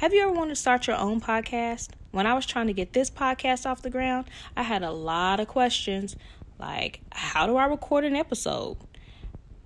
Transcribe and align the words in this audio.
Have 0.00 0.14
you 0.14 0.22
ever 0.22 0.32
wanted 0.32 0.54
to 0.54 0.56
start 0.56 0.86
your 0.86 0.96
own 0.96 1.20
podcast? 1.20 1.90
When 2.10 2.26
I 2.26 2.32
was 2.32 2.46
trying 2.46 2.68
to 2.68 2.72
get 2.72 2.94
this 2.94 3.10
podcast 3.10 3.66
off 3.66 3.82
the 3.82 3.90
ground, 3.90 4.28
I 4.56 4.62
had 4.62 4.82
a 4.82 4.90
lot 4.90 5.40
of 5.40 5.48
questions 5.48 6.16
like 6.58 7.00
how 7.12 7.46
do 7.46 7.56
I 7.56 7.66
record 7.66 8.04
an 8.04 8.16
episode? 8.16 8.78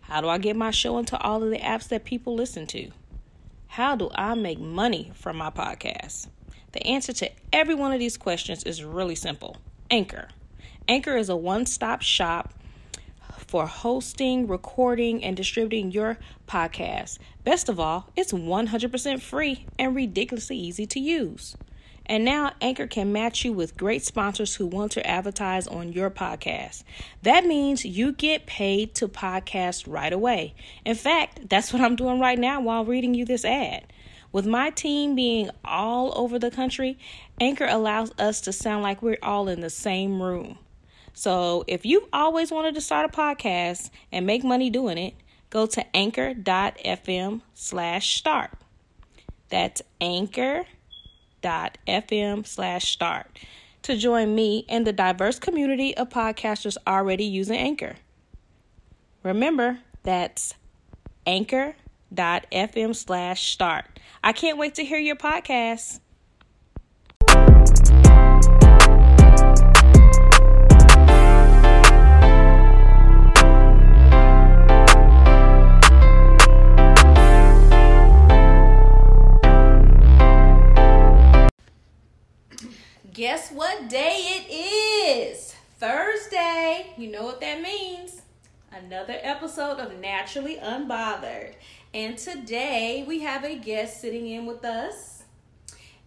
How 0.00 0.20
do 0.20 0.28
I 0.28 0.38
get 0.38 0.56
my 0.56 0.72
show 0.72 0.98
into 0.98 1.16
all 1.18 1.44
of 1.44 1.50
the 1.50 1.58
apps 1.58 1.86
that 1.90 2.04
people 2.04 2.34
listen 2.34 2.66
to? 2.66 2.90
How 3.68 3.94
do 3.94 4.10
I 4.12 4.34
make 4.34 4.58
money 4.58 5.12
from 5.14 5.36
my 5.36 5.50
podcast? 5.50 6.26
The 6.72 6.84
answer 6.84 7.12
to 7.12 7.30
every 7.52 7.76
one 7.76 7.92
of 7.92 8.00
these 8.00 8.16
questions 8.16 8.64
is 8.64 8.82
really 8.82 9.14
simple 9.14 9.58
Anchor. 9.88 10.30
Anchor 10.88 11.16
is 11.16 11.28
a 11.28 11.36
one 11.36 11.64
stop 11.64 12.02
shop 12.02 12.52
for 13.54 13.66
hosting, 13.68 14.48
recording, 14.48 15.22
and 15.22 15.36
distributing 15.36 15.92
your 15.92 16.18
podcast. 16.48 17.20
Best 17.44 17.68
of 17.68 17.78
all, 17.78 18.10
it's 18.16 18.32
100% 18.32 19.20
free 19.20 19.64
and 19.78 19.94
ridiculously 19.94 20.56
easy 20.56 20.86
to 20.86 20.98
use. 20.98 21.56
And 22.04 22.24
now 22.24 22.50
Anchor 22.60 22.88
can 22.88 23.12
match 23.12 23.44
you 23.44 23.52
with 23.52 23.76
great 23.76 24.04
sponsors 24.04 24.56
who 24.56 24.66
want 24.66 24.90
to 24.90 25.06
advertise 25.06 25.68
on 25.68 25.92
your 25.92 26.10
podcast. 26.10 26.82
That 27.22 27.46
means 27.46 27.84
you 27.84 28.10
get 28.10 28.46
paid 28.46 28.92
to 28.96 29.06
podcast 29.06 29.84
right 29.86 30.12
away. 30.12 30.54
In 30.84 30.96
fact, 30.96 31.48
that's 31.48 31.72
what 31.72 31.80
I'm 31.80 31.94
doing 31.94 32.18
right 32.18 32.40
now 32.40 32.60
while 32.60 32.84
reading 32.84 33.14
you 33.14 33.24
this 33.24 33.44
ad. 33.44 33.86
With 34.32 34.46
my 34.46 34.70
team 34.70 35.14
being 35.14 35.50
all 35.64 36.12
over 36.18 36.40
the 36.40 36.50
country, 36.50 36.98
Anchor 37.40 37.68
allows 37.70 38.10
us 38.18 38.40
to 38.40 38.52
sound 38.52 38.82
like 38.82 39.00
we're 39.00 39.16
all 39.22 39.48
in 39.48 39.60
the 39.60 39.70
same 39.70 40.20
room. 40.20 40.58
So 41.14 41.64
if 41.66 41.86
you've 41.86 42.08
always 42.12 42.50
wanted 42.50 42.74
to 42.74 42.80
start 42.80 43.08
a 43.08 43.16
podcast 43.16 43.90
and 44.12 44.26
make 44.26 44.44
money 44.44 44.68
doing 44.68 44.98
it, 44.98 45.14
go 45.48 45.64
to 45.66 45.96
anchor.fm 45.96 47.40
slash 47.54 48.16
start. 48.16 48.50
That's 49.48 49.80
anchor.fm 50.00 50.66
slash 52.46 52.90
start 52.90 53.38
to 53.82 53.96
join 53.96 54.34
me 54.34 54.64
and 54.68 54.86
the 54.86 54.92
diverse 54.92 55.38
community 55.38 55.96
of 55.96 56.08
podcasters 56.08 56.76
already 56.86 57.24
using 57.24 57.56
Anchor. 57.56 57.96
Remember, 59.22 59.78
that's 60.02 60.54
anchor.fm 61.26 62.96
slash 62.96 63.52
start. 63.52 63.84
I 64.22 64.32
can't 64.32 64.58
wait 64.58 64.74
to 64.76 64.84
hear 64.84 64.98
your 64.98 65.16
podcast. 65.16 66.00
Guess 83.14 83.52
what 83.52 83.88
day 83.88 84.22
it 84.26 84.52
is? 84.52 85.54
Thursday. 85.78 86.94
You 86.98 87.12
know 87.12 87.22
what 87.22 87.40
that 87.42 87.62
means. 87.62 88.22
Another 88.72 89.16
episode 89.22 89.78
of 89.78 90.00
Naturally 90.00 90.56
Unbothered. 90.56 91.54
And 91.94 92.18
today 92.18 93.04
we 93.06 93.20
have 93.20 93.44
a 93.44 93.54
guest 93.54 94.00
sitting 94.00 94.26
in 94.26 94.46
with 94.46 94.64
us. 94.64 95.22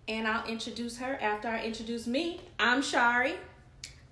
And 0.09 0.27
I'll 0.27 0.45
introduce 0.47 0.97
her 0.97 1.17
after 1.21 1.47
I 1.47 1.63
introduce 1.63 2.07
me. 2.07 2.41
I'm 2.59 2.81
Shari. 2.81 3.35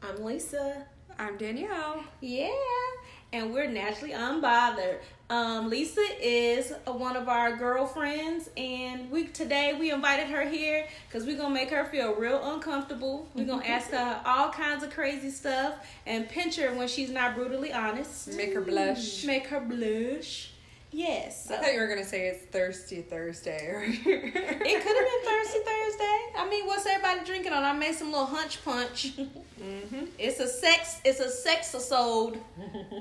I'm 0.02 0.24
Lisa. 0.24 0.86
I'm 1.20 1.36
Danielle. 1.36 2.02
Yeah. 2.22 2.85
And 3.34 3.54
we're 3.54 3.68
naturally 3.68 4.14
unbothered. 4.14 5.00
Um, 5.30 5.70
Lisa 5.70 6.06
is 6.22 6.72
one 6.86 7.18
of 7.18 7.28
our 7.28 7.58
girlfriends, 7.58 8.50
and 8.56 9.10
we 9.10 9.26
today 9.26 9.76
we 9.78 9.90
invited 9.92 10.28
her 10.28 10.48
here 10.48 10.88
because 11.08 11.26
we're 11.26 11.36
gonna 11.38 11.54
make 11.54 11.72
her 11.72 11.86
feel 11.86 12.14
real 12.14 12.54
uncomfortable. 12.54 13.28
We're 13.34 13.46
gonna 13.46 13.66
ask 13.66 13.90
her 13.90 14.22
all 14.24 14.50
kinds 14.52 14.84
of 14.84 14.92
crazy 14.92 15.32
stuff 15.32 15.76
and 16.06 16.30
pinch 16.30 16.58
her 16.58 16.74
when 16.76 16.88
she's 16.88 17.10
not 17.10 17.36
brutally 17.36 17.74
honest. 17.74 18.36
Make 18.36 18.54
her 18.54 18.62
blush. 18.62 19.26
Make 19.26 19.48
her 19.48 19.60
blush. 19.60 20.52
Yes. 20.96 21.52
I 21.52 21.58
thought 21.58 21.74
you 21.74 21.80
were 21.82 21.88
gonna 21.88 22.06
say 22.06 22.28
it's 22.28 22.46
Thirsty 22.46 23.02
Thursday. 23.02 23.60
it 23.86 24.02
could 24.04 24.14
have 24.14 24.84
been 24.84 25.26
Thirsty 25.26 25.60
Thursday. 25.60 26.20
I 26.38 26.48
mean, 26.50 26.66
what's 26.66 26.86
everybody 26.86 27.26
drinking 27.26 27.52
on? 27.52 27.64
I 27.66 27.74
made 27.74 27.96
some 27.96 28.12
little 28.12 28.26
hunch 28.26 28.64
punch. 28.64 29.18
Mm-hmm. 29.18 30.06
It's 30.18 30.40
a 30.40 30.48
sex. 30.48 31.02
It's 31.04 31.20
a 31.20 31.30
sex 31.30 31.74
episode. 31.76 32.40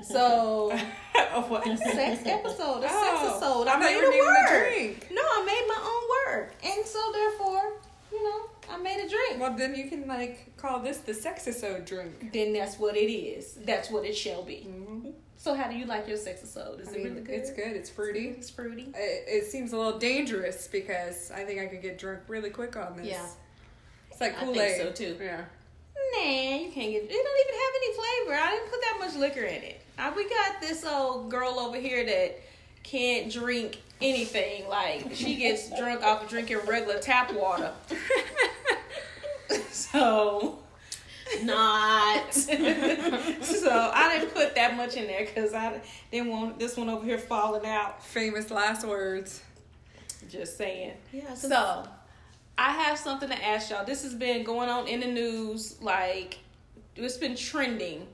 So 0.03 0.71
what? 1.47 1.63
sex 1.79 2.21
episode. 2.25 2.83
A 2.83 2.87
Oh, 2.89 3.03
sex 3.03 3.31
episode. 3.31 3.67
I 3.67 3.75
I, 3.75 3.79
made 3.79 4.03
a 4.03 4.09
word. 4.09 4.67
drink. 4.73 5.07
No, 5.11 5.21
I 5.21 5.43
made 5.45 5.65
my 5.67 5.81
own 5.81 6.03
word, 6.33 6.51
and 6.65 6.85
so 6.85 6.99
therefore, 7.13 7.73
you 8.11 8.23
know, 8.23 8.49
I 8.69 8.77
made 8.77 9.05
a 9.05 9.09
drink. 9.09 9.39
Well, 9.39 9.55
then 9.57 9.73
you 9.75 9.89
can 9.89 10.05
like 10.07 10.57
call 10.57 10.79
this 10.81 10.97
the 10.97 11.13
sexisode 11.13 11.85
drink. 11.85 12.33
Then 12.33 12.51
that's 12.53 12.77
what 12.77 12.97
it 12.97 13.09
is. 13.11 13.53
That's 13.65 13.89
what 13.89 14.03
it 14.05 14.15
shall 14.17 14.43
be. 14.43 14.67
Mm-hmm. 14.69 14.94
So, 15.37 15.53
how 15.53 15.69
do 15.69 15.75
you 15.75 15.85
like 15.85 16.07
your 16.07 16.17
sex 16.17 16.39
episode? 16.39 16.79
Is 16.81 16.89
I 16.89 16.91
it 16.91 16.97
mean, 16.97 17.07
really 17.07 17.21
good? 17.21 17.35
it's 17.35 17.51
good. 17.51 17.75
It's 17.75 17.89
fruity. 17.89 18.29
It's 18.37 18.49
fruity. 18.49 18.87
It, 18.95 19.25
it 19.27 19.45
seems 19.45 19.73
a 19.73 19.77
little 19.77 19.99
dangerous 19.99 20.67
because 20.67 21.31
I 21.31 21.43
think 21.43 21.59
I 21.59 21.67
could 21.67 21.81
get 21.81 21.97
drunk 21.97 22.21
really 22.27 22.49
quick 22.49 22.75
on 22.77 22.97
this. 22.97 23.07
Yeah. 23.07 23.25
It's 24.09 24.21
like 24.21 24.35
I 24.37 24.39
think 24.41 24.53
Kool 24.53 24.61
Aid. 24.61 24.81
so, 24.81 24.91
too. 24.91 25.17
Yeah. 25.21 25.41
Nah, 26.13 26.29
you 26.29 26.71
can't 26.71 26.91
get. 26.91 27.03
It 27.03 27.09
don't 27.09 27.39
even 27.47 27.55
have 27.55 27.73
any 27.75 27.93
flavor. 27.93 28.41
I 28.41 28.51
didn't 28.51 28.71
put 28.71 28.81
that 28.81 28.97
much 28.99 29.15
liquor 29.15 29.45
in 29.45 29.63
it. 29.63 29.81
Uh, 29.97 30.11
we 30.15 30.27
got 30.29 30.61
this 30.61 30.85
old 30.85 31.29
girl 31.29 31.59
over 31.59 31.77
here 31.77 32.05
that 32.05 32.39
can't 32.83 33.31
drink 33.31 33.81
anything. 34.01 34.67
Like 34.67 35.11
she 35.13 35.35
gets 35.35 35.69
drunk 35.77 36.03
off 36.03 36.23
of 36.23 36.29
drinking 36.29 36.59
regular 36.65 36.99
tap 36.99 37.33
water. 37.33 37.71
so, 39.71 40.59
not. 41.43 42.33
so 42.33 42.51
I 43.93 44.17
didn't 44.17 44.33
put 44.33 44.55
that 44.55 44.75
much 44.75 44.95
in 44.95 45.07
there 45.07 45.25
because 45.25 45.53
I 45.53 45.81
didn't 46.11 46.29
want 46.29 46.59
this 46.59 46.77
one 46.77 46.89
over 46.89 47.05
here 47.05 47.17
falling 47.17 47.65
out. 47.65 48.03
Famous 48.03 48.51
last 48.51 48.85
words. 48.85 49.41
Just 50.29 50.57
saying. 50.57 50.93
Yeah. 51.11 51.33
So, 51.35 51.87
I 52.57 52.71
have 52.71 52.97
something 52.97 53.29
to 53.29 53.45
ask 53.45 53.69
y'all. 53.69 53.85
This 53.85 54.03
has 54.03 54.13
been 54.13 54.43
going 54.43 54.69
on 54.69 54.87
in 54.87 55.01
the 55.01 55.07
news, 55.07 55.81
like 55.81 56.39
it's 56.95 57.17
been 57.17 57.35
trending. 57.35 58.07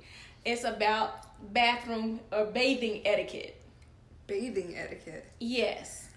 It's 0.46 0.64
about 0.64 1.54
bathroom 1.54 2.20
or 2.32 2.46
bathing 2.46 3.02
etiquette. 3.06 3.62
Bathing 4.28 4.76
etiquette. 4.76 5.26
Yes. 5.40 6.08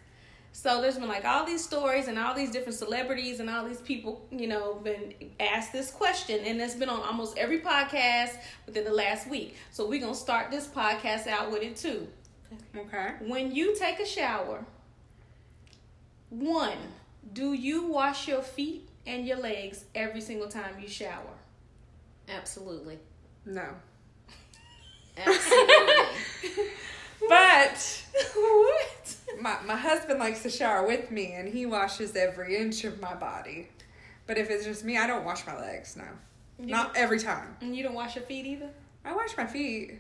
So 0.56 0.80
there's 0.80 0.96
been 0.96 1.08
like 1.08 1.24
all 1.24 1.44
these 1.44 1.64
stories 1.64 2.06
and 2.06 2.16
all 2.16 2.32
these 2.32 2.52
different 2.52 2.78
celebrities 2.78 3.40
and 3.40 3.50
all 3.50 3.66
these 3.66 3.80
people, 3.80 4.24
you 4.30 4.46
know, 4.46 4.74
been 4.74 5.12
asked 5.40 5.72
this 5.72 5.90
question 5.90 6.38
and 6.44 6.60
it's 6.60 6.76
been 6.76 6.88
on 6.88 7.02
almost 7.02 7.36
every 7.36 7.58
podcast 7.58 8.36
within 8.64 8.84
the 8.84 8.92
last 8.92 9.28
week. 9.28 9.56
So 9.72 9.88
we're 9.88 10.00
gonna 10.00 10.14
start 10.14 10.52
this 10.52 10.68
podcast 10.68 11.26
out 11.26 11.50
with 11.50 11.64
it 11.64 11.74
too. 11.74 12.06
Okay. 12.76 13.14
When 13.26 13.52
you 13.52 13.74
take 13.74 13.98
a 13.98 14.06
shower, 14.06 14.64
one, 16.30 16.78
do 17.32 17.52
you 17.52 17.88
wash 17.88 18.28
your 18.28 18.42
feet 18.42 18.88
and 19.08 19.26
your 19.26 19.38
legs 19.38 19.86
every 19.92 20.20
single 20.20 20.48
time 20.48 20.76
you 20.80 20.86
shower? 20.86 21.34
Absolutely. 22.28 23.00
No. 23.44 23.70
Absolutely. 25.16 25.74
But 27.28 28.04
what? 28.34 29.03
My 29.40 29.56
my 29.66 29.76
husband 29.76 30.18
likes 30.18 30.42
to 30.42 30.50
shower 30.50 30.86
with 30.86 31.10
me, 31.10 31.32
and 31.32 31.48
he 31.48 31.66
washes 31.66 32.14
every 32.16 32.56
inch 32.56 32.84
of 32.84 33.00
my 33.00 33.14
body. 33.14 33.68
But 34.26 34.38
if 34.38 34.50
it's 34.50 34.64
just 34.64 34.84
me, 34.84 34.96
I 34.96 35.06
don't 35.06 35.24
wash 35.24 35.46
my 35.46 35.58
legs. 35.58 35.96
No, 35.96 36.04
not 36.58 36.96
every 36.96 37.18
time. 37.18 37.56
And 37.60 37.76
you 37.76 37.82
don't 37.82 37.94
wash 37.94 38.16
your 38.16 38.24
feet 38.24 38.46
either? 38.46 38.70
I 39.04 39.14
wash 39.14 39.36
my 39.36 39.46
feet. 39.46 39.92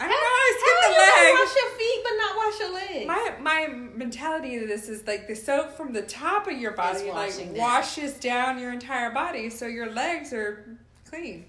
I 0.00 0.06
don't 0.06 0.12
how 0.12 0.16
always 0.16 0.54
you 0.54 0.60
skip 0.60 0.78
the 0.82 1.34
wash 1.34 1.44
legs. 1.44 1.56
your 1.60 1.70
feet 1.78 2.00
but 2.04 2.12
not 2.16 2.36
wash 2.36 2.60
your 2.60 2.74
legs? 2.74 3.06
My 3.06 3.34
my 3.40 3.66
mentality 3.66 4.58
to 4.60 4.66
this 4.66 4.88
is 4.88 5.06
like 5.06 5.26
the 5.26 5.34
soap 5.34 5.76
from 5.76 5.92
the 5.92 6.02
top 6.02 6.46
of 6.46 6.56
your 6.56 6.70
body 6.70 7.10
like 7.10 7.32
washes 7.56 8.14
down 8.14 8.58
your 8.58 8.72
entire 8.72 9.10
body, 9.10 9.50
so 9.50 9.66
your 9.66 9.90
legs 9.92 10.32
are 10.32 10.78
clean. 11.10 11.46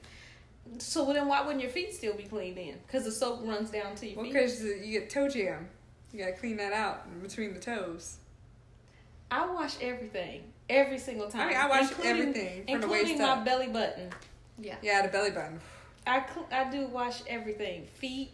so 0.80 1.06
then 1.14 1.28
why 1.28 1.42
wouldn't 1.42 1.62
your 1.62 1.72
feet 1.72 1.94
still 1.94 2.16
be 2.16 2.24
clean 2.24 2.56
then? 2.56 2.76
Because 2.88 3.04
the 3.06 3.12
soap 3.12 3.42
runs 3.44 3.70
down 3.70 3.96
to 3.96 4.08
your 4.08 4.16
Well, 4.18 4.26
feet. 4.26 4.34
because 4.34 4.64
you 4.64 5.00
get 5.00 5.10
toe 5.12 5.30
jam, 5.30 5.70
you 6.14 6.20
gotta 6.20 6.34
clean 6.34 6.58
that 6.58 6.74
out 6.74 7.06
in 7.14 7.20
between 7.22 7.54
the 7.54 7.60
toes. 7.60 8.18
I 9.32 9.46
wash 9.46 9.76
everything 9.82 10.44
every 10.70 10.98
single 10.98 11.30
time. 11.30 11.42
I 11.42 11.48
mean, 11.48 11.58
I 11.58 11.68
wash 11.68 11.92
everything 12.04 12.64
from 12.64 12.66
the 12.66 12.72
including 12.72 13.08
waist 13.10 13.20
my 13.22 13.30
up. 13.30 13.46
belly 13.46 13.68
button. 13.68 14.10
yeah. 14.58 14.76
Yeah, 14.82 15.02
the 15.04 15.10
belly 15.10 15.32
button. 15.32 15.60
I 16.08 16.24
cl- 16.34 16.48
I 16.52 16.70
do 16.72 16.88
wash 16.88 17.22
everything: 17.28 17.86
feet, 17.86 18.32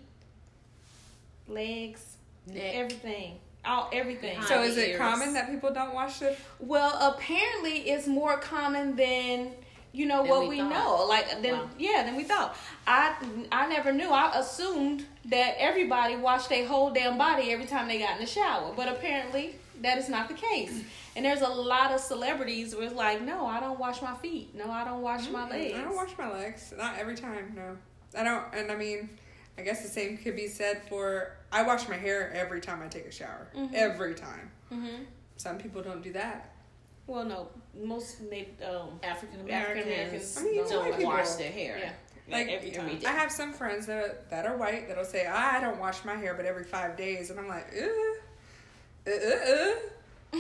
legs, 1.48 2.16
Neck. 2.48 2.75
everything, 2.75 3.39
all 3.66 3.89
everything. 3.92 4.42
So 4.44 4.60
the 4.60 4.63
is 4.63 4.78
it 4.78 4.89
ears. 4.89 4.98
common 5.00 5.33
that 5.33 5.50
people 5.50 5.74
don't 5.74 5.94
wash 5.94 6.19
their? 6.19 6.36
Well, 6.60 6.98
apparently 7.13 7.89
it's 7.89 8.07
more 8.07 8.38
common 8.38 8.95
than 8.95 9.51
you 9.92 10.06
know 10.06 10.21
Than 10.21 10.30
what 10.31 10.42
we 10.48 10.62
we, 10.62 10.69
know. 10.69 11.06
Like 11.07 11.42
then 11.42 11.54
Wow. 11.57 11.69
yeah, 11.78 12.04
than 12.04 12.16
we 12.16 12.24
thought. 12.24 12.56
I 12.88 13.16
I 13.51 13.68
never 13.68 13.92
knew. 13.92 14.10
I 14.10 14.39
assumed 14.39 15.06
that 15.25 15.56
everybody 15.57 16.16
washed 16.16 16.50
their 16.50 16.68
whole 16.68 16.92
damn 16.92 17.18
body 17.18 17.51
every 17.51 17.66
time 17.66 17.88
they 17.88 18.00
got 18.00 18.16
in 18.16 18.19
the 18.22 18.25
shower, 18.27 18.74
but 18.75 18.88
apparently 18.88 19.56
that 19.81 19.98
is 19.98 20.07
not 20.10 20.27
the 20.27 20.33
case. 20.36 20.83
And 21.16 21.25
there's 21.25 21.42
a 21.42 21.48
lot 21.48 21.92
of 21.92 22.00
celebrities 22.00 22.75
where 22.75 22.86
it's 22.86 22.94
like, 22.95 23.22
no, 23.22 23.45
I 23.45 23.60
don't 23.60 23.80
wash 23.80 24.01
my 24.01 24.13
feet. 24.16 24.54
No, 24.56 24.69
I 24.72 24.83
don't 24.83 25.01
wash 25.01 25.30
my 25.30 25.50
legs. 25.50 25.74
I 25.77 25.81
don't 25.81 25.95
wash 25.95 26.12
my 26.18 26.31
legs. 26.31 26.74
Not 26.77 26.98
every 26.98 27.16
time, 27.16 27.54
no. 27.56 27.77
I 28.18 28.24
don't, 28.24 28.44
and 28.54 28.72
I 28.72 28.75
mean, 28.75 29.10
I 29.57 29.62
guess 29.63 29.81
the 29.81 29.88
same 29.89 30.18
could 30.18 30.36
be 30.36 30.48
said 30.48 30.81
for 30.89 31.36
I 31.51 31.63
wash 31.63 31.88
my 31.89 31.95
hair 31.95 32.31
every 32.33 32.62
time 32.62 32.81
I 32.83 32.88
take 32.88 33.06
a 33.06 33.12
shower. 33.12 33.48
Mhm. 33.56 33.74
Every 33.74 34.13
time. 34.13 34.51
hmm 34.69 35.04
Some 35.38 35.57
people 35.57 35.81
don't 35.81 36.01
do 36.04 36.13
that. 36.13 36.51
Well, 37.07 37.24
no, 37.25 37.50
most 37.81 38.21
Native, 38.21 38.56
um, 38.63 39.00
African 39.04 39.39
African-Americans, 39.50 39.86
Americans 39.86 40.38
I 40.38 40.44
mean, 40.44 40.68
don't 40.69 40.86
people. 40.98 41.06
wash 41.12 41.30
their 41.33 41.51
hair. 41.51 41.78
yeah, 41.80 41.92
Like, 42.27 42.48
every 42.50 42.72
time. 42.72 42.86
every 42.88 43.00
day. 43.00 43.07
I 43.07 43.12
have 43.12 43.31
some 43.31 43.54
friends 43.54 43.86
that 43.86 44.30
that 44.31 44.45
are 44.45 44.57
white 44.57 44.88
that'll 44.88 45.06
say 45.06 45.27
I 45.27 45.60
don't 45.62 45.80
wash 45.80 46.04
my 46.06 46.16
hair 46.16 46.33
but 46.33 46.45
every 46.45 46.63
five 46.63 46.98
days, 46.98 47.30
and 47.30 47.39
I'm 47.39 47.48
like, 47.48 47.68
uh, 47.77 49.10
uh, 49.10 49.12
uh, 49.12 49.74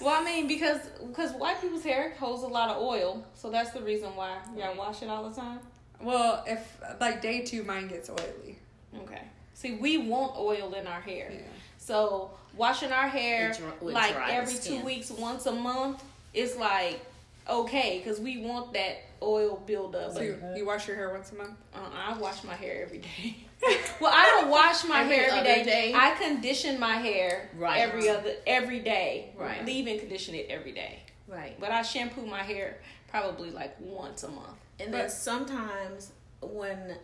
well, 0.00 0.20
I 0.20 0.22
mean, 0.24 0.46
because 0.48 0.80
because 1.06 1.32
white 1.32 1.60
people's 1.60 1.84
hair 1.84 2.14
holds 2.18 2.42
a 2.42 2.46
lot 2.48 2.70
of 2.70 2.82
oil, 2.82 3.24
so 3.34 3.50
that's 3.50 3.70
the 3.70 3.80
reason 3.80 4.14
why 4.16 4.36
y'all 4.56 4.68
Right. 4.68 4.76
wash 4.76 5.02
it 5.02 5.08
all 5.08 5.28
the 5.28 5.34
time. 5.34 5.60
Well, 6.00 6.42
if 6.46 6.78
like 7.00 7.22
day 7.22 7.42
two, 7.42 7.62
mine 7.62 7.88
gets 7.88 8.10
oily. 8.10 8.58
Okay. 9.02 9.22
See, 9.54 9.72
we 9.76 9.98
want 9.98 10.36
oil 10.36 10.74
in 10.74 10.86
our 10.86 11.00
hair, 11.00 11.30
Yeah. 11.32 11.40
so 11.78 12.30
washing 12.56 12.92
our 12.92 13.08
hair 13.08 13.50
It 13.50 13.58
dry- 13.58 13.92
like 13.92 14.14
dry 14.14 14.26
the 14.28 14.34
every 14.34 14.54
two 14.58 14.84
weeks, 14.84 15.10
once 15.10 15.46
a 15.46 15.52
month, 15.52 16.02
is 16.32 16.56
like 16.56 17.00
okay 17.48 17.98
because 18.02 18.20
we 18.20 18.38
want 18.38 18.72
that 18.74 19.02
oil 19.22 19.62
buildup. 19.66 20.12
So 20.12 20.20
you, 20.20 20.38
you 20.56 20.66
wash 20.66 20.86
your 20.86 20.96
hair 20.96 21.10
once 21.12 21.32
a 21.32 21.36
month. 21.36 21.52
Uh, 21.74 21.78
I 21.94 22.16
wash 22.18 22.44
my 22.44 22.54
hair 22.54 22.82
every 22.84 22.98
day. 22.98 23.36
well, 24.00 24.12
I 24.14 24.26
don't 24.40 24.50
wash 24.50 24.84
my 24.84 25.02
Every 25.02 25.16
hair 25.16 25.30
every 25.30 25.42
day. 25.42 25.64
day? 25.64 25.92
I 25.94 26.10
condition 26.12 26.78
my 26.78 26.96
hair 26.96 27.50
Right. 27.56 27.78
every 27.80 28.08
other 28.08 28.32
every 28.46 28.80
day. 28.80 29.30
Right. 29.36 29.64
Leave 29.64 29.86
and 29.86 29.98
condition 30.00 30.34
it 30.34 30.46
every 30.50 30.72
day. 30.72 30.98
Right. 31.26 31.58
But 31.58 31.70
I 31.70 31.82
shampoo 31.82 32.26
my 32.26 32.42
hair 32.42 32.78
probably 33.08 33.50
like 33.50 33.74
once 33.80 34.22
a 34.22 34.28
month. 34.28 34.58
And 34.80 34.90
But- 34.92 34.98
then 34.98 35.10
sometimes 35.10 36.12
when 36.42 36.96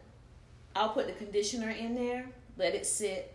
I'll 0.76 0.90
put 0.90 1.06
the 1.06 1.12
conditioner 1.14 1.70
in 1.70 1.94
there, 1.94 2.26
let 2.58 2.74
it 2.74 2.84
sit, 2.86 3.32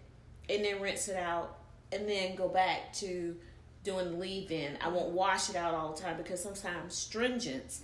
and 0.50 0.64
then 0.64 0.80
rinse 0.80 1.08
it 1.08 1.18
out, 1.18 1.58
and 1.92 2.08
then 2.08 2.36
go 2.36 2.48
back 2.48 2.94
to 2.94 3.36
doing 3.86 4.12
the 4.12 4.18
leave 4.18 4.52
in. 4.52 4.78
I 4.82 4.90
won't 4.90 5.12
wash 5.12 5.50
it 5.50 5.56
out 5.56 5.74
all 5.74 5.94
the 5.94 6.02
time 6.02 6.18
because 6.18 6.44
sometimes 6.44 6.94
stringents 6.94 7.80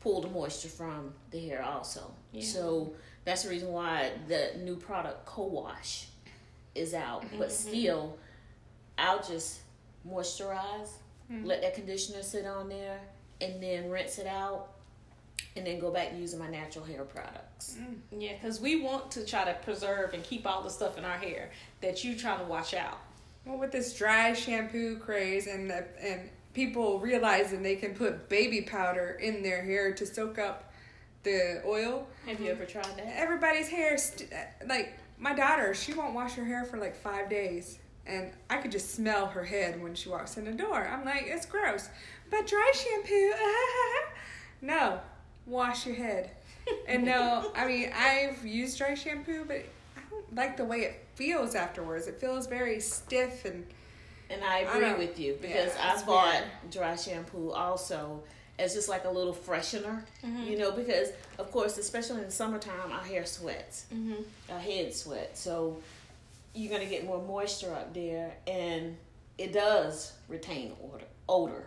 pull 0.00 0.20
the 0.20 0.28
moisture 0.28 0.68
from 0.68 1.14
the 1.30 1.38
hair 1.46 1.62
also. 1.62 2.10
Yeah. 2.32 2.42
So 2.44 2.92
that's 3.24 3.44
the 3.44 3.48
reason 3.50 3.72
why 3.72 4.10
the 4.28 4.50
new 4.58 4.76
product 4.76 5.24
co-wash 5.24 6.08
is 6.74 6.92
out. 6.92 7.22
Mm-hmm. 7.24 7.38
But 7.38 7.52
still, 7.52 8.18
I'll 8.98 9.22
just 9.22 9.60
moisturize, 10.06 10.90
Mm-hmm. 11.32 11.46
let 11.46 11.62
that 11.62 11.76
conditioner 11.76 12.24
sit 12.24 12.44
on 12.44 12.68
there, 12.68 12.98
and 13.40 13.62
then 13.62 13.88
rinse 13.88 14.18
it 14.18 14.26
out, 14.26 14.70
and 15.54 15.64
then 15.64 15.78
go 15.78 15.92
back 15.92 16.12
using 16.18 16.40
my 16.40 16.48
natural 16.50 16.84
hair 16.84 17.04
products. 17.04 17.78
Yeah, 18.10 18.32
because 18.32 18.60
we 18.60 18.82
want 18.82 19.12
to 19.12 19.24
try 19.24 19.44
to 19.44 19.54
preserve 19.62 20.12
and 20.12 20.24
keep 20.24 20.44
all 20.44 20.60
the 20.64 20.70
stuff 20.70 20.98
in 20.98 21.04
our 21.04 21.16
hair 21.18 21.50
that 21.82 22.02
you 22.02 22.16
trying 22.16 22.40
to 22.40 22.46
wash 22.46 22.74
out. 22.74 22.98
Well, 23.44 23.58
with 23.58 23.72
this 23.72 23.96
dry 23.96 24.32
shampoo 24.32 24.98
craze 24.98 25.46
and 25.46 25.70
the, 25.70 25.84
and 26.00 26.28
people 26.54 27.00
realizing 27.00 27.62
they 27.62 27.76
can 27.76 27.94
put 27.94 28.28
baby 28.28 28.60
powder 28.62 29.18
in 29.20 29.42
their 29.42 29.62
hair 29.64 29.92
to 29.94 30.06
soak 30.06 30.38
up 30.38 30.72
the 31.22 31.62
oil, 31.66 32.06
Have 32.26 32.40
you 32.40 32.50
ever 32.50 32.64
tried 32.64 32.84
that? 32.96 33.12
everybody's 33.16 33.68
hair 33.68 33.96
st- 33.98 34.30
like 34.66 34.94
my 35.18 35.34
daughter, 35.34 35.74
she 35.74 35.92
won't 35.92 36.14
wash 36.14 36.32
her 36.34 36.44
hair 36.44 36.64
for 36.64 36.78
like 36.78 36.96
five 36.96 37.28
days, 37.28 37.78
and 38.06 38.30
I 38.48 38.56
could 38.56 38.72
just 38.72 38.94
smell 38.94 39.26
her 39.26 39.44
head 39.44 39.82
when 39.82 39.94
she 39.94 40.08
walks 40.08 40.38
in 40.38 40.44
the 40.46 40.52
door. 40.52 40.86
I'm 40.88 41.04
like, 41.04 41.24
it's 41.26 41.44
gross, 41.44 41.88
but 42.30 42.46
dry 42.46 42.72
shampoo, 42.74 43.32
no, 44.66 45.00
wash 45.46 45.86
your 45.86 45.94
head. 45.96 46.30
And 46.88 47.04
no, 47.04 47.52
I 47.54 47.66
mean 47.66 47.90
I've 47.94 48.44
used 48.46 48.78
dry 48.78 48.94
shampoo, 48.94 49.44
but 49.46 49.62
like 50.32 50.56
the 50.56 50.64
way 50.64 50.80
it 50.80 51.06
feels 51.14 51.54
afterwards. 51.54 52.06
It 52.06 52.20
feels 52.20 52.46
very 52.46 52.80
stiff 52.80 53.44
and. 53.44 53.66
And 54.32 54.44
I 54.44 54.58
I 54.58 54.60
agree 54.60 54.80
don't- 54.80 54.98
with 54.98 55.18
you 55.18 55.32
yeah, 55.42 55.48
because 55.48 55.72
I 55.76 56.04
bought 56.06 56.34
weird. 56.34 56.70
dry 56.70 56.94
shampoo 56.94 57.50
also 57.50 58.22
as 58.60 58.74
just 58.74 58.88
like 58.88 59.04
a 59.04 59.10
little 59.10 59.32
freshener, 59.34 60.04
Mm-hmm. 60.24 60.44
you 60.44 60.56
know, 60.58 60.70
because 60.70 61.08
of 61.38 61.50
course, 61.50 61.78
especially 61.78 62.18
in 62.20 62.26
the 62.26 62.30
summertime, 62.30 62.92
our 62.92 63.02
hair 63.02 63.26
sweats, 63.26 63.86
Mm-hmm. 63.92 64.22
our 64.52 64.60
head 64.60 64.94
sweats, 64.94 65.40
so 65.40 65.82
you're 66.54 66.70
gonna 66.70 66.88
get 66.88 67.04
more 67.04 67.20
moisture 67.20 67.72
up 67.74 67.92
there, 67.92 68.32
and 68.46 68.96
it 69.36 69.52
does 69.52 70.12
retain 70.28 70.74
odor. 70.80 71.04
Odor. 71.28 71.64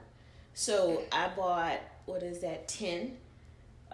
So 0.54 1.04
I 1.12 1.30
bought 1.36 1.80
what 2.06 2.24
is 2.24 2.39
that 2.42 2.68
ten 2.69 3.18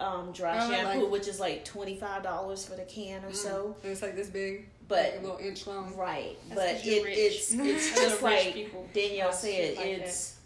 um, 0.00 0.32
dry 0.32 0.58
Oh, 0.60 0.70
shampoo, 0.70 1.02
like- 1.02 1.10
which 1.12 1.28
is 1.28 1.38
like 1.38 1.64
twenty 1.64 1.96
five 1.96 2.22
dollars 2.22 2.64
for 2.66 2.74
the 2.74 2.84
can 2.84 3.24
or 3.24 3.32
so. 3.32 3.76
And 3.82 3.92
it's 3.92 4.02
like 4.02 4.16
this 4.16 4.28
big, 4.28 4.68
But 4.88 5.12
like 5.12 5.18
a 5.18 5.22
little 5.22 5.38
inch 5.38 5.66
long. 5.66 5.94
Right, 5.96 6.36
That's 6.48 6.60
but 6.60 6.70
'cause 6.76 6.86
you're 6.86 7.06
it, 7.06 7.18
it's 7.18 7.52
it's 7.52 7.94
just 8.00 8.22
what 8.22 8.32
like 8.32 8.92
Danielle 8.94 9.28
buy 9.30 9.34
said. 9.36 9.76
like 9.76 9.86
it's 9.86 10.36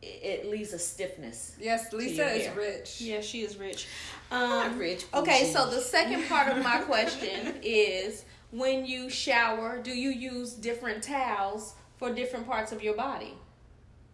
it, 0.00 0.06
it 0.06 0.46
leaves 0.50 0.72
a 0.72 0.78
stiffness. 0.78 1.56
Yes, 1.60 1.92
Lisa 1.92 2.26
is 2.32 2.46
hair. 2.46 2.54
rich. 2.56 3.00
Yeah, 3.00 3.20
she 3.20 3.42
is 3.42 3.56
rich. 3.56 3.86
Not 4.30 4.66
Um, 4.72 4.78
rich. 4.78 5.04
okay, 5.12 5.50
so 5.52 5.68
the 5.68 5.80
second 5.80 6.28
part 6.28 6.48
of 6.56 6.62
my 6.62 6.78
question 6.82 7.56
is 7.62 8.24
when 8.52 8.86
you 8.86 9.10
shower, 9.10 9.78
do 9.82 9.90
you 9.90 10.10
use 10.10 10.52
different 10.52 11.02
towels 11.02 11.74
for 11.96 12.12
different 12.14 12.46
parts 12.46 12.70
of 12.72 12.82
your 12.82 12.94
body? 12.94 13.34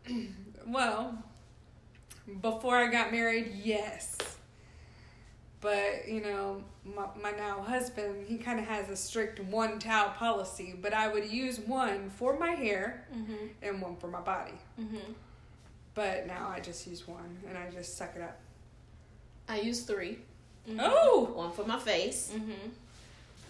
Well, 0.67 1.19
before 2.41 2.77
I 2.77 2.89
got 2.91 3.13
married, 3.13 3.53
yes. 3.63 4.17
But, 5.61 6.07
you 6.09 6.21
know, 6.21 6.63
my, 6.85 7.07
my 7.23 7.31
now 7.31 7.63
husband, 7.63 8.27
he 8.27 8.37
kind 8.37 8.59
of 8.59 8.67
has 8.67 8.91
a 8.91 8.97
strict 8.97 9.41
one 9.41 9.79
towel 9.79 10.11
policy, 10.11 10.75
but 10.81 10.93
I 10.93 11.09
would 11.09 11.31
use 11.31 11.59
one 11.59 12.11
for 12.11 12.39
my 12.39 12.51
hair 12.51 13.07
Mm-hmm. 13.17 13.47
and 13.63 13.81
one 13.81 13.97
for 13.97 14.09
my 14.09 14.21
body. 14.21 14.53
Mm-hmm. 14.81 15.13
But 15.95 16.27
now 16.27 16.49
I 16.55 16.61
just 16.61 16.87
use 16.87 17.07
one 17.09 17.39
and 17.49 17.57
I 17.57 17.71
just 17.71 17.97
suck 17.97 18.13
it 18.17 18.23
up. 18.23 18.39
I 19.49 19.61
use 19.61 19.83
three. 19.83 20.19
Oh! 20.79 21.31
One 21.35 21.53
for 21.53 21.65
my 21.65 21.79
face, 21.79 22.31
Mm-hmm. 22.35 22.69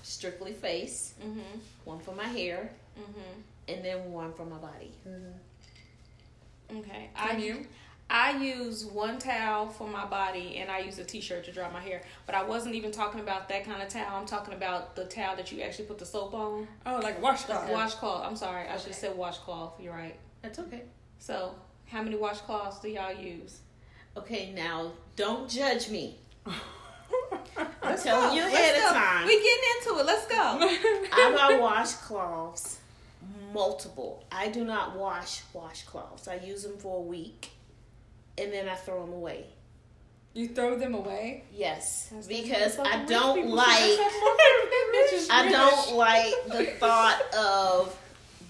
strictly 0.03 0.53
face. 0.53 1.15
Mm-hmm. 1.21 1.59
One 1.85 1.99
for 2.01 2.15
my 2.15 2.27
hair, 2.29 2.71
Mm-hmm. 2.99 3.41
and 3.73 3.85
then 3.85 4.13
one 4.13 4.33
for 4.35 4.45
my 4.47 4.57
body. 4.59 4.93
Okay. 6.71 7.11
Can 7.17 7.37
I 7.37 7.39
you? 7.39 7.67
I 8.11 8.37
use 8.37 8.85
one 8.85 9.19
towel 9.19 9.67
for 9.69 9.89
my 9.89 10.05
body 10.05 10.59
and 10.59 10.71
I 10.71 10.81
use 10.81 10.99
a 10.99 11.05
t-shirt 11.05 11.45
to 11.47 11.53
dry 11.53 11.71
my 11.71 11.81
hair. 11.81 12.03
But 12.27 12.35
I 12.35 12.45
wasn't 12.45 12.75
even 12.75 12.93
talking 12.93 13.21
about 13.21 13.49
that 13.49 13.65
kind 13.65 13.83
of 13.83 13.89
towel. 13.89 14.17
I'm 14.21 14.27
talking 14.27 14.55
about 14.55 14.95
the 14.95 15.05
towel 15.07 15.37
that 15.37 15.51
you 15.51 15.63
actually 15.63 15.87
put 15.87 15.99
the 15.99 16.07
soap 16.07 16.35
on. 16.35 16.69
Oh, 16.87 17.01
like 17.03 17.19
a 17.19 17.21
washcloth. 17.21 17.71
Washcloth. 17.71 18.25
I'm 18.27 18.37
sorry. 18.37 18.69
I 18.69 18.73
should 18.73 18.79
have 18.79 18.87
Okay. 18.89 18.93
said 18.93 19.17
washcloth. 19.17 19.81
You're 19.81 19.95
right. 19.95 20.17
That's 20.43 20.59
okay. 20.59 20.83
So, 21.19 21.55
how 21.87 22.03
many 22.03 22.17
washcloths 22.17 22.81
do 22.83 22.89
y'all 22.89 23.13
use? 23.15 23.61
Okay, 24.17 24.53
now 24.55 24.93
don't 25.17 25.49
judge 25.49 25.89
me. 25.89 26.19
I'm 27.83 27.99
telling 27.99 28.31
go. 28.31 28.35
you 28.35 28.43
Let's 28.43 28.55
ahead 28.55 28.77
of 28.77 28.83
go. 28.83 28.93
time. 28.93 29.25
We're 29.27 29.43
getting 29.43 29.65
into 29.79 30.01
it. 30.01 30.07
Let's 30.07 30.27
go. 30.27 30.37
I 30.37 31.33
buy 31.37 31.59
washcloths, 31.59 32.77
multiple. 33.53 34.25
I 34.31 34.49
do 34.49 34.65
not 34.65 34.97
wash 34.97 35.43
washcloths. 35.55 36.29
I 36.29 36.37
use 36.45 36.63
them 36.63 36.77
for 36.79 36.99
a 36.99 37.03
week, 37.03 37.51
and 38.39 38.53
then 38.53 38.69
I 38.69 38.75
throw 38.75 39.01
them 39.05 39.13
away. 39.15 39.47
you 40.35 40.49
throw 40.49 40.77
them 40.77 40.95
away? 40.95 41.45
Yes, 41.55 42.09
That's 42.13 42.27
because 42.27 42.79
I 42.79 43.05
don't 43.05 43.49
like. 43.51 43.77
say. 43.77 43.97
That's 43.97 44.15
what 44.21 44.41
rich 44.93 45.27
I 45.31 45.49
don't 45.51 45.97
like 45.97 46.35
the 46.49 46.65
thought 46.79 47.21
of 47.35 47.97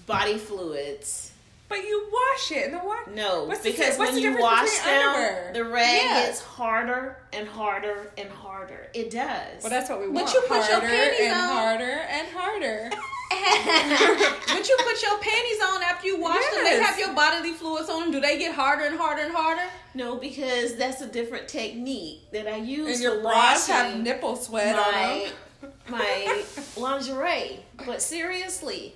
body 0.07 0.37
fluids. 0.37 1.31
But 1.67 1.79
you 1.79 2.07
wash 2.13 2.51
it 2.51 2.65
in 2.67 2.71
the 2.73 2.77
water. 2.79 3.09
No, 3.11 3.45
What's 3.45 3.63
because 3.63 3.95
di- 3.95 3.99
what's 3.99 4.11
when 4.13 4.21
you 4.21 4.29
difference 4.33 4.43
wash 4.43 4.77
between 4.77 4.95
them, 4.95 5.07
underwear? 5.09 5.51
the 5.55 5.63
rag 5.65 6.01
Yeah. 6.03 6.25
gets 6.27 6.41
harder 6.41 7.17
and 7.33 7.47
harder 7.47 8.11
and 8.19 8.29
harder. 8.29 8.87
It 8.93 9.09
does. 9.09 9.63
Well, 9.63 9.71
that's 9.71 9.89
what 9.89 9.99
we 9.99 10.07
want. 10.07 10.13
But 10.13 10.23
want. 10.25 10.33
you 10.35 10.41
put 10.41 10.69
your 10.69 10.79
harder 10.79 10.87
panties 10.87 11.21
and 11.21 11.33
on. 11.33 11.49
harder 11.49 11.91
and 11.91 12.27
harder. 12.35 12.89
but 13.29 14.69
you 14.69 14.77
put 14.77 15.01
your 15.01 15.17
panties 15.19 15.61
on 15.63 15.83
after 15.83 16.07
you 16.07 16.19
wash 16.19 16.43
them. 16.53 16.63
They 16.63 16.79
have 16.81 16.97
your 16.99 17.13
bodily 17.13 17.51
fluids 17.53 17.89
on 17.89 18.01
them. 18.01 18.11
Do 18.11 18.19
they 18.19 18.37
get 18.37 18.53
harder 18.53 18.85
and 18.85 18.97
harder 18.97 19.23
and 19.23 19.33
harder? 19.33 19.63
no, 19.93 20.17
because 20.17 20.75
that's 20.75 21.01
a 21.01 21.07
different 21.07 21.47
technique 21.47 22.29
that 22.31 22.47
I 22.47 22.57
use 22.57 22.95
And 22.95 23.01
your 23.01 23.21
bras 23.21 23.67
have 23.67 23.97
nipple 23.99 24.35
sweat 24.35 24.75
on 24.75 24.91
my 24.91 25.31
them. 25.61 25.71
my 25.89 26.43
lingerie. 26.77 27.59
But 27.85 28.01
seriously, 28.01 28.93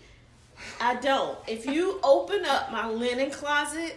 I 0.82 0.96
don't. 0.96 1.38
If 1.48 1.66
you 1.66 2.00
open 2.04 2.44
up 2.46 2.72
my 2.72 2.88
linen 2.90 3.32
closet, 3.32 3.96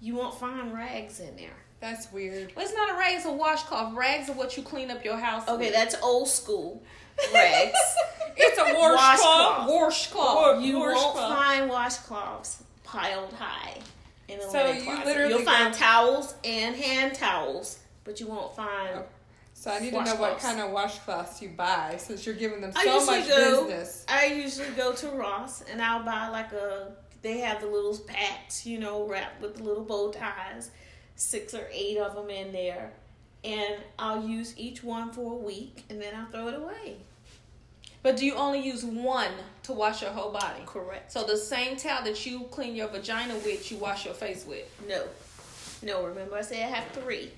you 0.00 0.16
won't 0.16 0.38
find 0.38 0.74
rags 0.74 1.20
in 1.20 1.36
there. 1.36 1.56
That's 1.80 2.10
weird. 2.12 2.52
Well, 2.56 2.64
it's 2.64 2.74
not 2.74 2.90
a 2.90 2.94
rag, 2.98 3.14
it's 3.16 3.24
a 3.24 3.32
washcloth. 3.32 3.94
Rags 3.94 4.28
are 4.28 4.32
what 4.32 4.56
you 4.56 4.64
clean 4.64 4.90
up 4.90 5.04
your 5.04 5.16
house 5.16 5.48
Okay, 5.48 5.66
with. 5.66 5.74
that's 5.74 5.94
old 6.02 6.28
school. 6.28 6.82
Rags. 7.34 7.72
It's 8.40 8.56
a 8.56 8.62
washcloth. 8.62 9.68
Washcloth. 9.68 9.68
Washcloth. 9.68 10.62
You 10.64 10.78
won't 10.78 10.94
Washcloth. 10.94 11.38
find 11.38 11.70
washcloths 11.70 12.62
piled 12.84 13.32
high 13.32 13.78
in 14.28 14.38
a 14.38 14.42
So 14.42 14.58
linen 14.58 14.76
you 14.76 14.82
closet. 14.84 15.06
literally 15.06 15.34
You'll 15.34 15.42
find 15.42 15.72
go- 15.72 15.78
towels 15.80 16.34
and 16.44 16.76
hand 16.76 17.14
towels, 17.16 17.80
but 18.04 18.20
you 18.20 18.28
won't 18.28 18.54
find. 18.54 18.90
Oh, 18.94 19.04
So 19.54 19.72
I 19.72 19.80
need 19.80 19.90
to 19.90 20.04
know 20.04 20.14
what 20.14 20.38
kind 20.38 20.60
of 20.60 20.70
washcloths 20.70 21.42
you 21.42 21.48
buy 21.48 21.96
since 21.98 22.24
you're 22.24 22.36
giving 22.36 22.60
them 22.60 22.70
so 22.70 22.80
usually 22.80 23.18
much 23.20 23.28
go. 23.28 23.64
business. 23.64 24.06
I 24.08 24.26
usually 24.26 24.70
go 24.76 24.92
to 24.92 25.08
Ross 25.08 25.62
and 25.68 25.82
I'll 25.82 26.04
buy 26.04 26.28
like 26.28 26.52
a. 26.52 26.92
They 27.22 27.38
have 27.38 27.60
the 27.60 27.66
little 27.66 27.98
packs, 28.06 28.64
you 28.64 28.78
know, 28.78 29.04
wrapped 29.04 29.42
with 29.42 29.56
the 29.56 29.64
little 29.64 29.82
bow 29.82 30.12
ties, 30.12 30.70
six 31.16 31.54
or 31.54 31.66
eight 31.72 31.98
of 31.98 32.14
them 32.14 32.30
in 32.30 32.52
there, 32.52 32.92
and 33.48 33.76
I'll 33.98 34.26
use 34.28 34.52
each 34.58 34.84
one 34.84 35.10
for 35.10 35.32
a 35.32 35.36
week 35.36 35.84
and 35.88 36.00
then 36.00 36.14
I'll 36.14 36.26
throw 36.30 36.48
it 36.48 36.54
away. 36.54 36.96
But 38.02 38.16
do 38.18 38.26
you 38.26 38.34
only 38.34 38.60
use 38.60 38.84
one 38.84 39.32
to 39.64 39.72
wash 39.72 40.02
your 40.02 40.10
whole 40.10 40.30
body? 40.30 40.60
Correct. 40.66 41.10
So 41.10 41.24
the 41.24 41.36
same 41.36 41.76
towel 41.76 42.04
that 42.04 42.24
you 42.26 42.40
clean 42.50 42.76
your 42.76 42.88
vagina 42.88 43.34
with, 43.36 43.72
you 43.72 43.78
wash 43.78 44.04
your 44.04 44.14
face 44.14 44.44
with. 44.46 44.66
No, 44.86 45.04
no. 45.82 46.04
Remember, 46.06 46.36
I 46.36 46.42
said 46.42 46.58
I 46.58 46.68
have 46.76 46.86
three. 46.92 47.30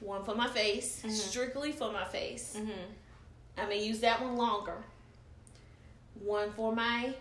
One 0.00 0.24
for 0.24 0.34
my 0.34 0.48
face, 0.48 1.02
Mhm. 1.04 1.10
strictly 1.12 1.72
for 1.72 1.90
my 1.92 2.04
face. 2.04 2.54
Mm-hmm. 2.56 2.70
I 3.58 3.66
may 3.66 3.82
use 3.82 4.00
that 4.00 4.20
one 4.20 4.36
longer. 4.36 4.76
One 6.20 6.52
for 6.52 6.72
my 6.74 7.14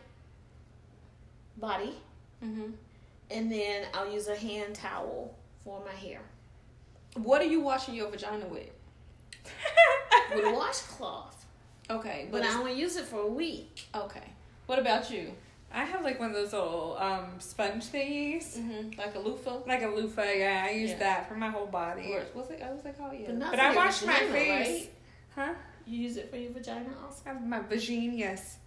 body, 1.57 1.95
Mm-hmm. 2.43 2.71
and 3.31 3.51
then 3.51 3.85
I'll 3.93 4.11
use 4.11 4.27
a 4.27 4.35
hand 4.35 4.75
towel 4.75 5.33
for 5.63 5.81
my 5.85 5.93
hair 5.93 6.21
What 7.15 7.41
are 7.41 7.45
you 7.45 7.61
washing 7.61 7.95
your 7.95 8.09
vagina 8.09 8.45
with? 8.45 8.69
with 10.35 10.45
a 10.45 10.51
washcloth. 10.51 11.45
Okay, 11.89 12.27
But 12.31 12.41
but 12.43 12.49
I 12.49 12.57
only 12.59 12.73
use 12.73 12.97
it 12.97 13.05
for 13.05 13.21
a 13.21 13.27
week. 13.27 13.87
okay. 13.95 14.23
What 14.65 14.77
about 14.79 15.09
you? 15.09 15.31
I 15.73 15.83
have 15.85 16.03
like 16.03 16.19
one 16.19 16.29
of 16.29 16.35
those 16.35 16.51
little 16.53 16.97
um, 16.99 17.25
sponge 17.39 17.85
thingies. 17.85 18.57
Mm-hmm. 18.57 18.99
Like 18.99 19.15
a 19.15 19.19
loofah? 19.19 19.59
Like 19.65 19.83
a 19.83 19.87
loofah, 19.87 20.23
yeah. 20.23 20.65
I 20.67 20.71
use 20.71 20.91
Yeah. 20.91 20.99
that 20.99 21.29
for 21.29 21.35
my 21.35 21.49
whole 21.49 21.65
body. 21.67 22.11
Or 22.13 22.25
what's 22.33 22.49
it? 22.49 22.61
What's 22.61 22.85
it 22.85 22.97
called? 22.97 23.13
Yeah. 23.17 23.27
But 23.31 23.51
But 23.51 23.59
I 23.59 23.67
your 23.67 23.75
wash 23.75 24.03
my 24.05 24.13
face. 24.19 24.67
Right? 24.67 25.47
Huh? 25.47 25.53
You 25.85 25.99
use 26.03 26.17
it 26.17 26.29
for 26.29 26.35
your 26.37 26.51
vagina 26.51 26.89
also. 27.05 27.21
I 27.25 27.29
have 27.33 27.45
my 27.45 27.59
vagina, 27.59 28.13
yes. 28.13 28.57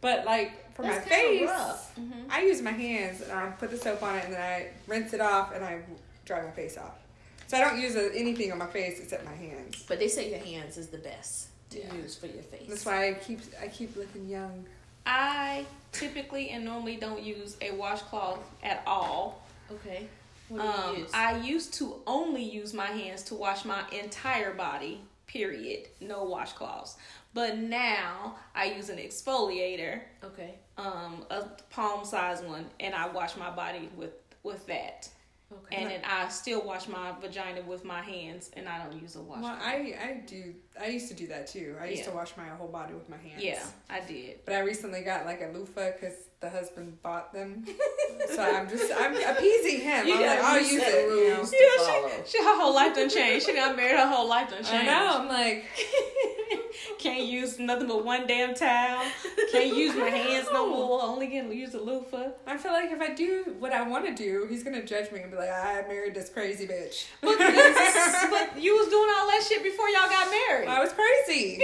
But 0.00 0.24
like 0.26 0.74
for 0.74 0.82
That's 0.82 1.04
my 1.06 1.10
face, 1.10 1.48
rough. 1.48 1.98
Mm-hmm. 1.98 2.30
I 2.30 2.42
use 2.42 2.60
my 2.62 2.70
hands 2.72 3.22
and 3.22 3.32
I 3.32 3.46
put 3.50 3.70
the 3.70 3.78
soap 3.78 4.02
on 4.02 4.16
it 4.16 4.24
and 4.26 4.34
then 4.34 4.40
I 4.42 4.68
rinse 4.86 5.12
it 5.14 5.20
off 5.20 5.54
and 5.54 5.64
I 5.64 5.80
dry 6.24 6.42
my 6.42 6.50
face 6.50 6.76
off. 6.78 6.94
So 7.48 7.56
I 7.56 7.60
don't 7.62 7.80
use 7.80 7.96
uh, 7.96 8.10
anything 8.14 8.52
on 8.52 8.58
my 8.58 8.66
face 8.66 9.00
except 9.00 9.24
my 9.24 9.34
hands. 9.34 9.84
But 9.88 9.98
they 9.98 10.08
say 10.08 10.30
your 10.30 10.38
hands 10.38 10.76
is 10.76 10.88
the 10.88 10.98
best 10.98 11.48
to 11.70 11.78
Yeah. 11.80 11.94
use 11.94 12.14
for 12.14 12.26
your 12.26 12.42
face. 12.44 12.68
That's 12.68 12.84
why 12.86 13.08
I 13.08 13.14
keep 13.14 13.40
I 13.60 13.68
keep 13.68 13.96
looking 13.96 14.28
young. 14.28 14.66
I 15.06 15.64
typically 15.92 16.50
and 16.50 16.64
normally 16.64 16.96
don't 16.96 17.22
use 17.22 17.56
a 17.62 17.70
washcloth 17.72 18.40
at 18.62 18.82
all. 18.86 19.42
Okay. 19.70 20.06
What 20.48 20.60
do 20.60 20.64
you 20.66 20.70
Um, 20.72 20.96
use? 20.98 21.10
I 21.14 21.36
used 21.38 21.74
to 21.74 22.00
only 22.06 22.42
use 22.42 22.72
my 22.74 22.86
hands 22.86 23.22
to 23.24 23.34
wash 23.34 23.64
my 23.64 23.82
entire 23.90 24.52
body, 24.54 25.02
period. 25.26 25.88
No 26.00 26.26
washcloths. 26.26 26.96
But 27.34 27.58
now 27.58 28.36
I 28.54 28.64
use 28.66 28.88
an 28.88 28.98
exfoliator, 28.98 30.00
okay. 30.24 30.54
um, 30.78 31.24
a 31.30 31.44
palm 31.70 32.04
size 32.04 32.40
one, 32.42 32.68
and 32.80 32.94
I 32.94 33.08
wash 33.08 33.36
my 33.36 33.50
body 33.50 33.88
with 33.96 34.12
with 34.42 34.66
that. 34.66 35.08
Okay. 35.50 35.76
And 35.76 35.90
then 35.90 36.00
I 36.04 36.28
still 36.28 36.62
wash 36.62 36.88
my 36.88 37.12
vagina 37.20 37.62
with 37.62 37.82
my 37.84 38.02
hands, 38.02 38.50
and 38.54 38.68
I 38.68 38.84
don't 38.84 39.00
use 39.00 39.16
a 39.16 39.20
washcloth. 39.22 39.58
Well, 39.58 39.58
I 39.62 39.74
I 39.98 40.22
do 40.26 40.54
I 40.78 40.88
used 40.88 41.08
to 41.08 41.14
do 41.14 41.26
that 41.28 41.46
too. 41.46 41.76
I 41.80 41.86
used 41.86 42.00
Yeah. 42.02 42.10
to 42.10 42.16
wash 42.16 42.36
my 42.36 42.48
whole 42.48 42.68
body 42.68 42.92
with 42.92 43.08
my 43.08 43.16
hands. 43.16 43.42
yeah, 43.42 43.64
I 43.88 44.00
did. 44.00 44.44
But 44.44 44.54
I 44.56 44.60
recently 44.60 45.00
got 45.02 45.24
like 45.24 45.40
a 45.40 45.46
loofah 45.56 45.92
because 45.92 46.27
the 46.40 46.48
husband 46.50 47.02
bought 47.02 47.32
them. 47.32 47.64
so 48.34 48.42
I'm 48.42 48.68
just 48.68 48.92
I'm 48.96 49.14
appeasing 49.14 49.80
him. 49.80 50.06
You 50.06 50.14
I'm 50.14 50.20
like, 50.20 50.38
gotta 50.38 50.42
I'll 50.48 50.60
use 50.60 50.72
it. 50.74 51.08
you 51.10 51.30
know. 51.30 51.36
rules. 51.36 51.50
to 51.50 51.56
Yeah, 51.60 51.84
follow. 51.84 52.08
she, 52.24 52.30
she 52.38 52.44
her 52.44 52.60
whole 52.60 52.74
life 52.74 52.94
done 52.94 53.08
changed. 53.10 53.46
She 53.46 53.54
got 53.54 53.76
married, 53.76 53.98
her 53.98 54.06
whole 54.08 54.28
life 54.28 54.50
done 54.50 54.60
I 54.60 54.62
changed. 54.70 54.86
know. 54.86 55.18
I'm 55.20 55.28
like, 55.28 55.64
Can't 56.98 57.24
use 57.26 57.58
nothing 57.58 57.88
but 57.88 58.04
one 58.04 58.26
damn 58.26 58.54
towel. 58.54 59.04
Can't 59.52 59.76
use 59.76 59.96
my 59.96 60.08
hands 60.10 60.46
no 60.52 60.68
more. 60.68 61.02
Only 61.02 61.26
can 61.28 61.50
use 61.52 61.74
a 61.74 61.80
loofah. 61.80 62.30
I 62.46 62.56
feel 62.56 62.72
like 62.72 62.90
if 62.92 63.00
I 63.00 63.14
do 63.14 63.54
what 63.58 63.72
I 63.72 63.82
want 63.88 64.06
to 64.06 64.14
do, 64.14 64.46
he's 64.48 64.62
gonna 64.62 64.82
judge 64.84 65.10
me 65.12 65.20
and 65.20 65.30
be 65.30 65.36
like, 65.36 65.50
I 65.50 65.84
married 65.88 66.14
this 66.14 66.28
crazy 66.28 66.66
bitch. 66.66 67.06
But, 67.20 67.36
but 67.38 68.62
you 68.62 68.76
was 68.76 68.88
doing 68.88 69.08
all 69.18 69.26
that 69.26 69.44
shit 69.48 69.62
before 69.62 69.88
y'all 69.88 70.08
got 70.08 70.30
married. 70.30 70.68
I 70.68 70.80
was 70.80 70.92
crazy. 70.92 71.62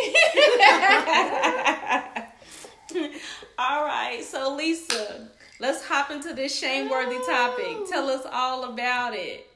all 3.58 3.84
right, 3.84 4.22
so 4.22 4.54
Lisa, 4.54 5.28
let's 5.60 5.84
hop 5.84 6.10
into 6.10 6.34
this 6.34 6.56
shame-worthy 6.58 7.18
topic. 7.26 7.88
Tell 7.88 8.08
us 8.08 8.26
all 8.30 8.64
about 8.64 9.14
it. 9.14 9.46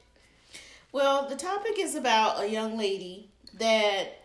Well, 0.91 1.27
the 1.27 1.35
topic 1.35 1.73
is 1.77 1.95
about 1.95 2.41
a 2.41 2.49
young 2.49 2.77
lady 2.77 3.29
that 3.57 4.21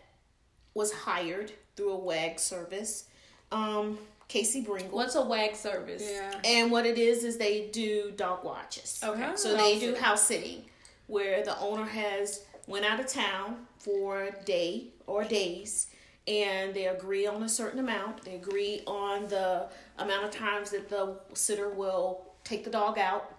was 0.73 0.91
hired 0.91 1.51
through 1.75 1.91
a 1.91 1.97
WAG 1.97 2.39
service, 2.39 3.05
um, 3.51 3.97
Casey 4.27 4.61
Bringle. 4.61 4.97
What's 4.97 5.15
a 5.15 5.21
WAG 5.21 5.55
service? 5.55 6.03
Yeah. 6.03 6.33
And 6.43 6.71
what 6.71 6.85
it 6.85 6.97
is 6.97 7.23
is 7.23 7.37
they 7.37 7.67
do 7.67 8.11
dog 8.15 8.43
watches. 8.43 8.99
Okay. 9.03 9.31
So 9.35 9.55
they 9.55 9.79
do 9.79 9.95
house 9.95 10.23
sitting, 10.23 10.63
where 11.07 11.43
the 11.43 11.57
owner 11.59 11.85
has 11.85 12.45
went 12.67 12.85
out 12.85 12.99
of 12.99 13.07
town 13.07 13.67
for 13.77 14.23
a 14.23 14.43
day 14.43 14.87
or 15.05 15.23
days, 15.23 15.87
and 16.27 16.73
they 16.73 16.87
agree 16.87 17.27
on 17.27 17.43
a 17.43 17.49
certain 17.49 17.79
amount. 17.79 18.23
They 18.23 18.35
agree 18.35 18.81
on 18.87 19.27
the 19.27 19.67
amount 19.97 20.25
of 20.25 20.31
times 20.31 20.71
that 20.71 20.89
the 20.89 21.17
sitter 21.33 21.69
will 21.69 22.33
take 22.43 22.63
the 22.63 22.69
dog 22.69 22.97
out. 22.97 23.31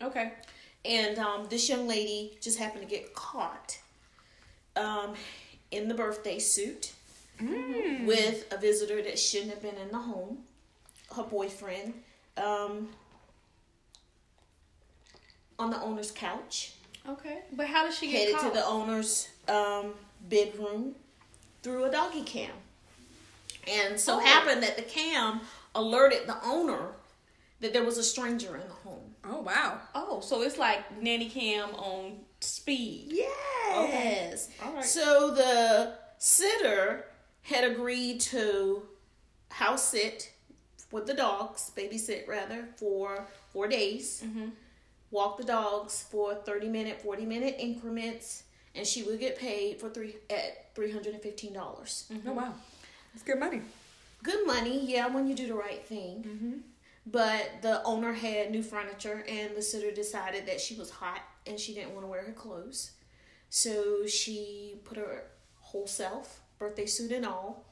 Okay. 0.00 0.32
And 0.84 1.18
um, 1.18 1.46
this 1.48 1.68
young 1.68 1.86
lady 1.86 2.36
just 2.40 2.58
happened 2.58 2.82
to 2.82 2.88
get 2.88 3.14
caught 3.14 3.78
um, 4.76 5.14
in 5.70 5.86
the 5.88 5.94
birthday 5.94 6.38
suit 6.38 6.92
with 8.06 8.52
a 8.52 8.58
visitor 8.58 9.02
that 9.02 9.18
shouldn't 9.18 9.50
have 9.50 9.62
been 9.62 9.76
in 9.76 9.88
the 9.90 9.98
home, 9.98 10.38
her 11.16 11.22
boyfriend, 11.22 11.94
um, 12.36 12.88
on 15.58 15.70
the 15.70 15.80
owner's 15.80 16.10
couch, 16.10 16.72
Okay. 17.08 17.38
But 17.52 17.66
how 17.66 17.84
did 17.84 17.94
she 17.94 18.10
get 18.10 18.20
headed 18.20 18.36
caught? 18.36 18.52
to 18.52 18.58
the 18.60 18.64
owner's 18.64 19.28
um, 19.48 19.94
bedroom 20.28 20.94
through 21.62 21.84
a 21.84 21.90
doggy 21.90 22.22
cam. 22.22 22.50
And 23.68 23.98
so 23.98 24.16
Oh. 24.16 24.18
happened 24.20 24.62
that 24.62 24.76
the 24.76 24.82
cam 24.82 25.40
alerted 25.74 26.26
the 26.26 26.42
owner 26.44 26.92
that 27.60 27.72
there 27.72 27.84
was 27.84 27.96
a 27.98 28.02
stranger 28.02 28.56
in 28.56 28.66
the 28.66 28.74
home. 28.74 29.14
Oh 29.24 29.40
wow. 29.40 29.78
oh, 29.94 30.20
so 30.20 30.42
it's 30.42 30.58
like 30.58 31.00
nanny 31.00 31.28
cam 31.28 31.72
on 31.76 32.18
speed. 32.40 33.06
Yes. 33.10 34.48
All 34.64 34.72
right. 34.72 34.84
So 34.84 35.30
the 35.30 35.94
sitter 36.18 37.06
had 37.42 37.64
agreed 37.64 38.20
to 38.20 38.82
house 39.50 39.84
sit 39.88 40.32
with 40.90 41.06
the 41.06 41.14
dogs, 41.14 41.70
babysit 41.76 42.26
rather, 42.26 42.66
for 42.76 43.26
four 43.52 43.68
days. 43.68 44.22
Mm-hmm. 44.26 44.48
Walk 45.12 45.36
the 45.38 45.44
dogs 45.44 46.04
for 46.10 46.34
thirty 46.34 46.68
minute, 46.68 47.00
forty 47.00 47.24
minute 47.24 47.54
increments, 47.58 48.42
and 48.74 48.86
she 48.86 49.02
would 49.02 49.20
get 49.20 49.38
paid 49.38 49.80
for 49.80 49.88
three 49.90 50.16
at 50.30 50.74
three 50.74 50.90
hundred 50.90 51.14
and 51.14 51.22
fifteen 51.22 51.52
dollars. 51.52 52.10
Oh 52.26 52.32
wow. 52.32 52.54
It's 53.14 53.22
good 53.22 53.38
money. 53.38 53.60
Good 54.22 54.46
money, 54.46 54.86
yeah, 54.86 55.08
when 55.08 55.26
you 55.26 55.34
do 55.34 55.46
the 55.46 55.54
right 55.54 55.84
thing. 55.84 56.24
Mm-hmm. 56.26 56.52
But 57.04 57.50
the 57.62 57.82
owner 57.82 58.12
had 58.12 58.52
new 58.52 58.62
furniture, 58.62 59.24
and 59.28 59.56
the 59.56 59.62
sitter 59.62 59.90
decided 59.90 60.46
that 60.46 60.60
she 60.60 60.76
was 60.76 60.90
hot 60.90 61.20
and 61.46 61.58
she 61.58 61.74
didn't 61.74 61.90
want 61.90 62.04
to 62.04 62.06
wear 62.06 62.22
her 62.22 62.32
clothes. 62.32 62.92
So 63.50 64.06
she 64.06 64.76
put 64.84 64.96
her 64.96 65.24
whole 65.60 65.86
self, 65.86 66.40
birthday 66.58 66.86
suit 66.86 67.10
and 67.10 67.26
all, 67.26 67.64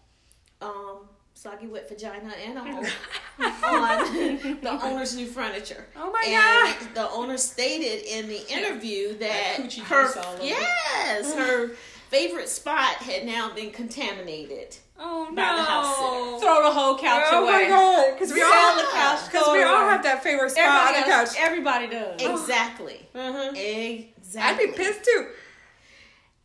um, 0.61 1.09
soggy 1.41 1.67
wet 1.67 1.89
vagina 1.89 2.35
and 2.47 2.59
all, 2.59 2.67
on 2.69 2.85
the 4.61 4.79
owner's 4.83 5.17
new 5.17 5.27
furniture. 5.27 5.87
Oh 5.97 6.11
my 6.13 6.23
and 6.27 6.95
the 6.95 7.09
owner 7.11 7.39
stated 7.39 8.05
in 8.05 8.29
the 8.29 8.47
interview 8.53 9.17
that 9.19 9.57
Like 9.59 9.73
her 9.73 10.19
all 10.21 10.37
yes, 10.43 11.35
her 11.39 11.69
favorite 12.11 12.51
spot 12.51 12.97
had 12.97 13.25
now 13.25 13.55
been 13.55 13.71
contaminated. 13.71 14.77
Oh 14.99 15.29
no. 15.31 15.35
By 15.35 15.57
the 15.57 15.63
house 15.63 16.43
Throw 16.43 16.63
the 16.63 16.73
whole 16.73 16.99
couch 16.99 17.25
oh 17.31 17.45
away. 17.45 17.63
my 17.63 17.69
god. 17.69 18.13
Because 18.13 18.35
we 18.35 18.41
Sell 18.41 18.53
all 18.53 18.77
the 18.77 18.89
couch, 18.93 19.25
Because 19.33 19.49
we 19.51 19.63
all 19.63 19.89
have 19.89 20.03
that 20.03 20.23
favorite 20.23 20.51
spot 20.51 20.89
on 20.89 21.01
the 21.01 21.07
couch. 21.07 21.29
does. 21.29 21.37
Everybody 21.39 21.87
does. 21.87 22.21
Exactly. 22.21 23.09
Uh-huh. 23.15 23.53
Exactly. 23.55 24.43
I'd 24.43 24.59
be 24.59 24.77
pissed 24.77 25.05
too. 25.05 25.29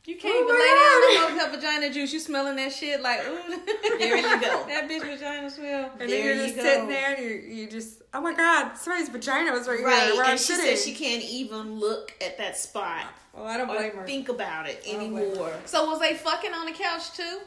You 0.06 0.16
can't 0.18 0.36
Oh 0.38 0.44
even 0.44 0.56
lay 0.56 1.18
down 1.18 1.28
and 1.28 1.36
with 1.36 1.44
her 1.44 1.58
vagina 1.58 1.94
juice. 1.94 2.14
You 2.14 2.20
smelling 2.20 2.56
that 2.58 2.72
shit 2.72 3.02
like, 3.02 3.22
ooh. 3.28 3.98
There 3.98 4.18
you 4.18 4.42
go. 4.42 4.66
that 4.68 4.88
bitch 4.88 5.02
vagina 5.02 5.50
smell. 5.50 5.90
And 6.00 6.00
There 6.02 6.08
then 6.08 6.26
you're 6.26 6.36
just 6.36 6.56
sitting 6.56 6.88
there 6.88 7.16
and 7.16 7.24
you 7.24 7.32
you 7.32 7.68
just 7.70 8.02
oh 8.14 8.22
my 8.22 8.34
god, 8.34 8.78
somebody's 8.78 9.10
vagina 9.10 9.52
was 9.52 9.68
right, 9.68 9.84
Right, 9.84 10.12
here 10.14 10.24
I'm 10.24 10.32
and 10.32 10.40
she 10.40 10.54
said 10.54 10.78
she 10.78 10.94
can't 10.94 11.24
even 11.24 11.80
look 11.80 12.14
at 12.22 12.38
that 12.38 12.58
spot 12.58 13.06
well, 13.34 13.46
I 13.46 13.58
don't 13.58 13.68
blame 13.68 13.92
her. 13.94 14.06
think 14.06 14.30
about 14.30 14.68
it 14.70 14.84
I 14.88 14.94
don't 14.94 15.10
blame 15.12 15.24
anymore. 15.30 15.54
So 15.66 15.90
was 15.90 16.00
they 16.00 16.14
fucking 16.14 16.54
on 16.54 16.66
the 16.68 16.72
couch 16.72 17.14
too? 17.14 17.40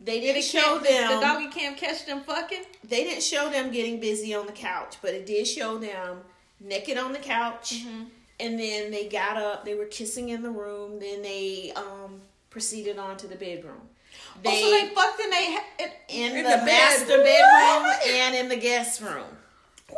They 0.00 0.20
Did 0.20 0.34
didn't 0.34 0.38
it 0.38 0.44
show 0.44 0.78
them. 0.78 1.14
The 1.14 1.20
doggy 1.26 1.48
cam 1.48 1.74
catch 1.76 2.04
them 2.04 2.20
fucking. 2.20 2.62
they 2.86 3.04
didn't 3.04 3.22
show 3.22 3.48
them 3.48 3.70
getting 3.70 3.98
busy 4.00 4.34
on 4.34 4.44
the 4.46 4.52
couch, 4.52 4.96
but 5.00 5.14
it 5.14 5.24
did 5.24 5.46
show 5.46 5.78
them 5.78 6.18
naked 6.60 6.98
on 6.98 7.12
the 7.12 7.18
couch. 7.18 7.76
Mm-hmm. 7.76 8.02
And 8.40 8.58
then 8.58 8.90
they 8.90 9.06
got 9.08 9.36
up. 9.36 9.64
They 9.64 9.74
were 9.74 9.84
kissing 9.86 10.30
in 10.30 10.42
the 10.42 10.50
room. 10.50 10.98
Then 11.00 11.22
they 11.22 11.72
um, 11.76 12.20
proceeded 12.50 12.98
on 12.98 13.16
to 13.18 13.26
the 13.28 13.36
bedroom. 13.36 13.80
They, 14.42 14.50
oh, 14.50 14.60
so 14.60 14.70
they 14.70 14.94
fucked 14.94 15.20
and 15.20 15.32
they. 15.32 15.52
ha- 15.54 15.64
in, 16.08 16.32
in 16.32 16.36
the, 16.44 16.50
the 16.50 16.56
bed. 16.56 16.66
master 16.66 17.18
bedroom 17.18 17.92
and 18.08 18.34
in 18.34 18.48
the 18.48 18.56
guest 18.56 19.00
room, 19.00 19.24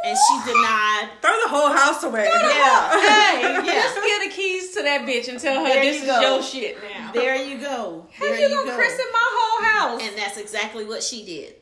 and 0.05 0.17
she 0.29 0.53
denied. 0.53 1.09
Throw 1.23 1.33
the 1.45 1.49
whole 1.49 1.69
house 1.73 2.03
away. 2.03 2.25
Yeah, 2.31 2.91
hey, 3.01 3.41
Yeah. 3.67 3.83
just 3.83 3.95
give 3.97 4.23
the 4.31 4.35
keys 4.37 4.75
to 4.75 4.83
that 4.83 5.07
bitch 5.07 5.29
and 5.29 5.39
tell 5.41 5.65
her 5.65 5.73
There 5.73 5.83
this 5.83 5.97
you 5.97 6.03
is 6.03 6.09
go. 6.09 6.21
your 6.21 6.43
shit 6.43 6.79
now. 6.83 7.13
there 7.13 7.37
you 7.37 7.59
go. 7.59 8.07
How 8.13 8.25
There 8.25 8.41
you 8.41 8.49
gonna 8.55 8.71
go. 8.71 8.77
christen 8.77 9.07
my 9.13 9.29
whole 9.33 9.65
house? 9.65 10.03
And 10.03 10.19
that's 10.19 10.37
exactly 10.39 10.85
what 10.85 11.03
she 11.03 11.25
did. 11.25 11.55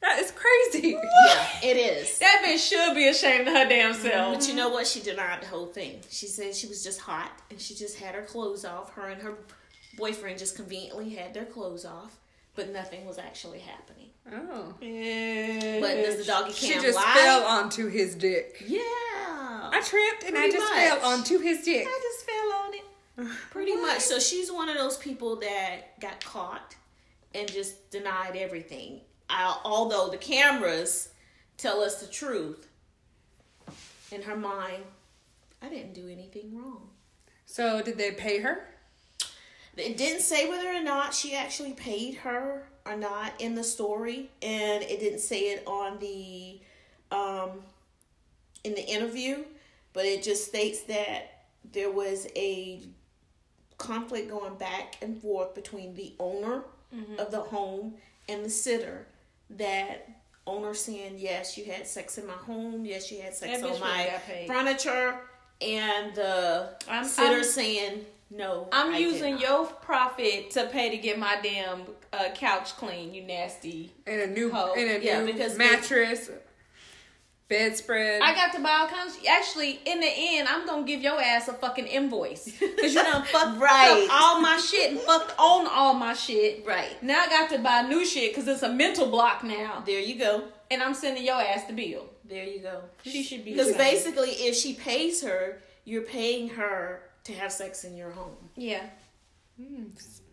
That 0.00 0.20
is 0.20 0.30
crazy. 0.32 0.90
Yeah, 0.90 1.46
it 1.62 1.76
is. 1.76 2.18
that 2.20 2.42
bitch 2.46 2.68
should 2.68 2.94
be 2.94 3.08
ashamed 3.08 3.48
of 3.48 3.54
her 3.54 3.68
damn 3.68 3.94
self. 3.94 4.34
But 4.36 4.48
you 4.48 4.54
know 4.54 4.68
what? 4.68 4.86
She 4.86 5.00
denied 5.00 5.42
the 5.42 5.46
whole 5.46 5.66
thing. 5.66 6.00
She 6.08 6.26
said 6.26 6.54
she 6.54 6.66
was 6.68 6.84
just 6.84 7.00
hot 7.00 7.32
and 7.50 7.60
she 7.60 7.74
just 7.74 7.98
had 7.98 8.14
her 8.14 8.22
clothes 8.22 8.64
off. 8.64 8.92
Her 8.92 9.08
and 9.08 9.20
her 9.22 9.34
boyfriend 9.96 10.38
just 10.38 10.54
conveniently 10.54 11.10
had 11.10 11.34
their 11.34 11.44
clothes 11.46 11.84
off, 11.84 12.16
but 12.54 12.72
nothing 12.72 13.06
was 13.06 13.18
actually 13.18 13.58
happening. 13.58 14.10
Oh. 14.30 14.74
But 14.78 15.94
does 16.04 16.18
the 16.18 16.24
doggy 16.26 16.52
She 16.52 16.72
cam 16.72 16.82
just 16.82 16.96
lie? 16.96 17.14
fell 17.14 17.44
onto 17.44 17.88
his 17.88 18.14
dick. 18.14 18.62
Yeah. 18.66 18.78
I 18.80 19.82
tripped 19.84 20.24
and 20.24 20.36
I 20.38 20.48
just 20.48 20.58
much. 20.58 20.78
fell 20.84 21.04
onto 21.12 21.38
his 21.40 21.64
dick. 21.64 21.86
I 21.88 22.00
just 22.02 22.26
fell 22.26 22.52
on 22.52 22.74
it. 22.74 23.38
Pretty 23.50 23.74
much. 23.76 24.00
So 24.00 24.18
she's 24.18 24.52
one 24.52 24.68
of 24.68 24.76
those 24.76 24.96
people 24.96 25.36
that 25.36 25.98
got 26.00 26.24
caught 26.24 26.76
and 27.34 27.50
just 27.50 27.90
denied 27.90 28.36
everything. 28.36 29.00
I, 29.30 29.58
although 29.64 30.08
the 30.08 30.16
cameras 30.16 31.10
tell 31.56 31.80
us 31.80 32.00
the 32.00 32.06
truth, 32.06 32.68
in 34.10 34.22
her 34.22 34.36
mind, 34.36 34.84
I 35.62 35.68
didn't 35.68 35.94
do 35.94 36.08
anything 36.08 36.56
wrong. 36.56 36.88
So 37.46 37.82
did 37.82 37.98
they 37.98 38.12
pay 38.12 38.38
her? 38.40 38.64
It 39.76 39.96
didn't 39.96 40.22
say 40.22 40.48
whether 40.48 40.68
or 40.68 40.82
not 40.82 41.14
she 41.14 41.36
actually 41.36 41.72
paid 41.72 42.14
her 42.16 42.66
or 42.84 42.96
not 42.96 43.32
in 43.38 43.54
the 43.54 43.62
story, 43.62 44.30
and 44.42 44.82
it 44.82 44.98
didn't 44.98 45.20
say 45.20 45.52
it 45.52 45.62
on 45.66 45.98
the 45.98 46.60
um 47.10 47.62
in 48.64 48.74
the 48.74 48.84
interview, 48.84 49.44
but 49.92 50.04
it 50.04 50.22
just 50.22 50.46
states 50.46 50.82
that 50.82 51.44
there 51.72 51.90
was 51.90 52.26
a 52.34 52.80
conflict 53.78 54.28
going 54.28 54.54
back 54.56 54.96
and 55.00 55.20
forth 55.22 55.54
between 55.54 55.94
the 55.94 56.12
owner 56.18 56.62
of 57.18 57.30
the 57.30 57.40
home 57.40 57.94
and 58.28 58.44
the 58.44 58.50
sitter 58.50 59.06
that 59.50 60.08
owner 60.46 60.74
saying 60.74 61.14
yes 61.18 61.58
you 61.58 61.64
had 61.64 61.86
sex 61.86 62.16
in 62.18 62.26
my 62.26 62.32
home 62.32 62.84
yes 62.84 63.10
you 63.12 63.20
had 63.20 63.34
sex 63.34 63.60
That 63.60 63.70
on 63.70 63.80
my 63.80 63.98
would've 63.98 64.12
got 64.12 64.26
paid. 64.26 64.46
furniture 64.48 65.14
and 65.60 66.14
the 66.14 66.70
I'm- 66.88 67.04
sitter 67.04 67.34
I'm- 67.36 67.44
saying 67.44 68.06
no 68.30 68.68
I'm 68.72 68.94
I 68.94 68.98
did 68.98 69.12
using 69.12 69.34
not." 69.34 69.42
your 69.42 69.64
profit 69.66 70.50
to 70.52 70.66
pay 70.66 70.90
to 70.90 70.96
get 70.98 71.18
my 71.18 71.38
damn 71.42 71.82
uh, 72.12 72.30
couch 72.34 72.74
clean. 72.76 73.12
You 73.12 73.22
nasty. 73.22 73.92
In 74.06 74.20
a 74.20 74.26
new 74.26 74.50
Hoe. 74.50 74.72
in 74.74 74.88
a 74.88 74.98
Yeah, 74.98 75.20
new 75.20 75.32
because 75.32 75.52
they- 75.56 75.58
mattress, 75.58 76.30
bedspread. 77.48 78.20
I 78.22 78.34
got 78.34 78.52
to 78.54 78.60
buy 78.60 78.70
all 78.80 78.88
kinds. 78.88 79.18
Actually, 79.28 79.80
in 79.86 80.00
the 80.00 80.10
end, 80.10 80.48
I'm 80.48 80.66
gonna 80.66 80.84
give 80.86 81.00
your 81.00 81.20
ass 81.20 81.48
a 81.48 81.54
fucking 81.54 81.86
invoice 81.86 82.44
because 82.58 82.94
you 82.94 83.02
done 83.02 83.22
fucked 83.32 83.58
Right. 83.60 84.06
up 84.10 84.20
all 84.22 84.40
my 84.40 84.58
shit 84.58 84.90
and 84.92 85.00
fucked 85.00 85.32
on 85.38 85.66
all 85.66 85.94
my 85.94 86.12
shit. 86.12 86.64
right 86.66 87.02
Now 87.02 87.20
I 87.22 87.28
got 87.28 87.50
to 87.50 87.58
buy 87.58 87.82
new 87.82 88.04
shit 88.04 88.32
because 88.34 88.46
it's 88.48 88.62
a 88.62 88.72
mental 88.72 89.06
block 89.10 89.42
now, 89.44 89.82
there 89.86 90.00
you 90.00 90.18
go 90.18 90.44
and 90.70 90.82
I'm 90.82 90.92
sending 90.94 91.24
your 91.24 91.40
ass 91.40 91.64
the 91.64 91.72
bill. 91.72 92.06
there 92.24 92.44
you 92.44 92.60
go 92.60 92.82
She 93.04 93.22
should 93.22 93.44
be 93.44 93.52
because 93.52 93.74
basically 93.76 94.30
if 94.30 94.54
she 94.54 94.74
pays 94.74 95.22
her 95.22 95.62
you're 95.84 96.02
paying 96.02 96.50
her 96.50 97.02
to 97.24 97.32
have 97.32 97.50
sex 97.50 97.84
in 97.84 97.96
your 97.96 98.10
home 98.10 98.36
Yeah. 98.56 98.84
Mm, 99.60 99.90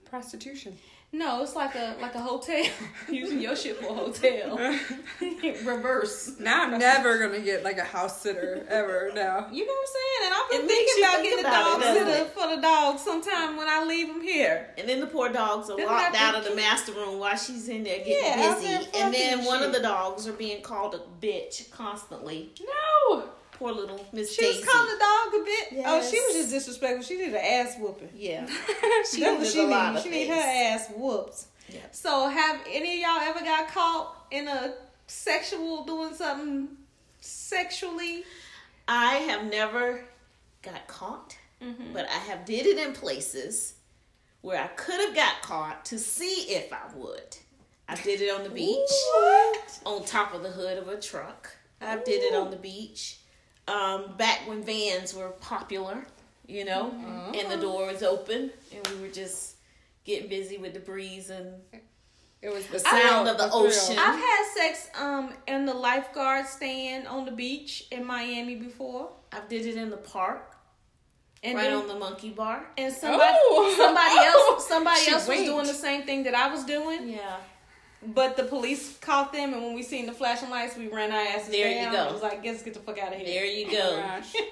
prostitution. 0.10 0.78
No, 1.18 1.42
it's 1.44 1.56
like 1.56 1.76
a 1.76 1.96
like 2.02 2.14
a 2.16 2.20
hotel. 2.20 2.66
Using 3.10 3.40
your 3.40 3.56
shit 3.56 3.78
for 3.78 3.86
a 3.86 3.94
hotel. 4.04 4.58
Reverse. 5.64 6.38
Now 6.40 6.64
I'm 6.64 6.78
never 6.80 7.18
gonna 7.20 7.40
get 7.40 7.64
like 7.64 7.78
a 7.78 7.84
house 7.84 8.22
sitter 8.22 8.66
ever. 8.68 9.12
Now. 9.16 9.48
You 9.52 9.66
know 9.66 9.72
what 9.72 9.88
I'm 9.88 9.94
saying? 9.94 10.26
And 10.26 10.34
I've 10.34 10.50
been 10.52 10.62
It 10.62 10.68
makes 10.68 10.94
thinking 10.94 10.98
you 10.98 11.04
about 11.04 11.16
think 11.22 11.30
getting 11.30 11.46
a 11.46 11.50
dog 11.50 11.82
it, 11.82 11.98
sitter 12.08 12.24
it? 12.24 12.28
for 12.32 12.56
the 12.56 12.62
dog 12.62 13.00
sometime 13.00 13.56
when 13.56 13.68
I 13.70 13.86
leave 13.86 14.08
them 14.08 14.22
here. 14.22 14.68
And 14.78 14.90
then 14.90 15.00
the 15.00 15.08
poor 15.08 15.30
dogs 15.30 15.70
are 15.70 15.78
Then 15.78 15.88
locked 15.88 16.16
out 16.16 16.36
of 16.36 16.44
the 16.44 16.50
keep- 16.50 16.58
master 16.60 16.92
room 16.94 17.20
while 17.20 17.38
she's 17.38 17.70
in 17.70 17.84
there 17.84 18.00
getting 18.00 18.18
Yeah, 18.22 18.50
out 18.50 18.56
busy. 18.58 18.68
there 18.68 18.78
and 18.80 18.88
fucking 18.88 19.12
then 19.14 19.38
and 19.40 19.48
one 19.48 19.64
of 19.64 19.72
the 19.74 19.80
dogs 19.80 20.28
are 20.28 20.34
being 20.34 20.62
called 20.62 20.96
a 20.96 21.26
bitch 21.26 21.70
constantly. 21.72 22.52
No. 23.10 23.25
Poor 23.58 23.72
little 23.72 24.06
Miss 24.12 24.34
She 24.36 24.42
Daisy. 24.42 24.60
was 24.60 24.68
calling 24.70 24.88
the 24.94 25.00
dog 25.00 25.42
a 25.42 25.46
bit. 25.46 25.84
Oh, 25.88 26.02
she 26.02 26.20
was 26.20 26.34
just 26.36 26.50
disrespectful. 26.52 27.04
She 27.04 27.16
needed 27.18 27.36
an 27.36 27.42
ass 27.44 27.76
whooping. 27.80 28.10
Yeah. 28.16 28.46
She 29.10 29.22
That's 29.22 29.22
what 29.22 29.40
needed 29.40 29.48
she 29.54 29.60
a 29.60 29.64
lot 29.68 29.94
need. 29.94 29.98
of 30.00 30.04
She 30.04 30.10
need 30.10 30.28
her 30.28 30.34
ass 30.36 30.90
whooped. 30.96 31.46
Yeah. 31.70 31.80
So, 31.92 32.28
have 32.28 32.60
any 32.70 32.96
of 33.04 33.08
y'all 33.10 33.22
ever 33.30 33.40
got 33.46 33.68
caught 33.70 34.26
in 34.32 34.48
a 34.48 34.74
sexual 35.08 35.84
doing 35.86 36.14
something 36.14 36.68
sexually? 37.22 38.24
I 38.88 39.16
have 39.16 39.46
never 39.46 40.04
got 40.62 40.88
caught, 40.88 41.38
Mm-hmm. 41.64 41.94
but 41.94 42.06
I 42.10 42.18
have 42.30 42.44
did 42.46 42.66
it 42.66 42.78
in 42.78 42.94
places 42.94 43.76
where 44.42 44.62
I 44.62 44.68
could 44.68 45.00
have 45.00 45.16
got 45.16 45.42
caught 45.42 45.86
to 45.86 45.98
see 45.98 46.52
if 46.54 46.72
I 46.74 46.82
would. 46.96 47.38
I 47.88 47.96
did 47.96 48.20
it 48.22 48.30
on 48.36 48.44
the 48.44 48.50
beach, 48.50 48.90
What? 49.16 49.80
on 49.86 50.04
top 50.06 50.34
of 50.34 50.44
the 50.44 50.50
hood 50.50 50.78
of 50.78 50.88
a 50.90 51.00
truck. 51.00 51.56
I 51.82 51.96
did 51.98 52.22
it 52.24 52.36
on 52.36 52.52
the 52.52 52.58
beach. 52.58 53.20
Um, 53.68 54.16
back 54.18 54.48
when 54.48 54.64
vans 54.64 55.14
were 55.16 55.30
popular, 55.42 56.06
you 56.48 56.66
know, 56.66 56.92
and 57.36 57.52
the 57.52 57.58
door 57.58 57.88
was 57.88 58.04
open, 58.04 58.52
and 58.74 58.88
we 58.90 59.02
were 59.02 59.12
just 59.14 59.56
getting 60.04 60.30
busy 60.30 60.58
with 60.58 60.74
the 60.76 60.80
breeze 60.80 61.30
and 61.32 61.48
It 62.44 62.54
was 62.54 62.68
the 62.68 62.78
sound 62.78 63.28
of 63.28 63.38
the 63.40 63.48
thrill. 63.50 63.64
ocean. 63.66 63.98
I've 63.98 64.20
had 64.20 64.44
sex 64.56 64.90
um 65.00 65.34
in 65.48 65.66
the 65.66 65.74
lifeguard 65.74 66.46
stand 66.46 67.08
on 67.08 67.26
the 67.26 67.32
beach 67.32 67.86
in 67.92 68.06
Miami 68.06 68.56
before, 68.56 69.10
I've 69.32 69.50
did 69.50 69.66
it 69.66 69.78
in 69.78 69.90
the 69.90 69.98
park, 69.98 70.56
and 71.42 71.58
right 71.58 71.64
then, 71.72 71.78
on 71.78 71.88
the 71.88 71.96
monkey 71.96 72.30
bar. 72.30 72.64
and 72.78 72.94
somebody 72.94 73.34
Oh. 73.36 73.74
somebody 73.76 74.18
else 74.28 74.68
somebody 74.74 75.00
She 75.02 75.12
else 75.12 75.28
was 75.28 75.40
doing 75.40 75.66
the 75.66 75.74
same 75.74 76.04
thing 76.04 76.22
that 76.26 76.36
I 76.36 76.48
was 76.54 76.64
doing, 76.66 77.10
Yeah. 77.10 77.38
But 78.14 78.38
the 78.38 78.44
police 78.44 78.98
caught 79.00 79.32
them, 79.34 79.54
and 79.54 79.64
when 79.64 79.74
we 79.74 79.84
seen 79.84 80.06
the 80.06 80.12
flashing 80.14 80.50
lights, 80.50 80.76
we 80.78 80.88
ran 80.88 81.12
our 81.12 81.20
asses 81.20 81.50
There 81.50 81.70
you 81.70 81.76
down. 81.86 81.94
go. 81.94 82.00
I 82.10 82.12
was 82.12 82.22
like, 82.22 82.44
"Let's 82.46 82.62
get 82.64 82.74
the 82.74 82.80
fuck 82.80 82.98
out 83.00 83.14
of 83.14 83.20
here." 83.20 83.26
There 83.26 83.46
you 83.46 83.68
Oh 83.68 83.72
go. 83.72 83.96
my 83.98 84.02
gosh. 84.20 84.34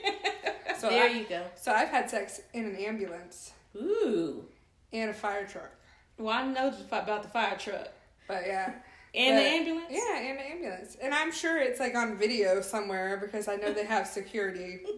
So 0.80 0.90
there 0.90 1.06
I, 1.06 1.08
you 1.10 1.24
go. 1.30 1.42
so 1.56 1.72
I've 1.72 1.88
had 1.88 2.10
sex 2.10 2.42
in 2.54 2.66
an 2.66 2.76
ambulance 2.76 3.54
Ooh. 3.78 4.44
and 4.92 5.12
a 5.12 5.14
fire 5.14 5.46
truck. 5.48 5.72
Well, 6.18 6.34
I 6.36 6.46
know 6.46 6.74
about 6.92 7.24
the 7.24 7.30
fire 7.30 7.58
truck 7.58 7.88
But 8.28 8.44
yeah. 8.46 8.74
and 9.16 9.38
the 9.38 9.42
ambulance. 9.44 9.86
Yeah, 9.92 10.18
and 10.20 10.38
the 10.40 10.44
ambulance. 10.44 10.98
And 11.02 11.14
I'm 11.14 11.32
sure 11.32 11.58
it's 11.62 11.80
like 11.80 11.96
on 11.96 12.18
video 12.18 12.60
somewhere 12.60 13.18
because 13.18 13.48
I 13.48 13.56
know 13.56 13.72
they 13.72 13.86
have 13.86 14.08
security. 14.08 14.82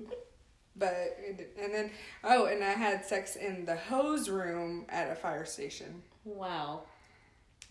But 0.77 1.17
and 1.61 1.73
then 1.73 1.91
oh, 2.23 2.47
and 2.47 2.61
I 2.63 2.71
had 2.71 3.05
sex 3.05 3.35
in 3.37 3.63
the 3.65 3.75
hose 3.77 4.27
room 4.27 4.85
at 4.89 5.09
a 5.09 5.15
fire 5.15 5.45
station. 5.45 6.01
Wow. 6.25 6.81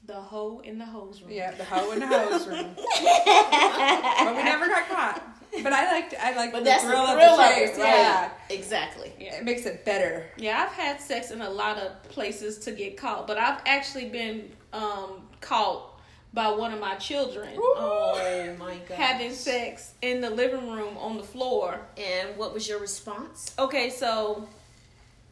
The 0.06 0.14
hoe 0.20 0.60
in 0.62 0.78
the 0.78 0.84
hose 0.84 1.22
room. 1.22 1.30
Yeah, 1.32 1.52
the 1.52 1.64
hoe 1.64 1.90
in 1.92 2.00
the 2.00 2.06
hose 2.06 2.46
room. 2.46 2.74
but 2.76 4.36
we 4.36 4.42
never 4.42 4.66
got 4.68 4.88
caught. 4.88 5.22
But 5.62 5.72
I 5.72 5.90
liked 5.92 6.14
I 6.20 6.36
liked 6.36 6.52
But 6.52 6.58
the 6.60 6.64
that's 6.64 6.82
the 6.82 6.90
thrill, 6.90 7.06
thrill 7.06 7.18
of 7.30 7.38
the 7.38 7.44
of 7.44 7.54
chase. 7.54 7.70
it, 7.70 7.78
Yeah. 7.78 8.20
right? 8.22 8.30
Exactly. 8.50 9.12
It 9.18 9.44
makes 9.44 9.64
it 9.64 9.84
better. 9.84 10.26
Yeah, 10.36 10.62
I've 10.66 10.72
had 10.74 11.00
sex 11.00 11.30
in 11.30 11.40
a 11.40 11.48
lot 11.48 11.78
of 11.78 12.02
places 12.10 12.58
to 12.60 12.72
get 12.72 12.96
caught, 12.98 13.26
but 13.26 13.38
I've 13.38 13.60
actually 13.64 14.08
been 14.10 14.50
um, 14.74 15.22
caught 15.40 15.90
by 16.34 16.50
one 16.50 16.72
of 16.72 16.80
my 16.80 16.96
children 16.96 17.48
Oh 17.56 18.54
my 18.58 18.74
god. 18.88 18.98
having 18.98 19.32
sex 19.32 19.92
in 20.02 20.20
the 20.20 20.28
living 20.30 20.70
room 20.70 20.98
on 20.98 21.16
the 21.16 21.22
floor. 21.22 21.80
And 21.96 22.36
what 22.36 22.52
was 22.52 22.68
your 22.68 22.80
response? 22.80 23.54
Okay, 23.58 23.88
so 23.88 24.46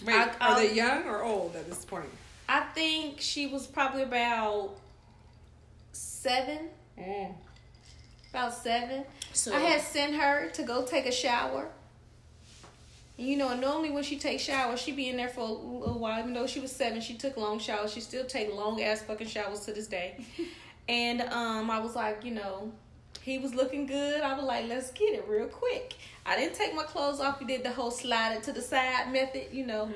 Wait, 0.06 0.14
I- 0.14 0.28
are 0.28 0.36
I'll- 0.40 0.56
they 0.56 0.72
young 0.72 1.02
or 1.08 1.22
old 1.22 1.56
at 1.56 1.68
this 1.68 1.84
point? 1.84 2.08
I 2.52 2.60
think 2.74 3.18
she 3.18 3.46
was 3.46 3.66
probably 3.66 4.02
about 4.02 4.76
seven. 5.92 6.68
Mm. 6.98 7.32
About 8.28 8.52
seven. 8.52 9.04
So 9.32 9.54
I 9.54 9.60
had 9.60 9.80
sent 9.80 10.14
her 10.16 10.50
to 10.50 10.62
go 10.62 10.84
take 10.84 11.06
a 11.06 11.12
shower. 11.12 11.68
And 13.16 13.26
you 13.26 13.38
know, 13.38 13.56
normally 13.56 13.90
when 13.90 14.02
she 14.02 14.18
takes 14.18 14.42
showers, 14.42 14.80
she 14.82 14.92
be 14.92 15.08
in 15.08 15.16
there 15.16 15.30
for 15.30 15.40
a 15.40 15.44
little 15.44 15.98
while. 15.98 16.20
Even 16.20 16.34
though 16.34 16.46
she 16.46 16.60
was 16.60 16.70
seven, 16.70 17.00
she 17.00 17.14
took 17.14 17.38
long 17.38 17.58
showers. 17.58 17.90
She 17.90 18.00
still 18.00 18.26
take 18.26 18.54
long 18.54 18.82
ass 18.82 19.00
fucking 19.00 19.28
showers 19.28 19.60
to 19.60 19.72
this 19.72 19.86
day. 19.86 20.22
and 20.90 21.22
um, 21.22 21.70
I 21.70 21.78
was 21.78 21.96
like, 21.96 22.22
you 22.22 22.34
know, 22.34 22.70
He 23.20 23.38
was 23.38 23.54
looking 23.54 23.86
good. 23.86 24.22
I 24.22 24.34
was 24.34 24.44
like, 24.44 24.66
let's 24.68 24.90
get 24.92 25.14
it 25.14 25.26
real 25.28 25.46
quick. 25.46 25.94
I 26.26 26.36
didn't 26.36 26.56
take 26.56 26.74
my 26.74 26.82
clothes 26.82 27.20
off. 27.20 27.38
We 27.40 27.46
did 27.46 27.62
the 27.62 27.70
whole 27.70 27.90
slide 27.90 28.36
it 28.36 28.42
to 28.44 28.52
the 28.52 28.62
side 28.62 29.12
method, 29.12 29.48
you 29.52 29.66
know. 29.66 29.88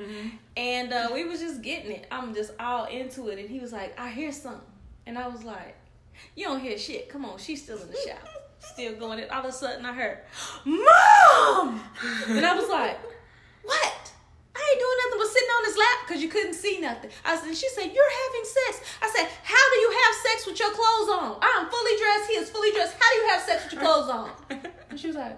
And 0.57 0.93
uh, 0.93 1.09
we 1.13 1.25
was 1.25 1.41
just 1.41 1.63
getting 1.63 1.91
it. 1.91 2.07
I'm 2.11 2.35
just 2.35 2.53
all 2.61 2.85
into 2.85 3.29
it. 3.29 3.39
And 3.39 3.49
he 3.49 3.59
was 3.59 3.73
like, 3.73 3.99
I 3.99 4.11
hear 4.11 4.31
something. 4.31 4.61
And 5.07 5.19
I 5.19 5.27
was 5.29 5.45
like, 5.45 5.77
you 6.35 6.45
don't 6.45 6.61
hear 6.61 6.79
shit. 6.79 7.09
Come 7.09 7.25
on, 7.25 7.39
she's 7.39 7.63
still 7.63 7.79
in 7.79 7.89
the 7.89 7.97
shower. 8.07 8.19
Still 8.59 8.95
going 8.95 9.19
it. 9.21 9.31
All 9.31 9.41
of 9.41 9.47
a 9.47 9.53
sudden 9.53 9.85
I 9.85 9.93
heard, 9.93 10.19
Mom! 10.65 11.81
and 12.29 12.45
I 12.45 12.55
was 12.57 12.69
like, 12.69 12.99
what? 13.63 14.06
I 14.57 14.63
ain't 14.73 14.81
doing 14.81 14.99
nothing 15.05 15.21
but 15.21 15.29
sitting 15.29 15.53
on 15.53 15.63
his 15.69 15.77
lap 15.77 15.97
because 16.07 16.21
you 16.25 16.31
couldn't 16.33 16.57
see 16.57 16.81
nothing. 16.81 17.11
I 17.25 17.37
said, 17.37 17.53
she 17.53 17.69
said, 17.69 17.93
you're 17.93 18.15
having 18.25 18.45
sex. 18.49 18.73
I 19.05 19.09
said, 19.13 19.29
how 19.45 19.65
do 19.69 19.77
you 19.85 19.91
have 19.93 20.13
sex 20.25 20.47
with 20.49 20.59
your 20.59 20.73
clothes 20.73 21.09
on? 21.13 21.37
I'm 21.45 21.69
fully 21.69 21.95
dressed. 22.01 22.31
He 22.31 22.37
is 22.41 22.49
fully 22.49 22.73
dressed. 22.73 22.97
How 22.99 23.09
do 23.13 23.17
you 23.21 23.27
have 23.29 23.43
sex 23.43 23.65
with 23.65 23.73
your 23.75 23.83
clothes 23.83 24.09
on? 24.09 24.31
And 24.89 25.01
she 25.01 25.09
was 25.09 25.17
like, 25.17 25.37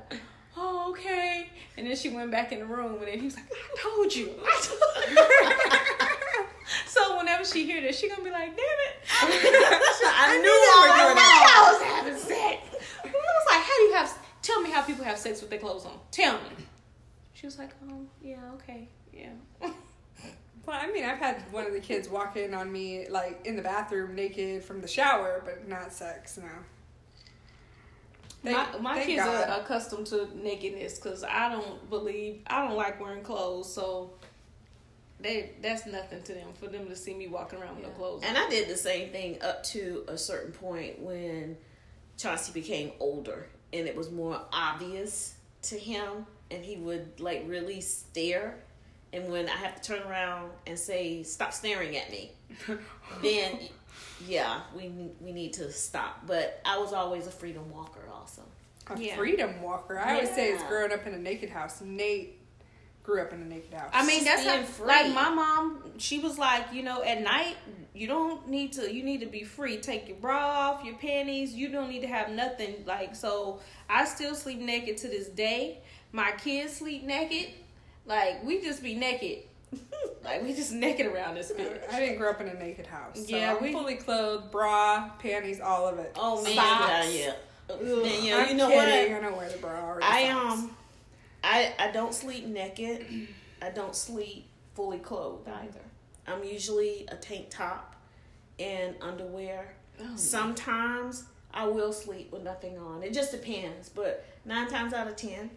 oh, 0.56 0.90
okay. 0.90 1.48
And 1.76 1.86
then 1.86 1.96
she 1.96 2.10
went 2.10 2.30
back 2.30 2.52
in 2.52 2.60
the 2.60 2.66
room 2.66 2.98
and 2.98 3.08
then 3.08 3.18
he 3.18 3.24
was 3.24 3.34
like, 3.34 3.46
I 3.50 3.82
told 3.82 4.14
you. 4.14 4.30
I 4.44 4.60
told 4.62 5.10
you. 5.10 6.46
so 6.86 7.16
whenever 7.16 7.44
she 7.44 7.64
hear 7.64 7.80
this, 7.80 7.98
she 7.98 8.08
gonna 8.08 8.22
be 8.22 8.30
like, 8.30 8.54
damn 8.54 8.58
it. 8.58 8.94
I 9.10 10.38
knew 10.38 10.48
I 10.48 10.96
doing 11.00 11.14
was. 11.16 11.26
I 11.50 11.72
was 11.72 11.82
having 11.82 12.18
sex. 12.18 12.84
I 13.02 13.08
was 13.08 13.46
like, 13.50 13.62
how 13.64 13.76
do 13.78 13.82
you 13.82 13.92
have, 13.94 14.18
tell 14.42 14.60
me 14.60 14.70
how 14.70 14.82
people 14.82 15.04
have 15.04 15.18
sex 15.18 15.40
with 15.40 15.50
their 15.50 15.58
clothes 15.58 15.86
on. 15.86 15.98
Tell 16.12 16.34
me. 16.34 16.66
She 17.32 17.46
was 17.46 17.58
like, 17.58 17.70
oh, 17.88 18.06
yeah, 18.20 18.52
okay, 18.54 18.88
yeah. 19.18 19.70
Well, 20.66 20.78
I 20.78 20.92
mean, 20.92 21.02
I've 21.04 21.16
had 21.16 21.50
one 21.50 21.64
of 21.66 21.72
the 21.72 21.80
kids 21.80 22.10
walk 22.10 22.36
in 22.36 22.52
on 22.52 22.70
me 22.70 23.08
like 23.08 23.46
in 23.46 23.56
the 23.56 23.62
bathroom 23.62 24.14
naked 24.14 24.62
from 24.62 24.82
the 24.82 24.88
shower, 24.88 25.40
but 25.42 25.66
not 25.66 25.94
sex. 25.94 26.36
No. 26.36 26.44
my 28.42 28.52
Thank- 28.52 28.82
my 28.82 28.94
thank 28.96 29.06
kids 29.06 29.24
God. 29.24 29.48
are 29.48 29.60
accustomed 29.62 30.06
to 30.08 30.28
nakedness 30.36 30.98
because 30.98 31.24
I 31.24 31.48
don't 31.50 31.88
believe 31.88 32.42
I 32.48 32.66
don't 32.68 32.76
like 32.76 33.00
wearing 33.00 33.22
clothes, 33.22 33.72
so 33.72 34.10
they 35.20 35.52
that's 35.62 35.86
nothing 35.86 36.22
to 36.24 36.34
them 36.34 36.48
for 36.60 36.66
them 36.68 36.86
to 36.88 36.94
see 36.96 37.14
me 37.14 37.28
walking 37.28 37.60
around 37.60 37.76
with 37.76 37.86
no 37.86 37.90
clothes. 37.92 38.22
And 38.26 38.36
I 38.36 38.46
did 38.50 38.68
the 38.68 38.76
same 38.76 39.10
thing 39.10 39.40
up 39.40 39.64
to 39.64 40.04
a 40.06 40.18
certain 40.18 40.52
point 40.52 41.00
when 41.00 41.56
Chauncey 42.18 42.52
became 42.52 42.92
older 43.00 43.46
and 43.72 43.86
it 43.88 43.96
was 43.96 44.10
more 44.10 44.40
obvious 44.52 45.34
to 45.62 45.78
him 45.78 46.26
and 46.50 46.62
he 46.62 46.76
would 46.76 47.20
like 47.20 47.44
really 47.46 47.80
stare 47.80 48.58
and 49.12 49.30
when 49.30 49.48
I 49.48 49.56
have 49.56 49.80
to 49.80 49.82
turn 49.94 50.02
around 50.08 50.50
and 50.66 50.78
say 50.78 51.22
stop 51.22 51.52
staring 51.52 51.96
at 51.96 52.10
me 52.10 52.32
then 53.22 53.58
yeah 54.26 54.60
we 54.76 54.90
we 55.20 55.32
need 55.32 55.52
to 55.54 55.70
stop 55.72 56.26
but 56.26 56.60
I 56.64 56.78
was 56.78 56.92
always 56.92 57.26
a 57.26 57.30
freedom 57.30 57.70
walker 57.70 58.00
also 58.12 58.42
A 58.90 59.00
Yeah. 59.00 59.16
freedom 59.16 59.62
walker. 59.62 59.98
I 59.98 60.14
always 60.14 60.30
say 60.34 60.50
it's 60.52 60.62
growing 60.64 60.92
up 60.92 61.06
in 61.06 61.12
a 61.14 61.18
naked 61.18 61.50
house. 61.50 61.80
Nate 61.82 62.38
grew 63.02 63.20
up 63.22 63.32
in 63.32 63.40
a 63.42 63.44
naked 63.44 63.72
house. 63.74 63.90
I 63.92 64.06
mean, 64.06 64.24
that's 64.24 64.44
how, 64.44 64.54
being 64.56 64.66
free. 64.66 64.86
like 64.86 65.12
my 65.14 65.28
mom. 65.30 65.82
She 65.98 66.18
was 66.18 66.38
like, 66.38 66.72
you 66.72 66.82
know, 66.82 67.02
at 67.02 67.22
night 67.22 67.56
you 67.94 68.06
don't 68.06 68.48
need 68.48 68.72
to. 68.74 68.92
You 68.92 69.02
need 69.02 69.20
to 69.20 69.26
be 69.26 69.44
free. 69.44 69.76
Take 69.78 70.08
your 70.08 70.16
bra 70.18 70.38
off, 70.38 70.84
your 70.84 70.96
panties. 70.96 71.52
You 71.54 71.68
don't 71.68 71.88
need 71.90 72.00
to 72.00 72.06
have 72.08 72.30
nothing. 72.30 72.84
Like 72.86 73.14
so, 73.14 73.60
I 73.90 74.04
still 74.06 74.34
sleep 74.34 74.58
naked 74.60 74.96
to 74.98 75.08
this 75.08 75.28
day. 75.28 75.78
My 76.12 76.32
kids 76.32 76.74
sleep 76.76 77.02
naked. 77.04 77.48
Like 78.08 78.42
we 78.44 78.60
just 78.60 78.82
be 78.82 78.94
naked. 78.94 79.44
like 80.24 80.42
we 80.42 80.54
just 80.54 80.72
naked 80.72 81.06
around 81.06 81.34
this 81.36 81.52
bitch. 81.52 81.78
I 81.92 82.00
didn't 82.00 82.18
grow 82.18 82.30
up 82.30 82.40
in 82.40 82.48
a 82.48 82.54
naked 82.54 82.86
house. 82.86 83.18
So 83.28 83.36
Yeah, 83.36 83.54
I'm 83.54 83.62
we- 83.62 83.72
fully 83.72 83.96
clothed, 83.96 84.50
bra, 84.50 85.10
panties, 85.18 85.60
all 85.60 85.86
of 85.86 85.98
it. 85.98 86.12
oh 86.16 86.42
man 86.42 86.54
Socks. 86.56 87.14
yeah, 87.14 87.24
yeah. 87.26 87.32
Ugh. 87.70 87.78
Then, 87.80 88.24
you 88.24 88.30
know, 88.30 88.40
I'm 88.40 88.48
you 88.48 88.54
know 88.54 88.68
kidding. 88.68 89.12
what 89.12 89.22
I 89.22 89.26
don't 89.28 89.36
wear 89.36 89.48
the 89.50 89.58
bra 89.58 89.90
or 89.92 90.00
the 90.00 90.06
I 90.06 90.28
socks. 90.30 90.52
um 90.62 90.76
I 91.44 91.74
I 91.78 91.90
don't 91.90 92.14
sleep 92.14 92.46
naked. 92.46 93.28
I 93.60 93.70
don't 93.70 93.94
sleep 93.94 94.46
fully 94.74 94.98
clothed 94.98 95.46
either. 95.48 95.80
I'm 96.26 96.42
usually 96.44 97.06
a 97.10 97.16
tank 97.16 97.46
top 97.50 97.94
and 98.58 98.94
underwear. 99.02 99.74
Oh, 100.00 100.04
Sometimes 100.16 101.24
I 101.52 101.66
will 101.66 101.92
sleep 101.92 102.32
with 102.32 102.42
nothing 102.42 102.78
on. 102.78 103.02
It 103.02 103.12
just 103.12 103.32
depends, 103.32 103.88
but 103.88 104.24
nine 104.44 104.68
times 104.68 104.92
out 104.94 105.08
of 105.08 105.16
ten, 105.16 105.50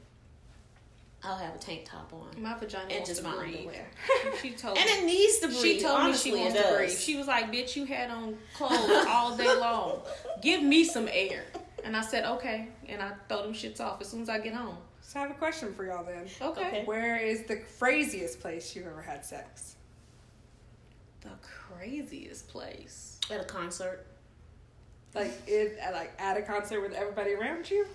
I'll 1.24 1.38
have 1.38 1.54
a 1.56 1.58
tank 1.60 1.86
top 1.86 2.12
on. 2.14 2.42
my 2.42 2.58
vagina 2.58 2.86
And 2.86 2.94
wants 2.94 3.10
just 3.10 3.22
to 3.22 3.28
my 3.28 3.36
breathe. 3.38 3.58
underwear. 3.58 3.88
She 4.42 4.52
told 4.52 4.78
And 4.80 4.88
me. 4.88 4.92
it 4.98 5.06
needs 5.06 5.38
to 5.40 5.48
breathe. 5.48 5.62
She 5.62 5.80
told 5.80 6.00
Honestly, 6.00 6.32
me 6.32 6.38
she 6.38 6.44
wants 6.44 6.62
to 6.62 6.76
breathe. 6.76 6.98
She 6.98 7.16
was 7.18 7.28
like, 7.28 7.52
"Bitch, 7.52 7.76
you 7.76 7.86
had 7.86 8.10
on 8.10 8.38
clothes 8.56 9.06
all 9.08 9.38
day 9.38 9.54
long. 9.60 10.02
Give 10.42 10.64
me 10.64 10.84
some 10.84 11.08
air." 11.12 11.44
And 11.84 11.96
I 11.96 12.02
said, 12.02 12.26
"Okay." 12.26 12.70
And 12.88 13.02
I 13.02 13.12
throw 13.30 13.44
them 13.44 13.54
shits 13.54 13.80
off 13.80 14.02
as 14.02 14.08
soon 14.10 14.22
as 14.24 14.30
I 14.30 14.40
get 14.40 14.54
home. 14.56 14.78
So 15.02 15.20
I 15.20 15.24
have 15.24 15.32
a 15.32 15.36
question 15.36 15.74
for 15.74 15.86
y'all 15.86 16.04
then. 16.06 16.26
Okay. 16.42 16.68
Okay. 16.68 16.84
Where 16.86 17.18
is 17.18 17.44
the 17.44 17.58
craziest 17.78 18.40
place 18.40 18.76
you've 18.76 18.88
ever 18.88 19.02
had 19.02 19.24
sex? 19.26 19.76
The 21.22 21.30
craziest 21.42 22.48
place. 22.48 23.20
At 23.30 23.42
a 23.42 23.44
concert, 23.44 24.08
Like 25.14 25.32
it, 25.48 25.78
like 25.94 26.12
at 26.20 26.38
a 26.38 26.42
concert 26.42 26.82
with 26.82 26.94
everybody 26.94 27.34
around 27.34 27.70
you? 27.70 27.86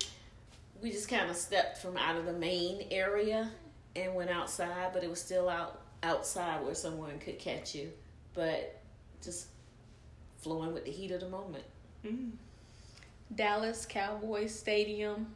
We 0.83 0.91
just 0.91 1.09
kind 1.09 1.31
of 1.31 1.37
stepped 1.37 1.79
from 1.79 1.97
out 1.97 2.17
of 2.17 2.27
the 2.27 2.33
main 2.33 2.87
area 2.91 3.51
and 3.95 4.15
went 4.15 4.31
outside, 4.31 4.91
but 4.93 5.03
it 5.03 5.11
was 5.11 5.21
still 5.21 5.49
out 5.49 5.83
outside 6.03 6.65
where 6.65 6.75
someone 6.75 7.19
could 7.19 7.39
catch 7.39 7.75
you, 7.75 7.91
but 8.35 8.81
just 9.23 9.49
flowing 10.39 10.73
with 10.73 10.85
the 10.85 10.91
heat 10.91 11.11
of 11.11 11.21
the 11.21 11.29
moment. 11.29 11.65
Mm. 12.05 12.33
Dallas 13.35 13.87
Cowboys 13.87 14.55
Stadium 14.57 15.27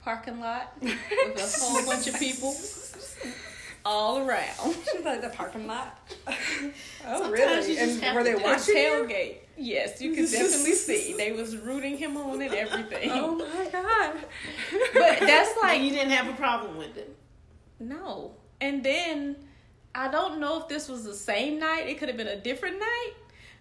parking 0.00 0.40
lot 0.40 0.74
with 0.80 0.92
a 0.92 1.60
whole 1.60 1.84
bunch 1.86 2.06
of 2.06 2.18
people 2.18 2.52
all 3.88 4.18
around. 4.18 4.76
Like 5.04 5.22
the 5.22 5.30
parking 5.30 5.66
lot. 5.66 5.98
oh, 6.28 6.32
Sometimes 7.02 7.32
really? 7.32 7.72
you 7.72 8.00
And 8.02 8.14
were 8.14 8.22
they 8.24 8.34
watching 8.34 8.76
you? 8.76 8.82
Tailgate. 8.82 9.36
Yes, 9.56 10.00
you 10.02 10.12
can 10.14 10.24
definitely 10.30 10.74
see. 10.74 11.14
They 11.16 11.32
was 11.32 11.56
rooting 11.56 11.96
him 11.96 12.16
on 12.16 12.42
and 12.42 12.52
everything. 12.52 13.10
Oh 13.12 13.34
my 13.36 13.68
god! 13.70 14.16
But 14.92 15.20
that's 15.20 15.56
Like 15.56 15.62
like 15.62 15.82
you 15.82 15.90
didn't 15.90 16.10
have 16.10 16.28
a 16.28 16.36
problem 16.36 16.76
with 16.76 16.96
it. 16.98 17.16
No. 17.80 18.32
And 18.60 18.84
then 18.84 19.36
I 19.94 20.08
don't 20.08 20.40
know 20.40 20.60
if 20.60 20.68
this 20.68 20.88
was 20.88 21.04
the 21.04 21.14
same 21.14 21.58
night. 21.58 21.88
It 21.88 21.98
could 21.98 22.08
have 22.08 22.18
been 22.18 22.26
a 22.28 22.40
different 22.40 22.78
night 22.80 23.12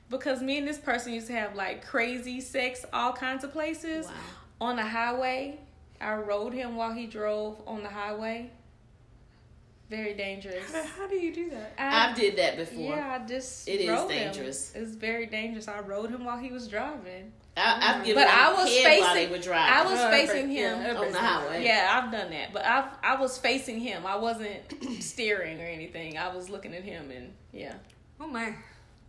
because 0.09 0.41
me 0.41 0.57
and 0.57 0.67
this 0.67 0.79
person 0.79 1.13
used 1.13 1.27
to 1.27 1.33
have 1.33 1.55
like 1.55 1.85
crazy 1.85 2.41
sex 2.41 2.83
all 2.91 3.13
kinds 3.13 3.43
of 3.43 3.53
places 3.53 4.07
Wow. 4.07 4.13
on 4.61 4.75
the 4.75 4.85
highway. 4.85 5.59
I 6.01 6.15
rode 6.15 6.53
him 6.53 6.75
while 6.75 6.93
he 6.93 7.05
drove 7.07 7.61
on 7.65 7.83
the 7.83 7.89
highway. 7.89 8.51
Very 9.89 10.13
dangerous. 10.15 10.65
How 10.97 11.08
do 11.08 11.15
you 11.15 11.34
do 11.34 11.50
that? 11.52 11.71
I've 11.80 12.15
did 12.15 12.36
that 12.38 12.58
before. 12.58 12.95
yeah, 12.97 13.19
I 13.21 13.26
just 13.26 13.67
It 13.69 13.80
is 13.82 13.89
rode 13.89 14.10
him. 14.12 14.34
dangerous. 14.34 14.73
It's 14.76 14.91
very 14.95 15.26
dangerous. 15.28 15.67
I 15.69 15.80
rode 15.80 16.10
him 16.10 16.26
while 16.26 16.38
he 16.38 16.52
was 16.52 16.67
driving. 16.67 17.32
I, 17.56 17.95
I've 17.95 18.06
given 18.06 18.21
But 18.21 18.28
them 18.28 18.38
I 18.38 18.54
was 18.54 18.69
head 18.69 19.00
while 19.00 19.13
they 19.15 19.19
facing- 19.28 19.32
were 19.32 19.43
driving. 19.43 19.73
I 19.73 19.84
was 19.91 20.00
Uh, 20.00 20.10
facing 20.12 20.47
but- 20.47 20.56
him 20.56 20.82
yeah, 20.82 20.93
on 21.00 21.12
the 21.12 21.17
highway. 21.19 21.63
Yeah, 21.65 21.89
I've 22.04 22.12
done 22.12 22.30
that, 22.32 22.52
but 22.54 22.65
I 22.65 22.89
I 23.02 23.15
was 23.19 23.38
facing 23.38 23.80
him. 23.80 24.06
I 24.06 24.17
wasn't 24.17 24.62
steering 25.02 25.60
or 25.62 25.65
anything. 25.65 26.17
I 26.17 26.36
was 26.36 26.50
looking 26.50 26.76
at 26.76 26.84
him, 26.84 27.10
and 27.10 27.34
yeah, 27.54 27.76
Oh 28.19 28.28
my! 28.28 28.54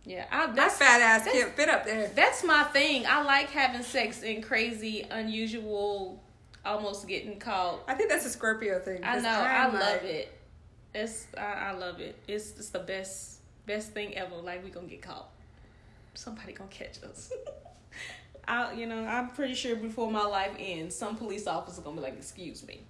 yeah. 0.05 0.25
I, 0.31 0.45
That 0.47 0.55
that's 0.55 0.77
fat 0.77 1.01
ass 1.01 1.25
that's- 1.25 1.43
can't 1.43 1.55
fit 1.55 1.67
up 1.69 1.85
there. 1.85 2.07
that's 2.15 2.43
my 2.45 2.63
thing. 2.63 3.05
I 3.05 3.21
like 3.23 3.49
having 3.51 3.83
sex 3.83 4.23
in 4.23 4.41
crazy, 4.41 5.05
unusual, 5.11 6.23
almost 6.65 7.05
getting 7.07 7.37
caught. 7.37 7.81
I 7.87 7.93
think 7.95 8.09
that's 8.09 8.25
a 8.25 8.29
Scorpio 8.29 8.79
thing. 8.79 9.03
I 9.03 9.15
'cause 9.15 9.23
know. 9.23 9.29
I 9.29 9.63
I'm 9.65 9.73
love 9.73 9.81
like- 9.81 10.03
it. 10.03 10.35
It's 10.93 11.27
I, 11.37 11.69
I 11.69 11.71
love 11.73 11.99
it. 11.99 12.15
It's 12.27 12.51
it's 12.51 12.69
the 12.69 12.79
best 12.79 13.39
best 13.65 13.91
thing 13.91 14.17
ever. 14.17 14.35
Like 14.35 14.63
we 14.63 14.69
gonna 14.69 14.87
get 14.87 15.01
caught. 15.01 15.29
Somebody 16.13 16.53
gonna 16.53 16.69
catch 16.69 17.03
us. 17.03 17.31
I 18.47 18.73
you 18.73 18.85
know 18.87 19.03
I'm 19.05 19.29
pretty 19.29 19.53
sure 19.53 19.75
before 19.75 20.11
my 20.11 20.25
life 20.25 20.55
ends, 20.57 20.95
some 20.95 21.15
police 21.15 21.45
officer 21.47 21.81
gonna 21.81 21.97
be 21.97 22.01
like, 22.01 22.17
"Excuse 22.17 22.65
me." 22.65 22.81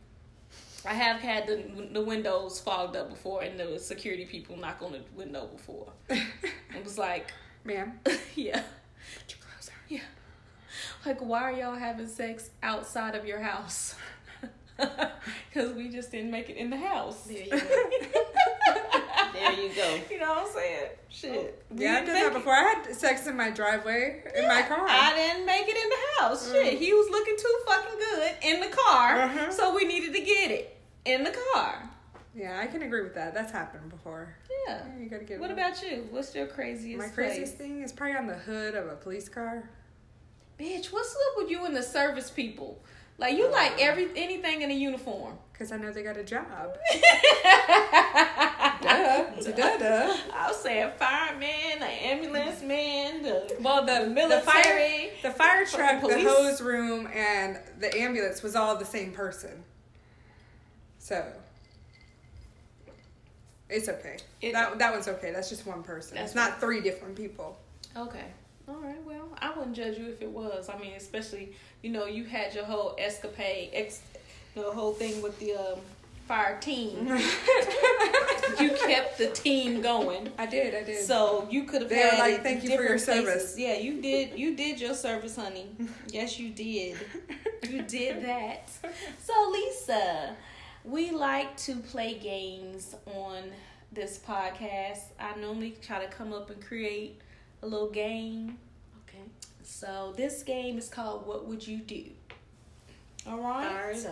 I 0.85 0.93
have 0.93 1.19
had 1.19 1.45
the 1.45 1.89
the 1.91 2.01
windows 2.01 2.59
fogged 2.62 2.95
up 2.95 3.09
before, 3.09 3.41
and 3.43 3.59
the 3.59 3.77
security 3.79 4.25
people 4.25 4.55
knock 4.55 4.81
on 4.81 4.93
the 4.93 5.01
window 5.15 5.47
before. 5.47 5.91
It 6.75 6.83
was 6.83 6.97
like, 6.99 7.33
Ma'am, 7.65 7.99
yeah, 8.35 8.62
put 9.17 9.31
your 9.31 9.39
clothes 9.41 9.69
on. 9.69 9.73
yeah. 9.89 10.01
Like, 11.05 11.19
why 11.19 11.41
are 11.41 11.51
y'all 11.51 11.75
having 11.75 12.07
sex 12.07 12.51
outside 12.63 13.15
of 13.15 13.25
your 13.25 13.39
house? 13.41 13.95
Because 15.51 15.73
we 15.73 15.89
just 15.89 16.11
didn't 16.11 16.29
make 16.31 16.49
it 16.49 16.57
in 16.57 16.69
the 16.69 16.77
house. 16.77 17.23
There 17.23 17.37
you 17.43 17.49
go. 17.49 17.57
there 19.33 19.53
you 19.53 19.69
go. 19.75 19.99
You 20.11 20.19
know 20.19 20.29
what 20.29 20.47
I'm 20.47 20.53
saying? 20.53 20.87
Shit. 21.09 21.65
We 21.71 21.83
Yeah, 21.83 21.93
I've 21.97 22.05
didn't 22.05 22.05
done 22.05 22.23
that 22.23 22.31
it- 22.31 22.33
before. 22.33 22.53
I 22.53 22.63
had 22.85 22.95
sex 22.95 23.27
in 23.27 23.35
my 23.35 23.49
driveway 23.49 24.23
in 24.35 24.47
my 24.47 24.61
car. 24.61 24.85
I 24.87 25.13
didn't 25.15 25.45
make 25.45 25.67
it 25.67 25.75
in 25.75 25.89
the 25.89 26.21
house. 26.23 26.51
Shit, 26.51 26.77
he 26.79 26.93
was 26.93 27.09
looking 27.09 27.35
too 27.37 27.59
fucking 27.65 27.99
good 27.99 28.33
in 28.43 28.59
the 28.61 28.75
car, 28.75 29.21
Uh-huh. 29.21 29.51
so 29.51 29.75
we 29.75 29.85
needed 29.85 30.13
to 30.13 30.21
get 30.21 30.51
it 30.51 30.77
in 31.05 31.23
the 31.23 31.35
car. 31.53 31.89
yeah, 32.35 32.59
I 32.61 32.67
can 32.67 32.83
agree 32.83 33.01
with 33.01 33.15
that. 33.15 33.33
That's 33.33 33.51
happened 33.51 33.89
before. 33.89 34.35
Yeah. 34.67 34.81
Yeah, 34.87 35.03
you 35.03 35.09
gotta 35.09 35.23
get. 35.25 35.39
What 35.39 35.51
about 35.51 35.81
you? 35.81 36.07
What's 36.11 36.33
your 36.35 36.45
craziest? 36.47 36.99
my 36.99 37.07
craziest 37.09 37.57
place? 37.57 37.67
thing? 37.69 37.81
Is 37.81 37.91
probably 37.91 38.15
on 38.17 38.27
the 38.27 38.35
hood 38.35 38.75
of 38.75 38.87
a 38.87 38.95
police 38.95 39.27
car. 39.29 39.69
bitch, 40.59 40.91
what's 40.93 41.11
up 41.15 41.37
with 41.37 41.49
you 41.49 41.65
and 41.65 41.75
the 41.75 41.81
service 41.83 42.29
people? 42.29 42.81
Like 43.19 43.38
you 43.38 43.51
like 43.51 43.73
every 43.79 44.08
anything 44.15 44.62
in 44.63 44.71
a 44.71 44.73
uniform. 44.73 45.38
Because 45.60 45.73
I 45.73 45.77
know 45.77 45.91
they 45.91 46.03
got 46.03 46.15
a 46.15 46.23
job. 46.23 46.45
duh, 48.82 49.23
duh, 49.51 49.77
duh. 49.77 50.15
I 50.34 50.47
was 50.47 50.55
saying 50.62 50.91
fireman, 50.97 51.79
the 51.79 51.86
ambulance 51.86 52.62
man, 52.62 53.23
the 53.23 53.58
Well, 53.60 53.86
the 53.86 54.08
military. 54.08 54.39
the 54.41 54.41
fire, 54.49 55.10
the 55.21 55.32
fire 55.32 55.65
truck, 55.65 56.01
the 56.01 56.08
police. 56.08 56.25
hose 56.25 56.62
room, 56.62 57.08
and 57.13 57.60
the 57.82 57.93
ambulance 57.99 58.41
was 58.41 58.55
all 58.55 58.77
the 58.77 58.86
same 58.86 59.12
person. 59.12 59.65
So 60.99 61.25
it's 63.69 63.89
okay. 63.89 64.17
It- 64.41 64.53
that 64.53 64.79
that 64.79 64.93
one's 64.93 65.10
okay. 65.10 65.32
That's 65.32 65.49
just 65.49 65.65
one 65.65 65.84
person. 65.84 66.17
It's 66.17 66.36
not 66.36 66.62
three 66.62 66.79
different 66.82 67.15
people. 67.17 67.58
Okay. 67.97 68.25
All 68.69 68.75
right. 68.77 69.03
Well, 69.05 69.27
I 69.41 69.51
wouldn't 69.58 69.75
judge 69.75 69.97
you 69.97 70.08
if 70.08 70.21
it 70.21 70.29
was. 70.29 70.69
I 70.69 70.77
mean, 70.77 70.93
especially 70.95 71.53
you 71.82 71.89
know 71.89 72.05
you 72.05 72.23
had 72.25 72.53
your 72.53 72.65
whole 72.65 72.95
escapade, 72.99 73.71
ex, 73.73 74.01
the 74.53 74.62
whole 74.62 74.93
thing 74.93 75.21
with 75.21 75.39
the 75.39 75.55
um, 75.55 75.79
fire 76.27 76.60
team. 76.62 77.08
you 78.60 78.69
kept 78.86 79.17
the 79.17 79.32
team 79.34 79.82
going. 79.82 80.29
I 80.38 80.45
did. 80.45 80.75
I 80.75 80.84
did. 80.84 81.03
So 81.03 81.47
you 81.49 81.63
could 81.63 81.82
have 81.82 81.89
They 81.89 81.95
were 81.97 82.10
had 82.12 82.19
like, 82.19 82.43
"Thank 82.43 82.63
you 82.63 82.75
for 82.77 82.84
your 82.84 82.99
service." 82.99 83.55
places. 83.55 83.60
Yeah, 83.60 83.77
you 83.77 84.01
did. 84.01 84.38
You 84.38 84.55
did 84.55 84.79
your 84.79 84.93
service, 84.93 85.36
honey. 85.36 85.67
Yes, 86.10 86.38
you 86.39 86.49
did. 86.49 86.97
You 87.67 87.82
did 87.82 88.23
that. 88.23 88.69
So 89.23 89.34
Lisa, 89.51 90.36
we 90.86 91.12
like 91.12 91.58
to 91.58 91.77
play 91.77 92.19
games 92.19 92.95
on 93.08 93.43
this 93.91 94.19
podcast. 94.19 94.99
I 95.19 95.36
normally 95.39 95.75
try 95.82 96.03
to 96.05 96.12
come 96.12 96.34
up 96.34 96.51
and 96.51 96.63
create 96.63 97.19
a 97.61 97.67
little 97.67 97.89
game. 97.89 98.57
Okay. 99.07 99.23
So 99.63 100.13
this 100.15 100.43
game 100.43 100.77
is 100.77 100.89
called 100.89 101.25
What 101.27 101.47
Would 101.47 101.67
You 101.67 101.77
Do? 101.79 102.03
All 103.27 103.39
right. 103.39 103.67
All 103.67 103.87
right. 103.87 104.07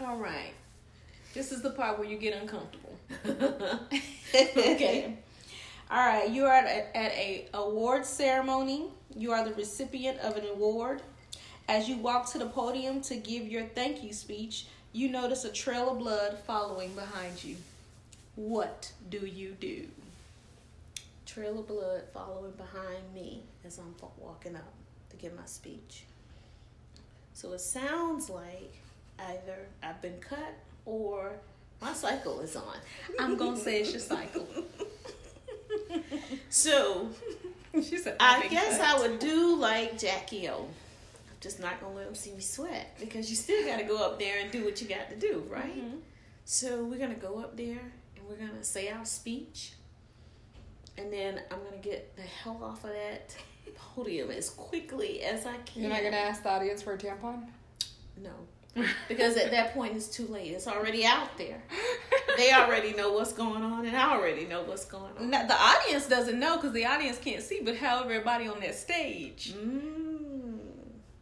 All 0.00 0.16
right. 0.16 0.52
This 1.34 1.50
is 1.52 1.62
the 1.62 1.70
part 1.70 1.98
where 1.98 2.08
you 2.08 2.18
get 2.18 2.34
uncomfortable. 2.40 2.98
Okay. 4.34 5.18
All 5.90 5.98
right. 5.98 6.30
You 6.30 6.46
are 6.46 6.54
at 6.54 6.90
at 6.94 7.12
a 7.12 7.48
award 7.52 8.06
ceremony. 8.06 8.86
You 9.14 9.32
are 9.32 9.44
the 9.44 9.52
recipient 9.54 10.18
of 10.20 10.36
an 10.38 10.46
award. 10.46 11.02
As 11.68 11.88
you 11.88 11.98
walk 11.98 12.30
to 12.32 12.38
the 12.38 12.46
podium 12.46 13.02
to 13.02 13.16
give 13.16 13.46
your 13.46 13.64
thank 13.64 14.02
you 14.02 14.12
speech, 14.14 14.66
you 14.92 15.10
notice 15.10 15.44
a 15.44 15.52
trail 15.52 15.90
of 15.90 15.98
blood 15.98 16.38
following 16.46 16.94
behind 16.94 17.44
you. 17.44 17.56
What 18.36 18.90
do 19.10 19.18
you 19.26 19.54
do? 19.60 19.86
Trail 21.32 21.60
of 21.60 21.66
blood 21.66 22.02
following 22.12 22.52
behind 22.52 23.14
me 23.14 23.42
as 23.64 23.78
I'm 23.78 23.94
walking 24.18 24.54
up 24.54 24.74
to 25.10 25.16
give 25.16 25.34
my 25.34 25.46
speech. 25.46 26.04
So 27.32 27.52
it 27.54 27.60
sounds 27.60 28.28
like 28.28 28.74
either 29.18 29.66
I've 29.82 30.02
been 30.02 30.18
cut 30.20 30.54
or 30.84 31.32
my 31.80 31.94
cycle 31.94 32.40
is 32.40 32.54
on. 32.54 32.76
I'm 33.18 33.36
gonna 33.38 33.56
say 33.56 33.80
it's 33.80 33.92
your 33.92 34.00
cycle. 34.00 34.46
So 36.50 37.08
she 37.74 37.96
said, 37.96 38.16
I 38.20 38.46
guess 38.48 38.78
I 38.78 38.98
would 39.00 39.18
do 39.18 39.56
like 39.56 39.98
Jackie 39.98 40.48
O. 40.48 40.64
I'm 40.66 41.36
just 41.40 41.60
not 41.60 41.80
gonna 41.80 41.94
let 41.94 42.04
them 42.06 42.14
see 42.14 42.32
me 42.32 42.40
sweat 42.40 42.94
because 43.00 43.30
you 43.30 43.36
still 43.36 43.64
gotta 43.66 43.84
go 43.84 43.96
up 43.96 44.18
there 44.18 44.38
and 44.40 44.50
do 44.50 44.64
what 44.64 44.80
you 44.82 44.88
got 44.88 45.08
to 45.10 45.16
do, 45.16 45.44
right? 45.48 45.74
Mhm. 45.76 46.00
So 46.44 46.84
we're 46.84 46.98
gonna 46.98 47.14
go 47.14 47.38
up 47.40 47.56
there 47.56 47.80
and 48.16 48.28
we're 48.28 48.36
gonna 48.36 48.62
say 48.62 48.90
our 48.90 49.04
speech, 49.06 49.72
and 50.98 51.12
then 51.12 51.40
I'm 51.50 51.58
gonna 51.64 51.76
get 51.82 52.14
the 52.16 52.22
hell 52.22 52.60
off 52.62 52.84
of 52.84 52.90
that 52.90 53.34
podium 53.76 54.30
as 54.30 54.50
quickly 54.50 55.22
as 55.22 55.46
I 55.46 55.56
can. 55.64 55.82
You're 55.82 55.90
not 55.92 56.02
gonna 56.02 56.16
ask 56.16 56.42
the 56.42 56.50
audience 56.50 56.82
for 56.82 56.94
a 56.94 56.98
tampon. 56.98 57.44
No, 58.22 58.30
because 59.08 59.36
at 59.36 59.50
that 59.50 59.74
point 59.74 59.96
it's 59.96 60.08
too 60.08 60.26
late. 60.26 60.52
It's 60.52 60.66
already 60.68 61.04
out 61.04 61.36
there. 61.38 61.62
They 62.34 62.50
already 62.50 62.94
know 62.94 63.12
what's 63.12 63.34
going 63.34 63.62
on, 63.62 63.84
and 63.84 63.94
I 63.94 64.16
already 64.16 64.46
know 64.46 64.62
what's 64.62 64.86
going 64.86 65.12
on. 65.18 65.28
Now, 65.28 65.46
the 65.46 65.54
audience 65.54 66.08
doesn't 66.08 66.40
know 66.40 66.56
because 66.56 66.72
the 66.72 66.86
audience 66.86 67.18
can't 67.18 67.42
see, 67.42 67.60
but 67.62 67.76
how 67.76 68.00
everybody 68.02 68.48
on 68.48 68.58
that 68.60 68.74
stage. 68.74 69.52
Mm. 69.54 70.58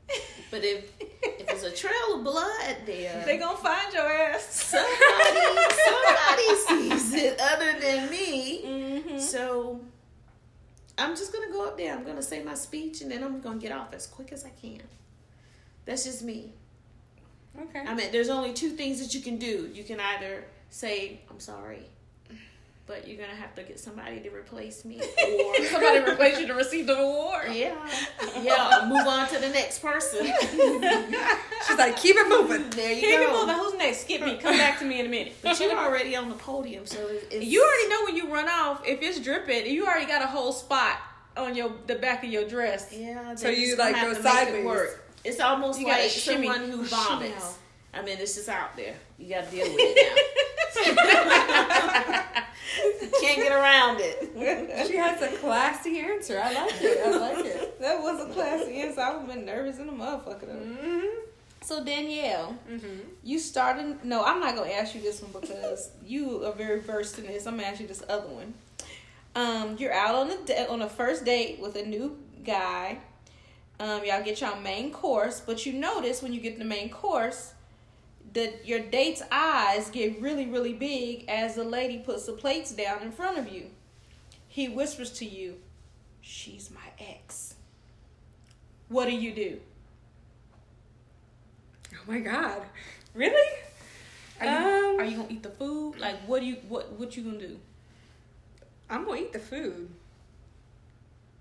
But 0.52 0.64
if 0.64 0.90
if 1.22 1.46
there's 1.46 1.62
a 1.64 1.70
trail 1.74 2.14
of 2.16 2.24
blood 2.24 2.76
there, 2.86 3.22
They 3.24 3.38
gonna 3.38 3.56
find 3.56 3.92
your 3.92 4.06
ass. 4.06 4.42
somebody 4.70 5.56
somebody 5.86 6.56
sees 6.98 7.14
it 7.14 7.40
other 7.40 7.72
than 7.80 8.10
me. 8.10 8.62
Mm-hmm. 8.64 8.89
Mm-hmm. 9.20 9.28
So 9.28 9.80
I'm 10.98 11.16
just 11.16 11.32
gonna 11.32 11.52
go 11.52 11.66
up 11.66 11.76
there. 11.76 11.94
I'm 11.94 12.04
gonna 12.04 12.22
say 12.22 12.42
my 12.42 12.54
speech, 12.54 13.00
and 13.00 13.10
then 13.10 13.22
I'm 13.22 13.40
gonna 13.40 13.58
get 13.58 13.72
off 13.72 13.92
as 13.92 14.06
quick 14.06 14.32
as 14.32 14.44
I 14.44 14.50
can. 14.50 14.82
That's 15.84 16.04
just 16.04 16.22
me. 16.22 16.52
Okay. 17.58 17.80
I 17.80 17.94
mean, 17.94 18.12
there's 18.12 18.28
only 18.28 18.52
two 18.52 18.70
things 18.70 19.00
that 19.00 19.14
you 19.14 19.20
can 19.20 19.36
do. 19.36 19.70
You 19.72 19.84
can 19.84 19.98
either 20.00 20.44
say 20.70 21.20
I'm 21.30 21.40
sorry, 21.40 21.86
but 22.90 23.06
you're 23.06 23.16
gonna 23.24 23.38
have 23.38 23.54
to 23.54 23.62
get 23.62 23.78
somebody 23.78 24.18
to 24.20 24.30
replace 24.30 24.84
me, 24.84 25.00
or 25.00 25.64
Somebody 25.66 25.98
replace 26.10 26.40
you 26.40 26.48
to 26.48 26.54
receive 26.54 26.88
the 26.88 26.98
award. 26.98 27.52
yeah, 27.52 27.76
yeah, 28.42 28.84
move 28.88 29.06
on 29.06 29.28
to 29.28 29.38
the 29.38 29.48
next 29.48 29.78
person. 29.80 30.26
She's 31.68 31.78
like, 31.78 31.96
keep 31.96 32.16
it 32.16 32.28
moving. 32.28 32.68
There 32.70 32.92
you 32.92 33.00
go. 33.02 33.08
Keep 33.08 33.20
it 33.20 33.32
moving. 33.32 33.54
Who's 33.54 33.74
next? 33.74 34.00
Skip 34.00 34.22
me. 34.22 34.36
Come 34.38 34.56
back 34.56 34.80
to 34.80 34.84
me 34.84 34.98
in 34.98 35.06
a 35.06 35.08
minute. 35.08 35.34
But 35.42 35.60
you're 35.60 35.78
already 35.78 36.16
on 36.16 36.28
the 36.28 36.34
podium, 36.34 36.84
so 36.84 36.98
it's, 37.08 37.26
it's 37.32 37.44
You 37.46 37.62
already 37.62 37.88
know 37.88 38.04
when 38.04 38.16
you 38.16 38.34
run 38.34 38.48
off, 38.48 38.82
if 38.84 39.00
it's 39.02 39.20
dripping, 39.20 39.66
you 39.66 39.86
already 39.86 40.06
got 40.06 40.22
a 40.22 40.26
whole 40.26 40.52
spot 40.52 40.96
on 41.36 41.54
your 41.54 41.70
the 41.86 41.94
back 41.94 42.24
of 42.24 42.30
your 42.30 42.46
dress. 42.48 42.92
Yeah. 42.92 43.36
So 43.36 43.48
you, 43.48 43.76
like, 43.76 43.94
go 43.94 44.00
to 44.00 44.06
make 44.08 44.18
it 44.18 44.22
sideways. 44.22 44.64
work. 44.64 45.04
It's 45.24 45.38
almost 45.38 45.78
You 45.78 45.86
like 45.86 46.10
someone 46.10 46.60
who 46.70 46.84
Shimmy 46.84 46.88
vomits. 46.88 47.58
Out. 47.94 48.00
I 48.02 48.04
mean, 48.04 48.18
it's 48.18 48.34
just 48.34 48.48
out 48.48 48.76
there. 48.76 48.94
You 49.18 49.28
got 49.34 49.44
to 49.46 49.50
deal 49.50 49.66
with 49.66 49.76
it 49.78 50.96
now. 50.96 51.00
Can't 53.20 53.36
get 53.38 53.52
around 53.52 53.98
it. 54.00 54.86
She 54.86 54.96
has 54.96 55.20
a 55.22 55.36
classy 55.38 55.98
answer. 56.00 56.40
I 56.42 56.52
like 56.52 56.74
it. 56.80 57.06
I 57.06 57.10
like 57.16 57.44
it. 57.46 57.66
That 57.80 58.00
was 58.02 58.20
a 58.20 58.32
classy 58.32 58.76
answer. 58.82 59.00
I 59.00 59.12
would 59.16 59.20
have 59.26 59.28
been 59.34 59.46
nervous 59.46 59.78
in 59.78 59.88
a 59.88 59.92
motherfucker 59.92 60.42
though. 60.42 60.52
Mm-hmm. 60.52 61.06
So 61.62 61.82
Danielle, 61.84 62.56
Mm-hmm. 62.70 62.98
you 63.24 63.38
started. 63.38 64.04
No, 64.04 64.22
I'm 64.22 64.38
not 64.40 64.54
gonna 64.54 64.70
ask 64.70 64.94
you 64.94 65.00
this 65.00 65.22
one 65.22 65.32
because 65.40 65.90
you 66.06 66.44
are 66.44 66.52
very 66.52 66.80
versed 66.80 67.18
in 67.18 67.26
this. 67.26 67.46
I'm 67.46 67.56
gonna 67.56 67.68
ask 67.68 67.80
you 67.80 67.86
this 67.86 68.02
other 68.08 68.28
one. 68.28 68.52
Um, 69.34 69.76
you're 69.78 69.92
out 69.94 70.14
on 70.14 70.30
a 70.30 70.66
on 70.68 70.82
a 70.82 70.88
first 70.90 71.24
date 71.24 71.58
with 71.60 71.74
a 71.76 71.82
new 71.82 72.18
guy. 72.44 72.98
Um, 73.78 74.04
y'all 74.04 74.22
get 74.22 74.40
your 74.42 74.56
main 74.56 74.92
course, 74.92 75.40
but 75.40 75.64
you 75.64 75.72
notice 75.72 76.20
when 76.22 76.34
you 76.34 76.40
get 76.40 76.58
the 76.58 76.66
main 76.66 76.90
course, 76.90 77.54
that 78.32 78.66
your 78.66 78.80
date's 78.80 79.22
eyes 79.30 79.90
get 79.90 80.20
really, 80.20 80.46
really 80.46 80.72
big 80.72 81.24
as 81.28 81.54
the 81.54 81.64
lady 81.64 81.98
puts 81.98 82.26
the 82.26 82.32
plates 82.32 82.72
down 82.72 83.02
in 83.02 83.12
front 83.12 83.38
of 83.38 83.48
you. 83.48 83.70
He 84.46 84.68
whispers 84.68 85.12
to 85.14 85.24
you, 85.24 85.58
"She's 86.20 86.70
my 86.70 86.90
ex." 86.98 87.54
What 88.88 89.06
do 89.06 89.12
you 89.12 89.32
do? 89.32 89.60
Oh 91.94 91.98
my 92.06 92.18
god. 92.20 92.62
Really? 93.14 93.52
Are 94.40 94.46
you, 94.46 94.52
Um, 94.52 95.00
are 95.00 95.04
you 95.04 95.16
gonna 95.16 95.28
eat 95.30 95.42
the 95.42 95.50
food? 95.50 95.98
Like, 95.98 96.16
what 96.26 96.40
do 96.40 96.46
you 96.46 96.56
what 96.68 96.92
what 96.92 97.16
you 97.16 97.22
gonna 97.22 97.38
do? 97.38 97.60
I'm 98.88 99.04
gonna 99.04 99.20
eat 99.20 99.32
the 99.32 99.38
food. 99.38 99.90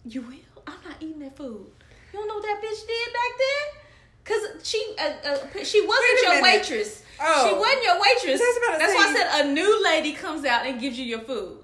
You 0.05 0.21
will? 0.21 0.63
I'm 0.67 0.81
not 0.87 1.01
eating 1.01 1.19
that 1.19 1.35
food. 1.37 1.71
You 2.13 2.19
don't 2.19 2.27
know 2.27 2.35
what 2.35 2.43
that 2.43 2.61
bitch 2.61 2.87
did 2.87 3.13
back 3.13 3.31
then? 3.37 3.78
Cause 4.29 4.63
she 4.67 4.95
uh, 4.99 5.03
uh, 5.03 5.37
she 5.63 5.81
wasn't 5.85 6.05
Wait 6.13 6.19
a 6.19 6.21
your 6.21 6.29
minute. 6.35 6.43
waitress. 6.43 7.03
Oh. 7.19 7.47
She 7.49 7.53
wasn't 7.59 7.83
your 7.83 7.95
waitress. 7.99 8.39
I 8.41 8.45
was 8.45 8.57
about 8.57 8.73
to 8.73 8.79
That's 8.79 8.93
why 8.95 9.07
I 9.09 9.13
said 9.41 9.45
a 9.49 9.51
new 9.53 9.83
lady 9.83 10.13
comes 10.13 10.45
out 10.45 10.65
and 10.67 10.79
gives 10.79 10.97
you 10.99 11.05
your 11.05 11.19
food. 11.21 11.57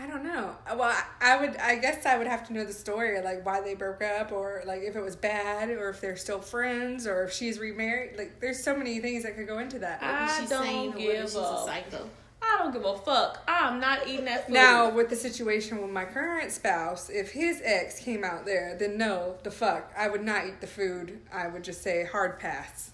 I 0.00 0.06
don't 0.06 0.24
know. 0.24 0.54
Well, 0.76 0.82
I- 0.84 1.04
I 1.34 1.40
would. 1.40 1.56
I 1.56 1.74
guess 1.76 2.06
I 2.06 2.16
would 2.16 2.28
have 2.28 2.46
to 2.46 2.52
know 2.52 2.64
the 2.64 2.72
story, 2.72 3.20
like 3.20 3.44
why 3.44 3.60
they 3.60 3.74
broke 3.74 4.00
up, 4.02 4.30
or 4.32 4.62
like 4.64 4.82
if 4.82 4.94
it 4.96 5.00
was 5.02 5.16
bad, 5.16 5.70
or 5.70 5.88
if 5.90 6.00
they're 6.00 6.16
still 6.16 6.40
friends, 6.40 7.04
or 7.06 7.24
if 7.24 7.32
she's 7.32 7.58
remarried. 7.58 8.16
Like, 8.16 8.38
there's 8.40 8.62
so 8.62 8.76
many 8.76 9.00
things 9.00 9.24
that 9.24 9.36
could 9.36 9.48
go 9.48 9.58
into 9.58 9.80
that. 9.80 9.98
I 10.02 10.40
she's 10.40 10.48
don't 10.50 10.62
saying 10.64 10.90
give 10.92 11.06
whether 11.14 11.22
she's 11.22 11.34
a- 11.34 11.40
a 11.40 11.64
psycho. 11.66 12.08
I 12.50 12.58
don't 12.62 12.72
give 12.72 12.84
a 12.84 12.96
fuck. 12.96 13.42
I'm 13.46 13.78
not 13.80 14.06
eating 14.08 14.24
that 14.26 14.46
food. 14.46 14.54
Now, 14.54 14.88
with 14.90 15.10
the 15.10 15.16
situation 15.16 15.80
with 15.82 15.90
my 15.90 16.04
current 16.04 16.50
spouse, 16.50 17.10
if 17.10 17.30
his 17.32 17.60
ex 17.64 18.00
came 18.00 18.24
out 18.24 18.44
there, 18.46 18.76
then 18.78 18.96
no, 18.98 19.36
the 19.42 19.50
fuck, 19.50 19.92
I 19.96 20.08
would 20.08 20.22
not 20.24 20.46
eat 20.46 20.60
the 20.60 20.66
food. 20.66 21.20
I 21.32 21.46
would 21.48 21.62
just 21.64 21.82
say 21.82 22.04
hard 22.04 22.38
pass. 22.40 22.90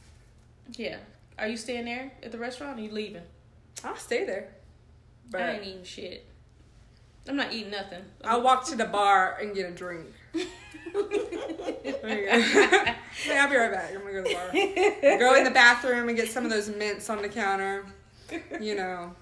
yeah. 0.77 0.99
Are 1.37 1.49
you 1.49 1.57
staying 1.57 1.87
there 1.87 2.13
at 2.23 2.31
the 2.31 2.39
restaurant? 2.39 2.79
Or 2.79 2.81
are 2.83 2.85
you 2.85 2.93
leaving? 2.93 3.23
I'll 3.83 3.97
stay 3.97 4.25
there, 4.25 4.51
but 5.31 5.41
I 5.43 5.53
ain't 5.55 5.65
eating 5.65 5.83
shit. 5.85 6.27
I'm 7.29 7.35
not 7.37 7.53
eating 7.53 7.73
nothing. 7.73 8.05
I'll 8.23 8.41
walk 8.43 8.65
to 8.67 8.77
the 8.77 8.85
bar 8.85 9.37
and 9.41 9.53
get 9.55 9.69
a 9.69 9.73
drink. 9.73 10.07
There 10.33 10.43
you 12.21 12.27
go. 12.27 12.41
Hey, 12.41 13.39
I'll 13.39 13.49
be 13.51 13.57
right 13.57 13.73
back. 13.73 13.91
I'm 13.95 14.01
gonna 14.01 14.13
go 14.13 14.23
to 14.23 14.29
the 14.29 14.35
bar. 14.35 15.19
Go 15.19 15.35
in 15.35 15.45
the 15.45 15.51
bathroom 15.51 16.09
and 16.09 16.17
get 16.17 16.29
some 16.29 16.45
of 16.45 16.51
those 16.51 16.69
mints 16.69 17.09
on 17.11 17.21
the 17.23 17.29
counter. 17.29 17.85
You 18.61 18.77
know. 18.77 19.15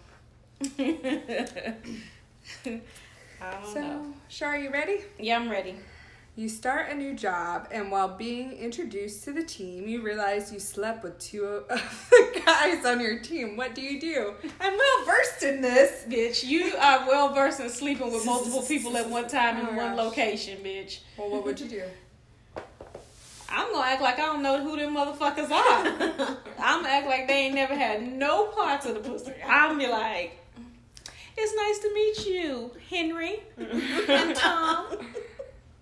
So, 3.65 3.81
know. 3.81 4.07
Shar, 4.29 4.57
you 4.57 4.71
ready? 4.71 4.99
Yeah, 5.19 5.37
I'm 5.37 5.51
ready. 5.51 5.75
You 6.37 6.49
start 6.49 6.91
a 6.91 6.95
new 6.95 7.15
job, 7.15 7.69
and 7.71 7.91
while 7.91 8.09
being 8.17 8.53
introduced 8.53 9.25
to 9.25 9.33
the 9.33 9.43
team, 9.43 9.87
you 9.87 10.01
realize 10.01 10.51
you 10.53 10.61
slept 10.61 11.03
with 11.05 11.19
two 11.19 11.45
of 11.69 12.09
the 12.11 12.43
guys 12.47 12.87
on 12.87 13.01
your 13.01 13.19
team. 13.19 13.57
What 13.57 13.75
do 13.75 13.83
you 13.83 14.01
do? 14.01 14.35
I'm 14.61 14.77
well 14.79 15.05
versed 15.05 15.43
in 15.43 15.61
this. 15.61 16.05
Bitch, 16.09 16.45
you 16.45 16.75
are 16.77 17.07
well 17.07 17.35
versed 17.35 17.61
in 17.61 17.69
sleeping 17.69 18.11
with 18.13 18.25
multiple 18.25 18.63
people 18.63 18.97
at 18.97 19.11
one 19.11 19.29
time 19.29 19.59
in 19.59 19.67
Oh, 19.67 19.77
one 19.77 19.97
gosh. 19.97 20.05
location, 20.07 20.59
bitch. 20.65 21.01
Well, 21.19 21.31
what 21.31 21.45
would 21.45 21.61
you 21.61 21.69
do? 21.69 21.83
I'm 23.51 23.71
gonna 23.71 23.87
act 23.87 24.01
like 24.01 24.19
I 24.19 24.23
don't 24.23 24.43
know 24.43 24.63
who 24.63 24.79
them 24.79 24.95
motherfuckers 24.97 25.51
are. 25.51 25.87
I'm 26.59 26.83
gonna 26.83 26.89
act 26.89 27.07
like 27.09 27.29
they 27.29 27.35
ain't 27.47 27.55
never 27.55 27.75
had 27.75 28.03
no 28.11 28.47
parts 28.47 28.87
of 28.87 28.95
the 28.95 29.01
pussy. 29.01 29.35
I'm 29.47 29.77
be 29.77 29.87
like, 29.87 30.39
it's 31.37 31.55
nice 31.55 31.79
to 31.81 31.95
meet 31.95 32.27
you, 32.35 32.71
Henry 32.91 33.41
and 34.09 34.37
Tom. 34.37 34.99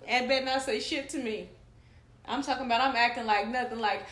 And 0.06 0.28
better 0.28 0.44
not 0.44 0.62
say 0.62 0.80
shit 0.80 1.08
to 1.10 1.18
me. 1.18 1.48
I'm 2.26 2.42
talking 2.42 2.66
about 2.66 2.80
I'm 2.80 2.96
acting 2.96 3.26
like 3.26 3.48
nothing. 3.48 3.78
Like 3.80 4.02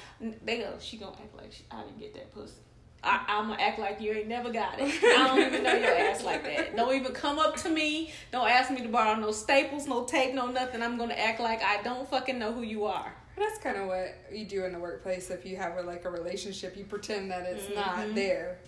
they 0.45 0.59
go, 0.59 0.75
she 0.81 0.97
gonna 0.97 1.13
act 1.13 1.37
like 1.37 1.53
she, 1.53 1.63
I 1.71 1.83
didn't 1.83 1.99
get 1.99 2.15
that 2.15 2.33
pussy. 2.35 2.55
I, 3.03 3.25
I'm 3.29 3.49
gonna 3.49 3.63
act 3.63 3.79
like 3.79 4.01
you 4.01 4.13
ain't 4.13 4.27
never 4.29 4.51
got 4.51 4.75
it. 4.79 4.93
I 5.05 5.29
don't 5.29 5.41
even 5.41 5.63
know 5.63 5.75
your 5.75 5.95
ass 5.95 6.25
like 6.25 6.43
that. 6.45 6.75
Don't 6.77 6.95
even 6.95 7.13
come 7.13 7.39
up 7.39 7.57
to 7.59 7.69
me. 7.69 8.13
Don't 8.33 8.49
ask 8.49 8.71
me 8.73 8.81
to 8.83 8.89
borrow 8.89 9.15
no 9.15 9.31
staples, 9.31 9.87
no 9.87 10.05
tape, 10.05 10.35
no 10.35 10.47
nothing. 10.49 10.83
I'm 10.83 10.99
gonna 10.99 11.15
act 11.15 11.39
like 11.41 11.63
I 11.63 11.81
don't 11.83 12.09
fucking 12.09 12.39
know 12.39 12.53
who 12.53 12.63
you 12.63 12.87
are. 12.87 13.15
That's 13.37 13.59
kind 13.61 13.77
of 13.77 13.87
what 13.87 14.17
you 14.33 14.45
do 14.45 14.65
in 14.65 14.73
the 14.73 14.81
workplace. 14.81 15.31
If 15.31 15.47
you 15.47 15.57
have 15.59 15.77
a, 15.77 15.83
like 15.83 16.05
a 16.05 16.11
relationship, 16.11 16.77
you 16.77 16.85
pretend 16.85 17.31
that 17.31 17.47
it's 17.47 17.67
Mhm. 17.67 17.75
not 17.77 18.15
there. 18.17 18.59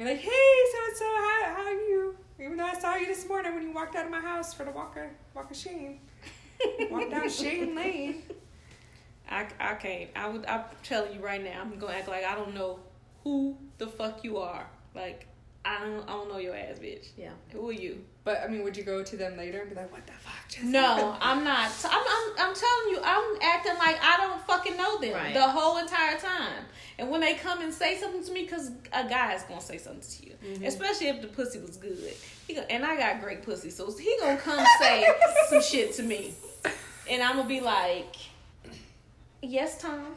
You're 0.00 0.08
like, 0.08 0.20
hey, 0.20 0.30
so 0.30 0.78
and 0.88 0.96
so, 0.96 1.04
how 1.04 1.54
how 1.56 1.62
are 1.66 1.72
you? 1.72 2.16
Even 2.38 2.56
though 2.56 2.64
I 2.64 2.72
saw 2.72 2.94
you 2.94 3.04
this 3.04 3.28
morning 3.28 3.54
when 3.54 3.62
you 3.62 3.70
walked 3.70 3.94
out 3.96 4.06
of 4.06 4.10
my 4.10 4.20
house 4.20 4.54
for 4.54 4.64
the 4.64 4.70
walk 4.70 4.96
of 4.96 5.04
walk 5.34 5.50
of 5.50 5.56
shame, 5.58 6.00
walk 6.90 7.10
down 7.10 7.28
Shane 7.28 7.74
Lane. 7.74 8.22
I, 9.30 9.46
I 9.60 9.74
can't. 9.74 10.08
I 10.16 10.26
would. 10.26 10.46
I'm 10.46 10.64
telling 10.82 11.12
you 11.12 11.20
right 11.20 11.44
now. 11.44 11.60
I'm 11.60 11.78
gonna 11.78 11.92
act 11.92 12.08
like 12.08 12.24
I 12.24 12.34
don't 12.34 12.54
know 12.54 12.78
who 13.24 13.58
the 13.76 13.88
fuck 13.88 14.24
you 14.24 14.38
are. 14.38 14.66
Like 14.94 15.26
I 15.64 15.78
don't. 15.80 16.02
I 16.08 16.12
don't 16.12 16.28
know 16.30 16.38
your 16.38 16.56
ass, 16.56 16.78
bitch. 16.78 17.08
Yeah. 17.18 17.30
Who 17.52 17.68
are 17.68 17.72
you? 17.72 18.02
But 18.24 18.40
I 18.42 18.48
mean, 18.48 18.62
would 18.64 18.76
you 18.76 18.82
go 18.82 19.02
to 19.02 19.16
them 19.16 19.36
later 19.36 19.60
and 19.60 19.68
be 19.68 19.76
like, 19.76 19.92
what 19.92 20.06
the 20.06 20.12
fuck 20.14 20.48
just 20.48 20.64
No, 20.64 20.80
happened?" 20.82 21.16
I'm 21.20 21.44
not. 21.44 21.70
I'm, 21.84 22.00
I'm. 22.00 22.32
I'm 22.48 22.54
telling 22.54 22.88
you. 22.90 22.98
I'm 23.04 23.36
acting 23.42 23.74
like 23.78 23.98
I 24.02 24.16
don't 24.18 24.40
fucking 24.46 24.76
know 24.78 24.98
them 25.00 25.12
Right. 25.14 25.34
the 25.34 25.42
whole 25.46 25.76
entire 25.78 26.18
time. 26.18 26.64
And 26.98 27.10
when 27.10 27.20
they 27.20 27.34
come 27.34 27.60
and 27.62 27.72
say 27.74 27.98
something 27.98 28.24
to 28.24 28.32
me, 28.32 28.42
because 28.44 28.70
a 28.92 29.06
guy 29.08 29.34
is 29.34 29.42
gonna 29.42 29.60
say 29.60 29.76
something 29.78 30.00
to 30.02 30.26
you, 30.26 30.34
Mm-hmm. 30.42 30.64
especially 30.64 31.08
if 31.08 31.20
the 31.20 31.28
pussy 31.28 31.58
was 31.58 31.76
good. 31.76 32.14
He 32.46 32.54
go, 32.54 32.62
and 32.70 32.82
I 32.84 32.96
got 32.96 33.20
great 33.20 33.42
pussy, 33.42 33.68
so 33.70 33.90
he 33.96 34.16
gonna 34.20 34.38
come 34.38 34.64
say 34.80 35.06
some 35.50 35.60
shit 35.62 35.92
to 35.94 36.02
me, 36.02 36.32
and 37.10 37.22
I'm 37.22 37.36
gonna 37.36 37.46
be 37.48 37.60
like, 37.60 38.16
"Yes, 39.42 39.80
Tom." 39.80 40.14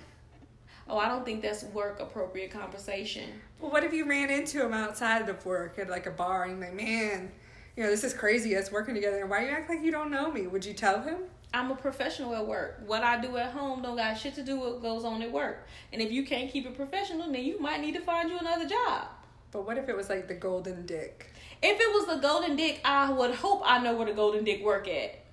Oh, 0.87 0.97
I 0.97 1.07
don't 1.07 1.23
think 1.23 1.41
that's 1.41 1.63
work 1.65 1.99
appropriate 2.01 2.51
conversation. 2.51 3.29
Well, 3.63 3.71
what 3.71 3.85
if 3.85 3.93
you 3.93 4.03
ran 4.03 4.29
into 4.29 4.61
him 4.61 4.73
outside 4.73 5.29
of 5.29 5.45
work 5.45 5.79
at 5.79 5.89
like 5.89 6.05
a 6.05 6.11
bar 6.11 6.43
and 6.43 6.59
you're 6.59 6.67
like, 6.67 6.75
man, 6.75 7.31
you 7.77 7.83
know, 7.83 7.89
this 7.89 8.03
is 8.03 8.13
crazy 8.13 8.57
us 8.57 8.69
working 8.69 8.93
together. 8.93 9.21
And 9.21 9.29
why 9.29 9.45
you 9.45 9.51
act 9.51 9.69
like 9.69 9.81
you 9.81 9.89
don't 9.89 10.11
know 10.11 10.29
me? 10.29 10.47
Would 10.47 10.65
you 10.65 10.73
tell 10.73 11.01
him? 11.01 11.19
I'm 11.53 11.71
a 11.71 11.75
professional 11.77 12.35
at 12.35 12.45
work. 12.45 12.81
What 12.85 13.05
I 13.05 13.21
do 13.21 13.37
at 13.37 13.53
home 13.53 13.81
don't 13.81 13.95
got 13.95 14.15
shit 14.15 14.35
to 14.35 14.43
do 14.43 14.59
with 14.59 14.73
what 14.73 14.81
goes 14.81 15.05
on 15.05 15.21
at 15.21 15.31
work. 15.31 15.65
And 15.93 16.01
if 16.01 16.11
you 16.11 16.25
can't 16.25 16.51
keep 16.51 16.65
it 16.65 16.75
professional, 16.75 17.31
then 17.31 17.41
you 17.41 17.57
might 17.57 17.79
need 17.79 17.93
to 17.93 18.01
find 18.01 18.29
you 18.29 18.37
another 18.37 18.67
job. 18.67 19.07
But 19.51 19.65
what 19.65 19.77
if 19.77 19.87
it 19.87 19.95
was 19.95 20.09
like 20.09 20.27
the 20.27 20.33
golden 20.33 20.85
dick? 20.85 21.31
If 21.61 21.79
it 21.79 21.87
was 21.93 22.07
the 22.07 22.21
golden 22.21 22.57
dick, 22.57 22.81
I 22.83 23.13
would 23.13 23.33
hope 23.33 23.61
I 23.63 23.79
know 23.81 23.95
where 23.95 24.07
the 24.07 24.13
golden 24.13 24.43
dick 24.43 24.61
work 24.61 24.89
at. 24.89 25.23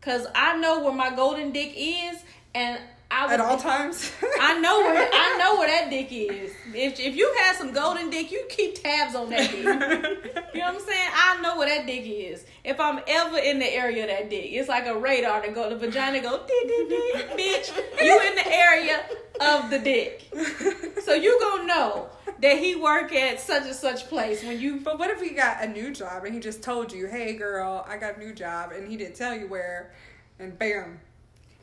Cause 0.00 0.28
I 0.32 0.56
know 0.58 0.84
where 0.84 0.92
my 0.92 1.10
golden 1.12 1.50
dick 1.50 1.72
is 1.76 2.22
and 2.54 2.78
I 3.10 3.26
would 3.26 3.34
At 3.34 3.40
all 3.40 3.56
times? 3.56 4.12
I 4.40 4.58
know 4.60 4.80
where 4.80 5.08
I 5.10 5.36
know 5.38 5.58
where 5.58 5.68
that 5.68 5.90
dick 5.90 6.08
is. 6.10 6.52
If 6.74 7.00
if 7.00 7.16
you 7.16 7.34
had 7.40 7.56
some 7.56 7.72
golden 7.72 8.10
dick, 8.10 8.30
you 8.30 8.44
keep 8.50 8.82
tabs 8.82 9.14
on 9.14 9.30
that 9.30 9.50
dick. 9.50 10.34
You 10.54 10.64
know 10.64 10.72
what 10.72 10.82
I'm 10.82 10.88
saying? 10.88 11.10
I 11.14 11.40
know 11.40 11.56
where 11.56 11.68
that 11.68 11.86
dick 11.86 12.02
is. 12.04 12.44
If 12.64 12.80
I'm 12.80 13.00
ever 13.06 13.38
in 13.38 13.60
the 13.60 13.72
area 13.72 14.02
of 14.04 14.08
that 14.08 14.28
dick, 14.28 14.46
it's 14.50 14.68
like 14.68 14.86
a 14.86 14.98
radar 14.98 15.42
to 15.42 15.52
go. 15.52 15.68
The 15.68 15.76
vagina 15.76 16.20
go, 16.20 16.38
dick, 16.38 16.66
dick, 16.66 16.88
dick, 16.88 17.30
bitch. 17.38 18.04
You 18.04 18.20
in 18.28 18.34
the 18.34 18.48
area 18.52 19.04
of 19.40 19.70
the 19.70 19.78
dick, 19.78 20.28
so 21.04 21.14
you 21.14 21.38
gonna 21.40 21.66
know 21.66 22.08
that 22.40 22.58
he 22.58 22.74
work 22.74 23.12
at 23.14 23.40
such 23.40 23.64
and 23.64 23.74
such 23.74 24.08
place 24.08 24.42
when 24.42 24.58
you. 24.58 24.80
But 24.80 24.98
what 24.98 25.10
if 25.10 25.20
he 25.20 25.30
got 25.30 25.62
a 25.62 25.68
new 25.68 25.92
job 25.92 26.24
and 26.24 26.34
he 26.34 26.40
just 26.40 26.62
told 26.62 26.92
you, 26.92 27.06
hey 27.06 27.34
girl, 27.34 27.86
I 27.88 27.96
got 27.98 28.16
a 28.16 28.18
new 28.18 28.34
job, 28.34 28.72
and 28.72 28.88
he 28.88 28.96
didn't 28.96 29.14
tell 29.14 29.36
you 29.36 29.46
where, 29.46 29.92
and 30.40 30.58
bam. 30.58 30.98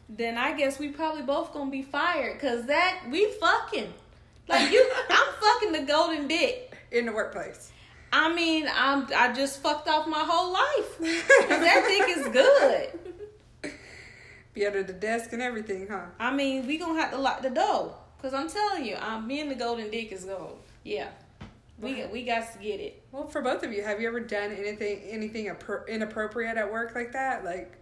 Then 0.07 0.37
I 0.37 0.55
guess 0.55 0.77
we 0.77 0.89
probably 0.89 1.23
both 1.23 1.53
gonna 1.53 1.71
be 1.71 1.81
fired, 1.81 2.39
cause 2.39 2.65
that 2.65 3.01
we 3.09 3.31
fucking. 3.31 3.93
Like 4.47 4.71
you, 4.71 4.91
I'm 5.09 5.33
fucking 5.41 5.71
the 5.71 5.91
golden 5.91 6.27
dick. 6.27 6.77
In 6.91 7.07
the 7.07 7.11
workplace. 7.11 7.71
I 8.13 8.33
mean, 8.33 8.69
I'm 8.73 9.07
I 9.15 9.33
just 9.33 9.61
fucked 9.61 9.89
off 9.89 10.07
my 10.07 10.23
whole 10.25 10.53
life. 10.53 10.97
that 11.49 11.85
dick 11.87 12.17
is 12.17 12.27
good. 12.27 13.73
Be 14.53 14.65
under 14.65 14.83
the 14.83 14.93
desk 14.93 15.33
and 15.33 15.41
everything, 15.41 15.87
huh? 15.89 16.05
I 16.17 16.33
mean, 16.33 16.65
we 16.65 16.77
gonna 16.77 16.99
have 17.01 17.11
to 17.11 17.17
lock 17.17 17.41
the 17.41 17.49
door. 17.49 17.95
Cause 18.21 18.33
I'm 18.33 18.49
telling 18.49 18.85
you, 18.85 18.95
I'm 18.95 19.27
me 19.27 19.41
and 19.41 19.51
the 19.51 19.55
golden 19.55 19.91
dick 19.91 20.11
is 20.11 20.23
gold. 20.23 20.57
Yeah, 20.83 21.09
we 21.79 22.05
we 22.05 22.23
got 22.23 22.53
to 22.53 22.59
get 22.59 22.79
it. 22.79 23.03
Well, 23.11 23.27
for 23.27 23.41
both 23.41 23.63
of 23.63 23.73
you, 23.73 23.83
have 23.83 23.99
you 23.99 24.07
ever 24.07 24.21
done 24.21 24.51
anything 24.51 25.01
anything 25.09 25.51
inappropriate 25.87 26.57
at 26.57 26.71
work 26.71 26.95
like 26.95 27.11
that? 27.11 27.43
Like 27.43 27.77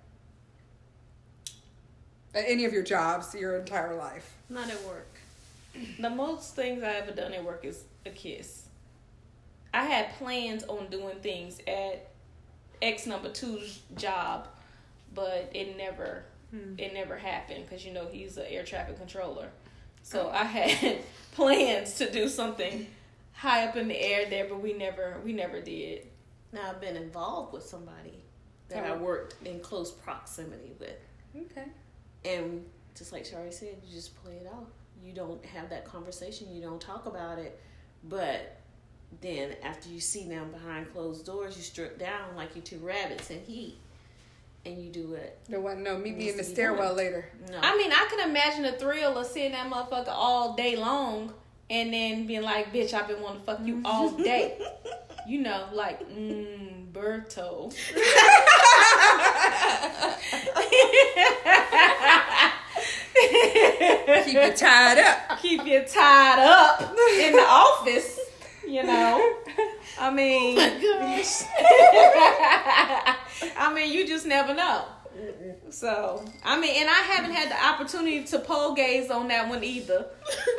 at 2.34 2.46
any 2.48 2.66
of 2.66 2.74
your 2.74 2.84
jobs 2.84 3.34
your 3.36 3.58
entire 3.58 3.96
life? 3.96 4.36
Not 4.50 4.70
at 4.70 4.82
work. 4.84 5.10
The 6.00 6.10
most 6.10 6.56
things 6.56 6.84
I 6.84 6.94
ever 6.96 7.12
done 7.12 7.34
at 7.34 7.44
work 7.44 7.66
is 7.66 7.84
a 8.06 8.10
kiss. 8.10 8.68
I 9.74 9.86
had 9.86 10.14
plans 10.14 10.64
on 10.66 10.88
doing 10.90 11.16
things 11.22 11.60
at 11.68 12.12
X 12.82 13.08
number 13.08 13.30
two's 13.30 13.80
job, 13.96 14.48
but 15.16 15.50
it 15.54 15.78
never 15.78 16.26
hmm. 16.52 16.76
it 16.78 16.94
never 16.94 17.18
happened 17.18 17.66
because 17.68 17.86
you 17.86 17.92
know 17.94 18.08
he's 18.12 18.38
an 18.38 18.46
air 18.50 18.64
traffic 18.64 18.98
controller. 18.98 19.50
So 20.04 20.30
oh. 20.32 20.36
I 20.36 20.44
had 20.44 20.98
plans 21.32 21.96
to 21.96 22.12
do 22.12 22.30
something 22.30 22.86
high 23.32 23.66
up 23.66 23.76
in 23.76 23.88
the 23.88 24.00
air 24.00 24.30
there, 24.30 24.46
but 24.48 24.62
we 24.62 24.74
never 24.74 25.18
we 25.24 25.34
never 25.34 25.60
did. 25.60 26.08
Now 26.52 26.70
I've 26.70 26.82
been 26.82 26.96
involved 26.96 27.54
with 27.54 27.64
somebody 27.64 28.24
that 28.70 28.86
I 28.86 28.92
Oh. 28.92 28.98
worked 28.98 29.36
in 29.46 29.60
close 29.60 29.92
proximity 29.92 30.74
with. 30.80 31.00
Okay. 31.36 31.68
And 32.26 32.66
just 32.96 33.12
like 33.12 33.26
Shari 33.26 33.52
said, 33.52 33.76
you 33.86 33.94
just 33.94 34.22
play 34.24 34.34
it 34.34 34.48
off. 34.48 34.68
You 35.04 35.14
don't 35.14 35.44
have 35.46 35.70
that 35.70 35.86
conversation. 35.86 36.54
You 36.54 36.62
don't 36.62 36.80
talk 36.82 37.06
about 37.06 37.40
it. 37.40 37.60
But 38.06 38.58
then 39.22 39.56
after 39.64 39.90
you 39.90 40.00
see 40.00 40.28
them 40.28 40.52
behind 40.52 40.92
closed 40.94 41.26
doors, 41.26 41.58
you 41.58 41.64
strip 41.64 42.00
down 42.00 42.36
like 42.36 42.56
you 42.56 42.62
two 42.62 42.78
rabbits 42.80 43.30
in 43.30 43.42
heat, 43.42 43.78
and 44.66 44.82
you 44.82 44.90
do 44.90 45.14
it. 45.14 45.38
The 45.50 45.60
one, 45.60 45.84
no, 45.84 45.98
meet 45.98 46.16
me 46.18 46.30
in 46.30 46.38
the 46.38 46.44
Needs 46.44 46.48
to 46.48 46.52
be 46.52 46.54
stairwell 46.54 46.94
later. 46.94 47.26
No, 47.50 47.60
I 47.62 47.78
mean, 47.78 47.92
I 47.92 48.08
can 48.10 48.30
imagine 48.30 48.64
the 48.64 48.72
thrill 48.74 49.18
of 49.18 49.28
seeing 49.28 49.52
that 49.52 49.70
motherfucker 49.70 50.08
all 50.10 50.56
day 50.56 50.76
long 50.78 51.34
and 51.70 51.94
then 51.94 52.26
being 52.28 52.42
like, 52.42 52.74
bitch, 52.74 52.94
I've 52.94 53.08
been 53.08 53.22
wanting 53.22 53.40
to 53.42 53.46
fuck 53.46 53.60
you 53.66 53.82
all 53.86 54.10
day. 54.18 54.58
you 55.28 55.42
know, 55.42 55.68
like, 55.74 56.08
mmm, 56.10 56.92
Berto. 56.92 57.74
Keep 64.26 64.38
it 64.38 64.58
tied 64.58 64.98
up. 65.00 65.40
Keep 65.42 65.66
you 65.66 65.82
tied 65.82 66.40
up 66.40 66.82
in 66.82 67.34
the 67.34 67.46
office, 67.48 68.20
you 68.68 68.84
know. 68.84 69.38
I 70.00 70.10
mean, 70.10 70.58
oh 70.60 71.00
gosh. 71.00 71.44
I 73.58 73.74
mean, 73.74 73.92
you 73.94 74.08
just 74.08 74.26
never 74.26 74.54
know. 74.54 74.86
So, 75.70 76.26
I 76.44 76.60
mean, 76.60 76.76
and 76.82 76.90
I 76.90 77.02
haven't 77.02 77.32
had 77.32 77.50
the 77.50 77.64
opportunity 77.64 78.24
to 78.24 78.40
pole 78.40 78.74
gaze 78.74 79.12
on 79.12 79.28
that 79.28 79.48
one 79.48 79.64
either. 79.64 80.08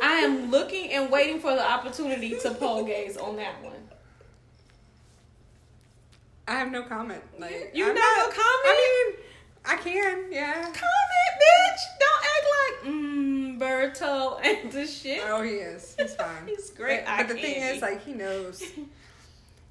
I 0.01 0.13
am 0.19 0.49
looking 0.51 0.91
and 0.91 1.11
waiting 1.11 1.39
for 1.39 1.51
the 1.51 1.69
opportunity 1.69 2.37
to 2.41 2.53
pole 2.53 2.83
gaze 2.83 3.17
on 3.17 3.35
that 3.37 3.61
one. 3.63 3.73
I 6.47 6.53
have 6.53 6.71
no 6.71 6.83
comment. 6.83 7.23
Like 7.39 7.71
You 7.73 7.89
I'm 7.89 7.95
not- 7.95 8.29
comment? 8.31 8.39
I 8.65 9.05
mean, 9.13 9.17
I 9.65 9.77
can, 9.77 10.31
yeah. 10.31 10.61
Comment, 10.61 11.33
bitch. 11.41 11.81
Don't 11.99 12.25
act 12.33 12.45
like 12.85 12.93
mmm, 12.93 13.59
Berto 13.59 14.39
and 14.43 14.71
the 14.71 14.85
shit. 14.85 15.21
Oh, 15.25 15.41
he 15.41 15.51
is. 15.51 15.95
He's 15.99 16.13
fine. 16.15 16.43
He's 16.47 16.69
great. 16.69 17.03
But, 17.05 17.17
but 17.17 17.27
the 17.29 17.33
thing 17.35 17.61
is, 17.63 17.81
like, 17.81 18.03
he 18.05 18.13
knows. 18.13 18.63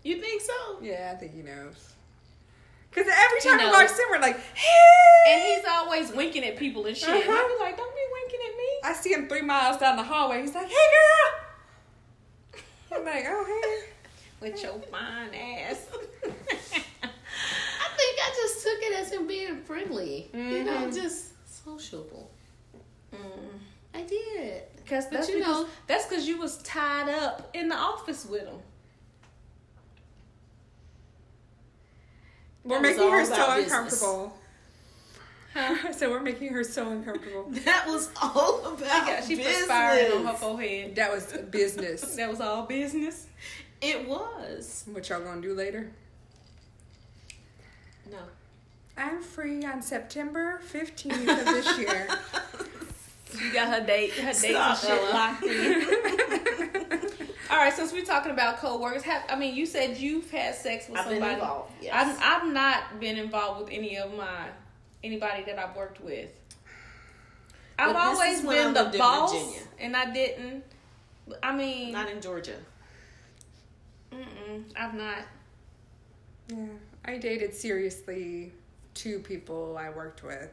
You 0.07 0.20
think 0.20 0.42
so? 0.42 0.53
Yeah, 0.82 1.12
I 1.14 1.16
think 1.18 1.32
he 1.34 1.40
knows. 1.40 1.94
Because 2.90 3.11
every 3.11 3.40
time 3.40 3.59
he, 3.59 3.64
knows. 3.64 3.72
walks 3.72 3.99
in, 3.99 4.05
we're 4.11 4.18
like, 4.20 4.38
hey! 4.38 5.32
And 5.32 5.42
he's 5.42 5.64
always 5.66 6.12
winking 6.12 6.44
at 6.44 6.59
people 6.59 6.84
and 6.84 6.94
shit. 6.94 7.09
And 7.09 7.16
I 7.16 7.20
Uh-huh. 7.26 7.49
be 7.59 7.64
like, 7.64 7.76
don't 7.78 7.94
be 7.94 8.03
winking 8.12 8.40
at 8.51 8.55
me. 8.55 8.68
I 8.84 8.92
see 8.92 9.14
him 9.14 9.28
three 9.30 9.40
miles 9.40 9.78
down 9.78 9.96
the 9.96 10.03
hallway. 10.03 10.42
He's 10.42 10.55
like, 10.55 10.66
hey, 10.68 10.74
girl! 10.74 12.61
I'm 12.99 13.05
like, 13.07 13.24
oh, 13.26 13.44
hey. 13.62 13.92
With 14.45 14.62
your 14.62 14.74
fine 14.90 15.34
ass. 15.34 15.86
I 16.22 17.88
think 17.97 18.18
I 18.20 18.30
just 18.36 18.62
took 18.62 18.78
it 18.82 18.99
as 19.01 19.11
him 19.12 19.26
being 19.26 19.57
friendly. 19.62 20.28
You 20.34 20.64
know, 20.64 20.72
Mhm. 20.86 20.95
just 20.95 21.30
sociable. 21.64 22.30
Mm. 23.12 23.18
I 23.95 24.03
did. 24.03 24.62
Cause 24.86 25.05
But 25.07 25.12
that's 25.12 25.28
you 25.30 25.38
because 25.38 25.62
know- 25.62 25.68
that's 25.86 26.07
because 26.07 26.28
you 26.28 26.36
was 26.38 26.59
tied 26.59 27.09
up 27.09 27.49
in 27.55 27.68
the 27.68 27.74
office 27.76 28.26
with 28.26 28.42
him. 28.47 28.59
We're 32.64 32.80
making 32.80 33.11
her 33.11 33.24
so 33.24 33.34
about 33.34 33.57
business. 33.57 33.72
uncomfortable. 34.03 34.38
so 35.97 36.11
we're 36.11 36.20
making 36.20 36.53
her 36.53 36.64
so 36.64 36.88
uncomfortable. 36.90 37.47
That 37.64 37.86
was 37.86 38.11
all 38.20 38.64
about 38.74 38.80
Yeah, 39.07 39.20
she 39.22 39.36
business. 39.36 39.57
perspired 39.59 40.12
on 40.12 40.24
her 40.26 40.34
forehead. 40.34 40.95
That 40.97 41.12
was 41.12 41.32
business. 41.51 42.16
That 42.16 42.28
was 42.30 42.40
all 42.40 42.64
business. 42.66 43.26
It 43.81 44.09
was. 44.09 44.85
What 44.91 45.09
y'all 45.09 45.20
gonna 45.20 45.41
do 45.41 45.55
later? 45.55 45.91
No. 48.11 48.18
I'm 48.97 49.20
free 49.22 49.64
on 49.64 49.83
September 49.83 50.61
15th 50.72 51.12
of 51.41 51.45
this 51.47 51.79
year. 51.79 52.09
You 53.43 53.53
got 53.53 53.66
her 53.81 53.85
date, 53.85 54.12
her 54.12 54.33
date 54.33 54.55
and 54.55 54.77
Stop, 54.77 54.79
shit 54.79 55.12
locked 55.12 55.43
in. 55.43 55.83
All 57.51 57.57
right, 57.57 57.72
since 57.72 57.93
we're 57.93 58.05
talking 58.05 58.31
about 58.31 58.59
co-workers, 58.59 59.03
have 59.03 59.25
I 59.29 59.35
mean, 59.35 59.57
you 59.57 59.66
said 59.66 59.99
you've 59.99 60.31
had 60.31 60.55
sex 60.55 60.89
with 60.89 60.99
I've 61.01 61.07
been 61.09 61.14
somebody. 61.18 61.35
involved. 61.41 61.72
Yes. 61.83 62.16
I've, 62.20 62.43
I've 62.45 62.53
not 62.53 63.01
been 63.01 63.16
involved 63.16 63.64
with 63.64 63.70
any 63.72 63.99
of 63.99 64.14
my 64.16 64.47
anybody 65.03 65.43
that 65.47 65.59
I've 65.59 65.75
worked 65.75 66.01
with. 66.01 66.31
I've 67.77 67.93
But 67.93 67.97
always 68.07 68.41
been 68.43 68.72
the 68.72 68.95
boss, 68.97 69.33
Virginia. 69.33 69.61
and 69.81 69.97
I 69.97 70.12
didn't. 70.12 70.62
I 71.43 71.57
mean, 71.57 71.91
Not 71.91 72.09
in 72.11 72.20
Georgia. 72.20 72.55
Mm-mm, 74.14 74.64
I've 74.76 74.94
not. 74.94 75.26
yeah, 76.48 76.66
I 77.04 77.18
dated 77.18 77.54
seriously 77.54 78.52
two 78.94 79.18
people 79.18 79.76
I 79.78 79.90
worked 79.90 80.22
with. 80.22 80.50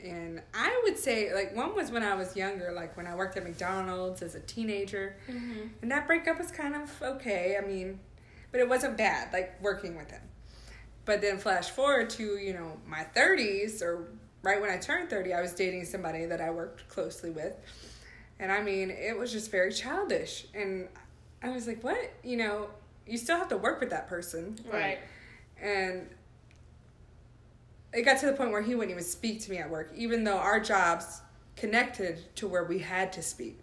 And 0.00 0.40
I 0.54 0.80
would 0.84 0.96
say, 0.96 1.34
like, 1.34 1.56
one 1.56 1.74
was 1.74 1.90
when 1.90 2.04
I 2.04 2.14
was 2.14 2.36
younger, 2.36 2.70
like 2.72 2.96
when 2.96 3.06
I 3.06 3.16
worked 3.16 3.36
at 3.36 3.42
McDonald's 3.42 4.22
as 4.22 4.36
a 4.36 4.40
teenager. 4.40 5.16
Mm-hmm. 5.28 5.66
And 5.82 5.90
that 5.90 6.06
breakup 6.06 6.38
was 6.38 6.52
kind 6.52 6.76
of 6.76 7.02
okay. 7.02 7.58
I 7.60 7.66
mean, 7.66 7.98
but 8.52 8.60
it 8.60 8.68
wasn't 8.68 8.96
bad, 8.96 9.32
like 9.32 9.60
working 9.60 9.96
with 9.96 10.10
him. 10.10 10.22
But 11.04 11.20
then 11.20 11.38
flash 11.38 11.70
forward 11.70 12.10
to, 12.10 12.36
you 12.36 12.52
know, 12.52 12.78
my 12.86 13.06
30s 13.16 13.82
or 13.82 14.08
right 14.42 14.60
when 14.60 14.70
I 14.70 14.76
turned 14.76 15.10
30, 15.10 15.34
I 15.34 15.40
was 15.40 15.52
dating 15.52 15.84
somebody 15.84 16.26
that 16.26 16.40
I 16.40 16.50
worked 16.50 16.88
closely 16.88 17.30
with. 17.30 17.54
And 18.38 18.52
I 18.52 18.62
mean, 18.62 18.90
it 18.90 19.18
was 19.18 19.32
just 19.32 19.50
very 19.50 19.72
childish. 19.72 20.46
And 20.54 20.88
I 21.42 21.50
was 21.50 21.66
like, 21.66 21.82
what? 21.84 22.12
You 22.24 22.36
know, 22.36 22.68
you 23.06 23.16
still 23.18 23.36
have 23.38 23.48
to 23.48 23.56
work 23.56 23.80
with 23.80 23.90
that 23.90 24.08
person. 24.08 24.56
Right. 24.72 24.98
And 25.60 26.08
it 27.92 28.02
got 28.02 28.18
to 28.20 28.26
the 28.26 28.32
point 28.32 28.50
where 28.50 28.62
he 28.62 28.74
wouldn't 28.74 28.90
even 28.92 29.04
speak 29.04 29.40
to 29.42 29.50
me 29.50 29.58
at 29.58 29.70
work, 29.70 29.90
even 29.96 30.24
though 30.24 30.36
our 30.38 30.60
jobs 30.60 31.20
connected 31.56 32.34
to 32.36 32.46
where 32.46 32.64
we 32.64 32.78
had 32.78 33.12
to 33.14 33.22
speak. 33.22 33.58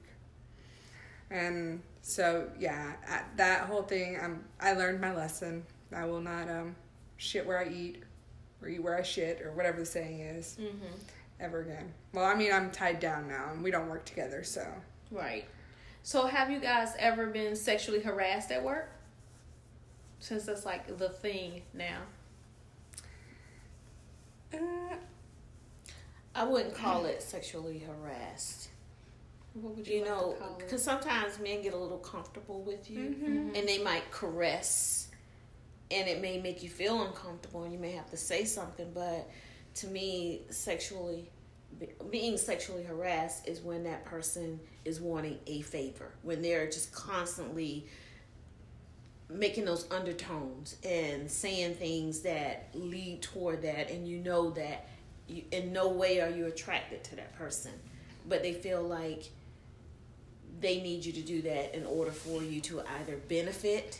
And 1.30 1.82
so, 2.02 2.50
yeah, 2.60 2.94
at 3.08 3.26
that 3.38 3.62
whole 3.62 3.84
thing, 3.84 4.18
um, 4.22 4.44
I 4.60 4.74
learned 4.74 5.02
my 5.02 5.14
lesson. 5.14 5.64
I 5.96 6.06
will 6.06 6.22
not 6.22 6.50
um, 6.50 6.76
shit 7.18 7.46
where 7.46 7.60
I 7.60 7.68
eat 7.70 8.04
or 8.62 8.68
eat 8.68 8.82
where 8.82 8.98
I 8.98 9.02
shit 9.02 9.42
or 9.42 9.52
whatever 9.52 9.80
the 9.80 9.86
saying 9.86 10.20
is 10.22 10.58
Mm-hmm. 10.60 10.96
ever 11.40 11.62
again. 11.62 11.94
Well, 12.14 12.26
I 12.26 12.36
mean, 12.36 12.52
I'm 12.52 12.72
tied 12.72 13.00
down 13.00 13.28
now 13.28 13.50
and 13.54 13.64
we 13.64 13.72
don't 13.72 13.90
work 13.90 14.06
together, 14.06 14.44
so. 14.44 14.66
Right. 15.12 15.46
So, 16.06 16.28
have 16.28 16.52
you 16.52 16.60
guys 16.60 16.94
ever 17.00 17.26
been 17.26 17.56
sexually 17.56 18.00
harassed 18.00 18.52
at 18.52 18.64
work? 18.64 18.92
Since 20.20 20.46
that's 20.46 20.64
like 20.64 21.00
the 21.00 21.10
thing 21.10 21.64
now. 21.74 21.98
Uh, 24.54 24.58
I 26.36 26.44
wouldn't 26.44 26.76
call 26.76 27.06
it 27.06 27.24
sexually 27.24 27.80
harassed. 27.80 28.70
What 29.56 29.76
would 29.78 29.88
You 29.88 30.02
like 30.02 30.10
know, 30.10 30.34
to 30.34 30.38
call 30.40 30.50
it? 30.52 30.60
because 30.60 30.84
sometimes 30.84 31.40
men 31.40 31.64
get 31.64 31.74
a 31.74 31.78
little 31.78 31.98
comfortable 31.98 32.62
with 32.62 32.88
you 32.88 33.00
Mhm. 33.10 33.58
and 33.58 33.68
they 33.68 33.80
might 33.82 34.12
caress 34.12 35.08
and 35.90 36.08
it 36.08 36.22
may 36.22 36.40
make 36.40 36.62
you 36.62 36.70
feel 36.70 37.02
uncomfortable 37.02 37.64
and 37.64 37.74
you 37.74 37.80
may 37.80 37.94
have 37.94 38.12
to 38.12 38.18
say 38.18 38.46
something. 38.46 38.92
But 38.94 39.28
to 39.76 39.88
me, 39.88 40.44
sexually, 40.52 41.22
be- 41.24 41.32
being 42.10 42.38
sexually 42.38 42.84
harassed 42.84 43.48
is 43.48 43.62
when 43.62 43.84
that 43.84 44.06
person 44.06 44.60
is 44.86 45.02
wanting 45.02 45.40
a 45.48 45.62
favor, 45.62 46.12
when 46.24 46.42
they're 46.42 46.68
just 46.68 46.92
constantly 46.94 47.86
making 49.30 49.66
those 49.66 49.90
undertones 49.92 50.78
and 50.84 51.30
saying 51.30 51.74
things 51.76 52.22
that 52.22 52.70
lead 52.74 53.22
toward 53.22 53.62
that 53.64 53.90
and 53.90 54.08
you 54.08 54.20
know 54.20 54.52
that 54.52 54.88
you, 55.28 55.44
in 55.52 55.74
no 55.74 55.88
way 55.88 56.22
are 56.22 56.30
you 56.30 56.46
attracted 56.46 57.04
to 57.04 57.16
that 57.16 57.36
person 57.36 57.72
but 58.28 58.44
they 58.44 58.54
feel 58.54 58.84
like 58.84 59.30
they 60.60 60.80
need 60.82 61.04
you 61.04 61.12
to 61.12 61.22
do 61.22 61.42
that 61.42 61.76
in 61.76 61.86
order 61.86 62.12
for 62.12 62.44
you 62.44 62.62
to 62.62 62.82
either 63.00 63.18
benefit 63.28 64.00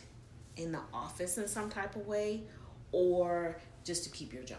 in 0.56 0.72
the 0.72 0.80
office 0.94 1.38
in 1.38 1.48
some 1.48 1.68
type 1.68 1.96
of 1.96 2.06
way 2.06 2.42
or 2.92 3.58
just 3.84 4.04
to 4.04 4.10
keep 4.10 4.32
your 4.32 4.44
job 4.44 4.58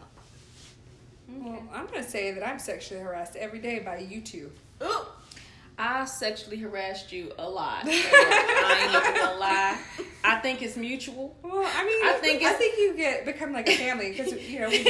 well, 1.27 1.61
I'm 1.73 1.87
going 1.87 2.03
to 2.03 2.09
say 2.09 2.31
that 2.31 2.47
I'm 2.47 2.59
sexually 2.59 3.01
harassed 3.01 3.35
every 3.35 3.59
day 3.59 3.79
by 3.79 3.97
you 3.99 4.21
two. 4.21 4.51
Ooh. 4.83 5.05
I 5.79 6.05
sexually 6.05 6.57
harassed 6.57 7.11
you 7.11 7.31
a 7.37 7.47
lot. 7.47 7.83
So 7.85 7.91
I 7.93 8.79
ain't 8.83 8.91
even 8.95 9.21
gonna 9.21 9.39
lie. 9.39 9.79
I 10.23 10.39
think 10.39 10.63
it's 10.63 10.75
mutual. 10.75 11.37
Well, 11.43 11.53
I 11.75 11.85
mean, 11.85 12.03
I 12.03 12.09
I 12.09 12.13
think 12.19 12.39
think 12.39 12.51
I 12.51 12.53
think 12.53 12.77
you 12.79 12.93
get 12.97 13.25
become 13.25 13.53
like 13.53 13.69
a 13.69 13.75
family 13.77 14.09
because 14.09 14.33
you 14.33 14.59
know 14.59 14.69
we 14.69 14.77
do, 14.83 14.89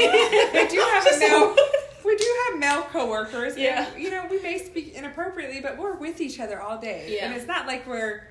we 0.54 0.68
do 0.68 0.80
have 0.80 1.06
a 1.08 1.20
male 1.20 1.56
we 2.06 2.16
do 2.16 2.36
have 2.50 2.60
male 2.60 2.84
coworkers. 2.84 3.58
Yeah. 3.58 3.86
and, 3.94 4.02
you 4.02 4.10
know 4.10 4.26
we 4.32 4.42
may 4.42 4.60
speak 4.60 4.94
inappropriately, 4.96 5.60
but 5.60 5.78
we're 5.78 5.96
with 5.98 6.22
each 6.22 6.40
other 6.40 6.62
all 6.62 6.80
day, 6.80 7.18
Yeah. 7.18 7.26
and 7.26 7.36
it's 7.36 7.48
not 7.48 7.68
like 7.68 7.86
we're 7.86 8.26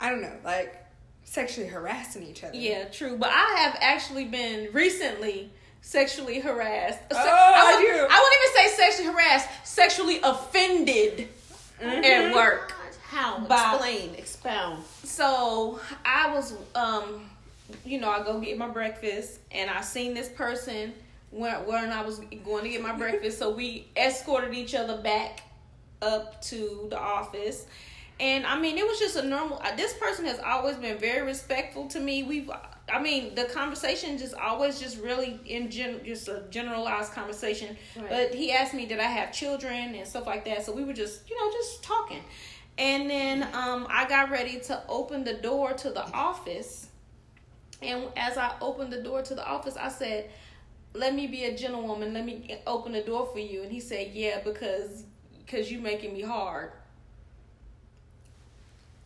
I 0.00 0.10
don't 0.10 0.20
know 0.20 0.36
like 0.44 0.74
sexually 1.22 1.68
harassing 1.68 2.24
each 2.24 2.42
other. 2.42 2.56
Yeah, 2.56 2.86
true. 2.86 3.16
But 3.16 3.30
I 3.30 3.60
have 3.60 3.76
actually 3.80 4.24
been 4.24 4.70
recently 4.72 5.52
sexually 5.80 6.40
harassed. 6.40 6.98
Se- 6.98 7.06
Oh, 7.18 7.52
I 7.56 7.76
wouldn't- 7.76 8.10
I 8.10 8.20
wouldn't 8.20 8.58
even 8.60 8.76
say 8.76 8.82
sexually 8.84 9.12
harassed. 9.12 9.48
Sexually 9.64 10.20
offended 10.22 11.28
at 11.80 12.34
work. 12.34 12.72
how 13.08 13.38
By- 13.38 13.72
explain 13.74 14.14
expound 14.16 14.84
So 15.04 15.80
I 16.04 16.34
was, 16.34 16.52
um, 16.74 17.30
you 17.84 17.98
know, 17.98 18.10
I 18.10 18.22
go 18.22 18.38
get 18.38 18.58
my 18.58 18.68
breakfast, 18.68 19.38
and 19.50 19.70
I 19.70 19.80
seen 19.80 20.12
this 20.14 20.28
person 20.28 20.92
when 21.30 21.54
when 21.66 21.90
I 21.90 22.02
was 22.02 22.18
going 22.44 22.64
to 22.64 22.68
get 22.68 22.82
my 22.82 22.92
breakfast. 22.92 23.38
So 23.38 23.50
we 23.50 23.88
escorted 23.96 24.52
each 24.54 24.74
other 24.74 24.98
back 24.98 25.40
up 26.02 26.40
to 26.42 26.86
the 26.90 26.98
office. 26.98 27.64
And 28.20 28.46
I 28.46 28.58
mean, 28.58 28.76
it 28.78 28.86
was 28.86 28.98
just 28.98 29.16
a 29.16 29.22
normal. 29.22 29.58
uh, 29.64 29.74
This 29.76 29.94
person 29.94 30.24
has 30.26 30.38
always 30.40 30.76
been 30.76 30.98
very 30.98 31.22
respectful 31.22 31.86
to 31.88 32.00
me. 32.00 32.24
We've, 32.24 32.50
I 32.92 33.00
mean, 33.00 33.34
the 33.34 33.44
conversation 33.44 34.18
just 34.18 34.34
always 34.34 34.80
just 34.80 34.98
really 34.98 35.38
in 35.46 35.70
gen, 35.70 36.00
just 36.04 36.28
a 36.28 36.44
generalized 36.50 37.12
conversation. 37.12 37.76
Right. 37.96 38.08
But 38.08 38.34
he 38.34 38.52
asked 38.52 38.74
me, 38.74 38.86
did 38.86 38.98
I 38.98 39.04
have 39.04 39.32
children 39.32 39.94
and 39.94 40.06
stuff 40.06 40.26
like 40.26 40.44
that. 40.46 40.64
So 40.64 40.72
we 40.72 40.84
were 40.84 40.92
just, 40.92 41.28
you 41.28 41.36
know, 41.36 41.52
just 41.52 41.82
talking. 41.82 42.22
And 42.78 43.10
then 43.10 43.42
um, 43.54 43.86
I 43.90 44.08
got 44.08 44.30
ready 44.30 44.60
to 44.60 44.82
open 44.88 45.24
the 45.24 45.34
door 45.34 45.72
to 45.72 45.90
the 45.90 46.06
office. 46.12 46.88
And 47.82 48.08
as 48.16 48.36
I 48.36 48.54
opened 48.60 48.92
the 48.92 49.02
door 49.02 49.22
to 49.22 49.34
the 49.34 49.46
office, 49.46 49.76
I 49.76 49.88
said, 49.88 50.30
"Let 50.94 51.14
me 51.14 51.28
be 51.28 51.44
a 51.44 51.56
gentlewoman. 51.56 52.12
Let 52.12 52.24
me 52.24 52.56
open 52.66 52.92
the 52.92 53.02
door 53.02 53.28
for 53.32 53.38
you." 53.38 53.62
And 53.62 53.70
he 53.70 53.78
said, 53.78 54.10
"Yeah, 54.12 54.40
because 54.42 55.04
because 55.44 55.70
you 55.70 55.80
making 55.80 56.12
me 56.12 56.22
hard." 56.22 56.72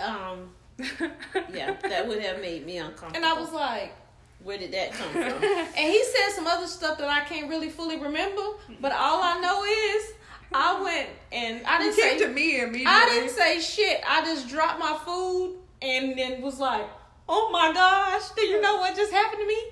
um 0.03 0.51
yeah 0.78 1.76
that 1.82 2.06
would 2.06 2.20
have 2.22 2.40
made 2.40 2.64
me 2.66 2.78
uncomfortable 2.78 3.16
And 3.16 3.24
I 3.24 3.34
was 3.38 3.52
like, 3.52 3.94
where 4.42 4.58
did 4.58 4.72
that 4.72 4.92
come 4.92 5.10
from 5.12 5.22
and 5.44 5.76
he 5.76 6.02
said 6.04 6.34
some 6.34 6.46
other 6.46 6.66
stuff 6.66 6.98
that 6.98 7.08
I 7.08 7.20
can't 7.20 7.48
really 7.48 7.68
fully 7.70 7.98
remember, 7.98 8.42
but 8.80 8.92
all 8.92 9.22
I 9.22 9.38
know 9.40 9.64
is 9.64 10.12
I 10.52 10.82
went 10.82 11.08
and 11.30 11.64
I 11.66 11.78
didn't 11.78 11.96
came 11.96 12.18
say 12.18 12.26
to 12.26 12.28
me 12.32 12.60
immediately. 12.60 12.86
I 12.86 13.06
didn't 13.06 13.30
say 13.30 13.60
shit. 13.60 14.00
I 14.08 14.22
just 14.22 14.48
dropped 14.48 14.78
my 14.80 14.98
food 15.04 15.56
and 15.80 16.18
then 16.18 16.42
was 16.42 16.58
like, 16.58 16.86
"Oh 17.28 17.48
my 17.50 17.72
gosh, 17.72 18.30
do 18.36 18.42
you 18.42 18.60
know 18.60 18.76
what 18.76 18.94
just 18.96 19.12
happened 19.12 19.40
to 19.40 19.46
me?" 19.46 19.62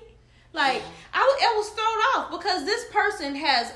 Like 0.53 0.81
I, 1.13 1.19
was- 1.19 1.41
I 1.43 1.55
was 1.57 1.69
thrown 1.69 2.25
off 2.25 2.31
because 2.31 2.65
this 2.65 2.85
person 2.91 3.35
has, 3.35 3.71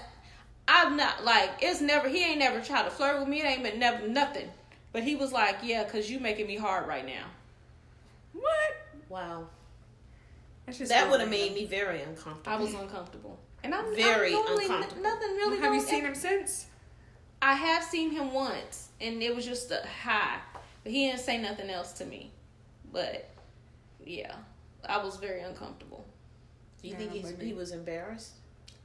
I've 0.67 0.95
not 0.95 1.23
like 1.23 1.51
it's 1.61 1.80
never 1.82 2.09
he 2.09 2.23
ain't 2.23 2.39
never 2.39 2.59
tried 2.61 2.84
to 2.84 2.89
flirt 2.89 3.19
with 3.19 3.28
me. 3.28 3.41
It 3.41 3.45
ain't 3.45 3.63
been 3.63 3.80
never 3.80 4.07
nothing. 4.07 4.49
But 4.96 5.04
he 5.04 5.18
was 5.18 5.34
like, 5.34 5.58
"Yeah, 5.62 5.84
cause 5.84 6.10
you 6.10 6.22
making 6.22 6.48
me 6.48 6.56
hard 6.56 6.88
right 6.88 7.06
now." 7.06 7.26
What? 8.32 8.78
wow 9.10 9.48
That's 10.66 10.78
just 10.78 10.89
that 10.89 11.12
would 11.12 11.20
have 11.20 11.30
made 11.30 11.54
me 11.54 11.66
very 11.66 12.02
uncomfortable 12.02 12.50
I 12.50 12.56
was 12.56 12.74
uncomfortable, 12.74 13.38
and 13.62 13.76
I'm 13.76 13.93
Very 13.93 14.28
I'm 14.28 14.34
normally 14.46 14.64
n- 14.64 14.72
uncomfortable. 14.72 15.04
Nothing 15.04 15.30
really. 15.36 15.60
Have 15.60 15.74
you 15.74 15.82
seen 15.82 16.06
him 16.06 16.16
since? 16.16 16.68
I 17.41 17.56
have 17.56 17.84
seen 17.84 18.12
him 18.12 18.34
once, 18.34 18.88
and 19.02 19.22
it 19.22 19.36
was 19.36 19.46
just 19.46 19.70
a 19.70 19.86
hi, 20.04 20.38
but 20.84 20.93
he 20.93 21.08
didn't 21.08 21.20
say 21.20 21.39
nothing 21.39 21.70
else 21.70 21.91
to 22.00 22.06
me. 22.06 22.32
But 22.93 23.30
yeah, 24.06 24.34
I 24.88 25.04
was 25.04 25.18
very 25.18 25.41
uncomfortable. 25.41 26.06
Do 26.82 26.88
you 26.88 26.93
Yeah, 26.93 27.00
think 27.00 27.12
he's, 27.12 27.34
he 27.41 27.52
was 27.52 27.74
embarrassed? 27.74 28.32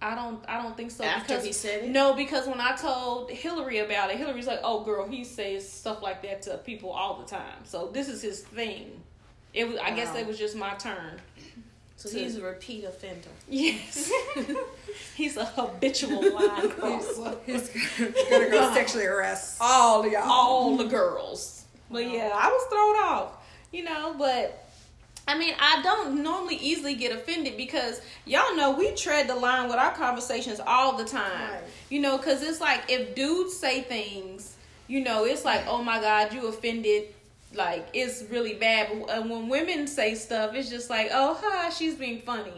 I 0.03 0.15
don't 0.15 0.43
I 0.49 0.63
don't 0.63 0.77
think 0.77 0.91
so 0.91 1.05
After 1.05 1.29
because 1.29 1.45
he 1.45 1.53
said 1.53 1.85
it? 1.85 1.91
No, 1.91 2.15
because 2.15 2.47
when 2.47 2.61
I 2.61 2.75
told 2.75 3.31
Hillary 3.31 3.79
about 3.79 4.11
it, 4.11 4.17
Hillary's 4.17 4.47
like, 4.47 4.61
"Oh, 4.65 4.83
girl, 4.83 5.07
he 5.07 5.25
says 5.25 5.71
stuff 5.71 6.03
like 6.03 6.23
that 6.23 6.43
to 6.43 6.57
people 6.59 6.91
all 6.91 7.19
the 7.21 7.27
time." 7.27 7.65
So 7.65 7.89
this 7.93 8.09
is 8.09 8.23
his 8.23 8.41
thing. 8.41 9.03
It 9.53 9.69
was. 9.69 9.77
I 9.79 9.91
guess 9.91 10.15
it 10.17 10.27
was 10.27 10.39
just 10.39 10.57
my 10.57 10.75
turn. 10.75 11.21
So 11.97 12.09
To- 12.09 12.19
he's 12.19 12.37
a 12.37 12.43
repeat 12.43 12.85
offender. 12.85 13.29
Yes, 13.47 14.11
he's 15.17 15.37
a 15.37 15.45
habitual 15.45 16.33
line 16.35 16.71
crosser. 16.71 17.37
He's 17.45 17.69
gonna 18.31 18.49
go 18.49 18.73
sexually 18.73 19.05
harass 19.05 19.59
all 19.61 20.07
y'all. 20.09 20.23
all 20.23 20.77
the 20.79 20.85
girls. 20.85 21.65
But 21.91 22.05
yeah, 22.11 22.31
I 22.33 22.49
was 22.49 22.67
thrown 22.71 22.97
off, 23.05 23.33
you 23.71 23.85
know, 23.85 24.15
but 24.17 24.70
I 25.29 25.39
mean, 25.39 25.55
I 25.61 25.81
don't 25.83 26.23
normally 26.23 26.57
easily 26.57 26.95
get 26.95 27.13
offended 27.13 27.57
because 27.57 28.01
y'all 28.25 28.57
know 28.57 28.73
we 28.73 28.95
tread 28.95 29.29
the 29.29 29.37
line 29.37 29.69
with 29.69 29.77
our 29.77 29.93
conversations 29.93 30.61
all 30.67 30.97
the 30.97 31.05
time. 31.05 31.53
Right. 31.53 31.63
You 31.89 32.01
know, 32.01 32.17
because 32.17 32.43
it's 32.43 32.61
like 32.61 32.83
if 32.89 33.15
dudes 33.15 33.57
say 33.57 33.83
things, 33.83 34.57
you 34.89 35.01
know, 35.05 35.25
it's 35.25 35.45
like, 35.45 35.67
oh 35.69 35.83
my 35.83 36.01
God, 36.01 36.33
you 36.33 36.49
offended. 36.49 37.15
Like, 37.53 37.89
it's 37.95 38.23
really 38.31 38.55
bad. 38.55 38.91
But 38.91 39.11
uh, 39.11 39.23
when 39.23 39.49
women 39.49 39.89
say 39.89 40.15
stuff, 40.15 40.55
it's 40.55 40.71
just 40.71 40.89
like, 40.89 41.11
oh, 41.13 41.37
hi, 41.41 41.71
she's 41.71 41.97
being 41.97 42.21
funny. 42.21 42.53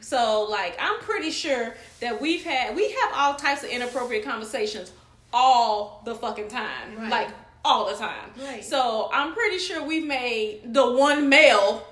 So, 0.00 0.48
like, 0.50 0.76
I'm 0.80 0.98
pretty 1.00 1.30
sure 1.30 1.74
that 2.00 2.20
we've 2.20 2.42
had, 2.42 2.74
we 2.74 2.90
have 2.90 3.12
all 3.14 3.34
types 3.34 3.62
of 3.62 3.70
inappropriate 3.70 4.24
conversations 4.24 4.90
all 5.32 6.02
the 6.04 6.16
fucking 6.16 6.48
time. 6.48 6.96
Right. 6.98 7.08
Like, 7.08 7.28
all 7.64 7.88
the 7.88 7.96
time. 7.96 8.30
Right. 8.42 8.64
So, 8.64 9.10
I'm 9.12 9.32
pretty 9.32 9.58
sure 9.58 9.84
we've 9.84 10.06
made 10.06 10.74
the 10.74 10.90
one 10.92 11.28
male 11.28 11.86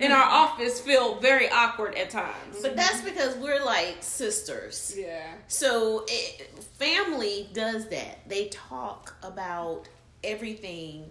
in 0.00 0.12
our 0.12 0.24
office 0.24 0.80
feel 0.80 1.16
very 1.20 1.48
awkward 1.50 1.94
at 1.94 2.10
times. 2.10 2.60
But 2.62 2.76
that's 2.76 3.02
because 3.02 3.36
we're 3.36 3.64
like 3.64 3.98
sisters. 4.00 4.94
Yeah. 4.96 5.26
So 5.48 6.04
it, 6.08 6.48
family 6.78 7.48
does 7.52 7.88
that. 7.88 8.28
They 8.28 8.48
talk 8.48 9.14
about 9.22 9.88
everything 10.24 11.04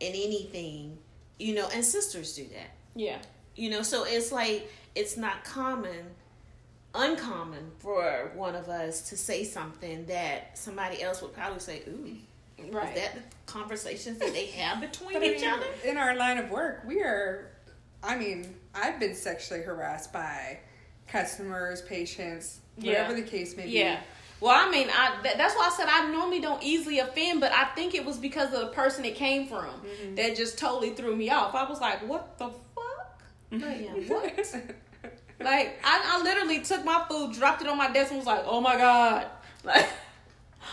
and 0.00 0.14
anything, 0.14 0.98
you 1.38 1.54
know, 1.54 1.68
and 1.72 1.84
sisters 1.84 2.34
do 2.36 2.44
that. 2.54 2.70
Yeah. 2.94 3.18
You 3.56 3.70
know, 3.70 3.82
so 3.82 4.04
it's 4.04 4.30
like 4.32 4.70
it's 4.94 5.16
not 5.16 5.44
common, 5.44 6.06
uncommon 6.94 7.70
for 7.78 8.30
one 8.34 8.54
of 8.54 8.68
us 8.68 9.08
to 9.10 9.16
say 9.16 9.44
something 9.44 10.06
that 10.06 10.56
somebody 10.58 11.02
else 11.02 11.20
would 11.22 11.32
probably 11.32 11.60
say, 11.60 11.82
"Ooh, 11.88 12.16
Right. 12.70 12.88
is 12.96 13.02
that 13.02 13.14
the 13.14 13.20
conversations 13.46 14.18
that 14.18 14.32
they 14.32 14.46
have 14.46 14.80
between 14.80 15.22
each 15.22 15.42
other?" 15.44 15.66
in 15.84 15.96
our 15.96 16.14
line 16.14 16.38
of 16.38 16.50
work, 16.50 16.82
we 16.86 17.00
are. 17.02 17.50
I 18.02 18.16
mean, 18.16 18.54
I've 18.74 19.00
been 19.00 19.14
sexually 19.14 19.62
harassed 19.62 20.12
by 20.12 20.58
customers, 21.08 21.82
patients, 21.82 22.60
whatever 22.76 23.10
Yeah. 23.16 23.20
the 23.20 23.26
case 23.26 23.56
may 23.56 23.64
be. 23.64 23.70
Yeah. 23.70 24.00
Well, 24.40 24.52
I 24.54 24.70
mean, 24.70 24.88
I 24.90 25.18
that, 25.22 25.38
that's 25.38 25.54
why 25.54 25.66
I 25.66 25.70
said 25.70 25.86
I 25.88 26.10
normally 26.10 26.40
don't 26.40 26.62
easily 26.62 26.98
offend, 26.98 27.40
but 27.40 27.52
I 27.52 27.64
think 27.74 27.94
it 27.94 28.04
was 28.04 28.18
because 28.18 28.52
of 28.52 28.60
the 28.60 28.66
person 28.68 29.04
it 29.06 29.14
came 29.14 29.46
from 29.48 29.70
that 30.14 30.36
just 30.36 30.58
totally 30.58 30.90
threw 30.90 31.16
me 31.16 31.30
off. 31.30 31.54
I 31.54 31.64
was 31.68 31.80
like, 31.80 32.06
"What 32.06 32.36
the 32.36 32.50
fuck?" 32.74 33.22
Like, 33.50 33.62
yeah, 33.80 33.92
What? 34.14 34.54
Like, 35.38 35.78
I, 35.84 36.02
I 36.18 36.22
literally 36.22 36.60
took 36.60 36.82
my 36.82 37.04
food, 37.10 37.34
dropped 37.34 37.60
it 37.60 37.68
on 37.68 37.76
my 37.76 37.90
desk, 37.92 38.10
and 38.10 38.18
was 38.18 38.26
like, 38.26 38.44
"Oh 38.46 38.60
my 38.60 38.76
god!" 38.76 39.26
Like, 39.64 39.86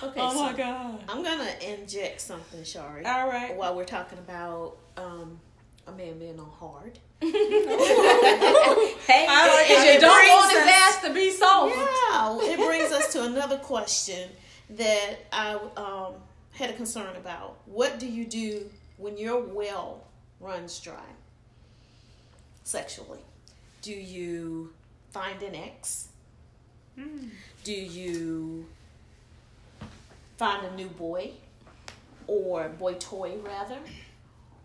Okay, 0.01 0.19
oh 0.21 0.33
so 0.33 0.43
my 0.43 0.53
god. 0.53 1.03
I'm 1.07 1.23
gonna 1.23 1.49
inject 1.65 2.19
something, 2.21 2.63
Shari. 2.63 3.05
All 3.05 3.27
right. 3.29 3.55
While 3.55 3.75
we're 3.75 3.85
talking 3.85 4.17
about 4.17 4.77
um, 4.97 5.39
a 5.87 5.91
man 5.91 6.17
being 6.19 6.39
on 6.39 6.49
hard. 6.49 6.97
Hey, 9.07 9.25
I 9.29 9.53
like 9.53 9.69
if 9.69 9.85
you 9.85 9.91
it 9.91 10.01
don't 10.01 10.15
brings 10.15 10.31
want 10.31 10.51
his 10.51 10.61
us- 10.61 10.69
ass 10.73 11.01
to 11.03 11.13
be 11.13 11.29
soft. 11.31 11.75
Yeah, 11.75 12.53
it 12.53 12.57
brings 12.57 12.91
us 12.91 13.11
to 13.13 13.23
another 13.27 13.57
question 13.57 14.29
that 14.71 15.19
I 15.31 15.57
um, 15.77 16.13
had 16.53 16.69
a 16.69 16.73
concern 16.73 17.15
about. 17.15 17.57
What 17.65 17.99
do 17.99 18.07
you 18.07 18.25
do 18.25 18.69
when 18.97 19.17
your 19.17 19.41
well 19.41 20.03
runs 20.39 20.79
dry 20.79 21.03
sexually? 22.63 23.19
Do 23.81 23.91
you 23.93 24.73
find 25.11 25.41
an 25.43 25.55
ex? 25.55 26.07
Do 27.63 27.73
you 27.73 28.65
find 30.37 30.65
a 30.65 30.75
new 30.75 30.87
boy 30.87 31.31
or 32.27 32.69
boy 32.69 32.93
toy 32.95 33.37
rather? 33.43 33.79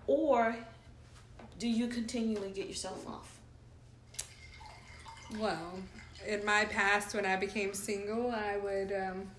Or 0.07 0.57
do 1.59 1.69
you 1.69 1.89
continually 1.89 2.51
get 2.51 2.69
yourself 2.69 3.07
off? 3.07 3.39
Well, 5.39 5.81
in 6.27 6.45
my 6.45 6.65
past, 6.65 7.15
when 7.15 7.27
I 7.27 7.37
became 7.37 7.75
single, 7.75 8.31
I 8.31 8.57
would. 8.59 8.93
um 8.93 9.31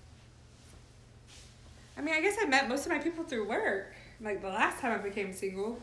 I 1.96 2.02
mean, 2.02 2.14
I 2.14 2.20
guess 2.20 2.36
I 2.40 2.46
met 2.46 2.68
most 2.68 2.86
of 2.86 2.92
my 2.92 2.98
people 2.98 3.24
through 3.24 3.48
work. 3.48 3.94
Like 4.22 4.40
the 4.40 4.48
last 4.48 4.80
time 4.80 4.98
I 4.98 5.02
became 5.02 5.32
single, 5.32 5.78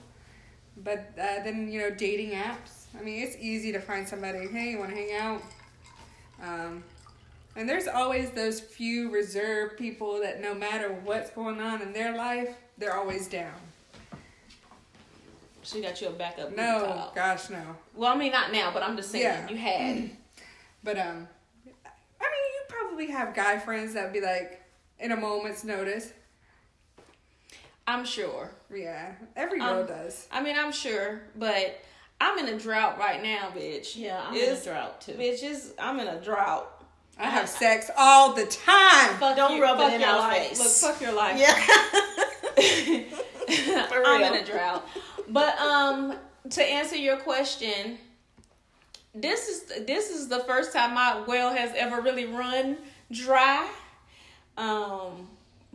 but 0.84 1.12
uh, 1.20 1.44
then 1.44 1.72
you 1.72 1.80
know, 1.80 1.90
dating 1.90 2.32
apps. 2.32 2.86
I 2.98 3.04
mean, 3.04 3.24
it's 3.24 3.36
easy 3.40 3.72
to 3.72 3.80
find 3.80 4.08
somebody. 4.08 4.48
Hey, 4.48 4.72
you 4.72 4.80
want 4.80 4.92
to 4.92 4.96
hang 4.96 5.14
out? 5.16 5.42
Um, 6.42 6.84
and 7.56 7.68
there's 7.68 7.88
always 7.88 8.32
those 8.32 8.60
few 8.60 9.12
reserved 9.12 9.78
people 9.78 10.22
that 10.22 10.42
no 10.42 10.54
matter 10.54 10.90
what's 11.04 11.32
going 11.32 11.60
on 11.60 11.82
in 11.82 11.94
their 11.94 12.16
life, 12.16 12.56
they're 12.78 12.96
always 12.96 13.28
down. 13.28 13.54
She 15.68 15.82
got 15.82 16.00
you 16.02 16.08
a 16.08 16.12
backup. 16.12 16.56
No, 16.56 16.86
pal. 16.86 17.12
gosh, 17.14 17.50
no. 17.50 17.62
Well, 17.94 18.14
I 18.14 18.18
mean, 18.18 18.32
not 18.32 18.54
now, 18.54 18.72
but 18.74 18.84
I'm 18.84 18.96
just 18.96 19.12
saying 19.12 19.26
Yeah. 19.26 19.50
you 19.50 19.58
had. 19.58 20.10
But 20.84 20.98
um, 21.00 21.28
I 21.66 22.24
mean, 22.24 22.54
you 22.54 22.62
probably 22.70 23.08
have 23.08 23.34
guy 23.36 23.58
friends 23.60 23.94
that 23.96 24.14
be 24.14 24.22
like, 24.22 24.62
in 25.00 25.12
a 25.12 25.18
moment's 25.18 25.66
notice. 25.66 26.14
I'm 27.86 28.06
sure. 28.06 28.52
Yeah, 28.74 29.14
every 29.36 29.60
girl 29.60 29.82
Um, 29.82 29.88
does. 29.88 30.28
I 30.32 30.42
mean, 30.42 30.56
I'm 30.58 30.72
sure, 30.72 31.24
but 31.36 31.82
I'm 32.22 32.38
in 32.40 32.48
a 32.54 32.58
drought 32.58 32.98
right 33.00 33.22
now, 33.22 33.50
bitch. 33.54 33.98
Yeah, 33.98 34.22
I'm 34.26 34.34
It's- 34.36 34.66
in 34.66 34.72
a 34.72 34.76
drought 34.76 35.02
too. 35.02 35.14
Bitch, 35.14 35.44
is 35.44 35.74
I'm 35.78 36.00
in 36.00 36.08
a 36.08 36.22
drought. 36.22 36.72
I 37.20 37.26
have 37.30 37.50
sex 37.50 37.90
all 37.98 38.32
the 38.34 38.46
time. 38.46 39.16
Fuck 39.18 39.36
Don't 39.36 39.58
you- 39.58 39.64
rub 39.64 39.80
it 39.82 39.94
in 39.96 40.02
your 40.02 40.10
our 40.12 40.20
life. 40.20 40.48
face. 40.50 40.60
Look, 40.84 40.94
fuck 40.94 41.02
your 41.02 41.12
life. 41.14 41.38
Yeah. 41.38 41.54
For 43.90 44.04
I'm 44.06 44.22
in 44.24 44.36
a 44.42 44.46
drought. 44.46 44.88
But 45.28 45.58
um, 45.60 46.16
to 46.52 46.64
answer 46.64 46.96
your 46.96 47.18
question, 47.18 47.98
this 49.14 49.48
is 49.48 49.86
this 49.86 50.10
is 50.10 50.28
the 50.28 50.40
first 50.42 50.74
time 50.74 50.94
my 50.94 51.24
well 51.28 51.54
has 51.54 51.72
ever 51.76 52.02
really 52.02 52.26
run 52.26 52.78
dry. 53.12 53.68
Um, 54.58 55.28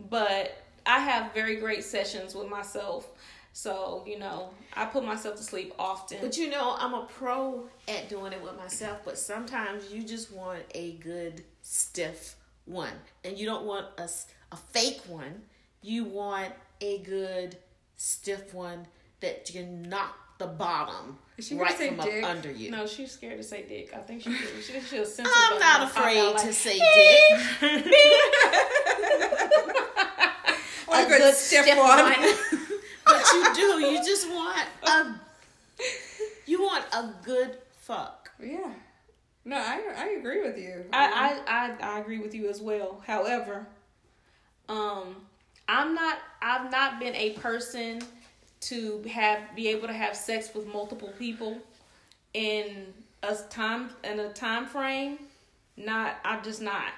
but 0.09 0.63
I 0.85 0.99
have 0.99 1.33
very 1.33 1.57
great 1.57 1.83
sessions 1.83 2.35
with 2.35 2.49
myself. 2.49 3.07
So, 3.55 4.03
you 4.07 4.17
know, 4.17 4.49
I 4.73 4.85
put 4.85 5.05
myself 5.05 5.35
to 5.35 5.43
sleep 5.43 5.73
often. 5.77 6.17
But 6.21 6.37
you 6.37 6.49
know, 6.49 6.75
I'm 6.79 6.93
a 6.93 7.05
pro 7.05 7.65
at 7.87 8.09
doing 8.09 8.33
it 8.33 8.41
with 8.41 8.57
myself, 8.57 8.99
but 9.05 9.17
sometimes 9.17 9.93
you 9.93 10.03
just 10.03 10.31
want 10.31 10.63
a 10.73 10.93
good 10.93 11.43
stiff 11.61 12.35
one. 12.65 12.93
And 13.23 13.37
you 13.37 13.45
don't 13.45 13.65
want 13.65 13.87
a, 13.99 14.09
a 14.51 14.57
fake 14.57 15.01
one. 15.07 15.43
You 15.83 16.03
want 16.05 16.53
a 16.81 16.97
good 16.99 17.57
stiff 17.95 18.53
one 18.53 18.87
that 19.23 19.53
you 19.53 19.65
knock 19.65 20.37
the 20.37 20.45
bottom 20.47 21.17
right 21.53 21.73
from 21.73 21.97
dick? 21.97 22.23
up 22.23 22.29
under 22.29 22.51
you. 22.51 22.69
no, 22.69 22.85
she's 22.85 23.11
scared 23.11 23.37
to 23.37 23.43
say 23.43 23.63
dick. 23.67 23.91
I 23.95 23.99
think 23.99 24.21
she. 24.21 24.35
She 24.61 24.73
have 24.97 25.07
censored 25.07 25.33
I'm 25.35 25.59
not 25.59 25.83
afraid 25.89 26.21
like, 26.21 26.43
to 26.43 26.53
say 26.53 26.77
dick. 26.77 26.83
a 30.91 31.05
good 31.07 31.33
stiff, 31.33 31.67
one. 31.77 32.13
but 33.05 33.25
you 33.33 33.55
do. 33.55 33.85
You 33.85 33.97
just 34.03 34.29
want 34.29 34.67
a 34.83 35.15
you 36.45 36.61
want 36.61 36.85
a 36.93 37.13
good 37.23 37.57
fuck. 37.77 38.29
yeah. 38.41 38.73
No, 39.45 39.57
I 39.57 39.81
I 39.97 40.07
agree 40.19 40.41
with 40.41 40.57
you. 40.57 40.85
I, 40.93 41.41
I, 41.47 41.65
I, 41.65 41.95
I 41.95 41.99
agree 41.99 42.19
with 42.19 42.33
you 42.33 42.49
as 42.49 42.61
well. 42.61 43.03
However, 43.05 43.67
um, 44.69 45.15
I'm 45.67 45.95
not. 45.95 46.19
I've 46.41 46.71
not 46.71 46.99
been 46.99 47.15
a 47.15 47.31
person 47.31 48.01
to 48.69 49.03
have 49.11 49.55
be 49.55 49.67
able 49.69 49.87
to 49.87 49.93
have 49.93 50.15
sex 50.15 50.49
with 50.53 50.65
multiple 50.67 51.11
people 51.19 51.57
in 52.33 52.87
a 53.21 53.35
time 53.49 53.89
in 54.03 54.19
a 54.19 54.31
time 54.33 54.65
frame. 54.67 55.19
Not. 55.77 56.17
I'm 56.23 56.43
just 56.43 56.61
not. 56.61 56.91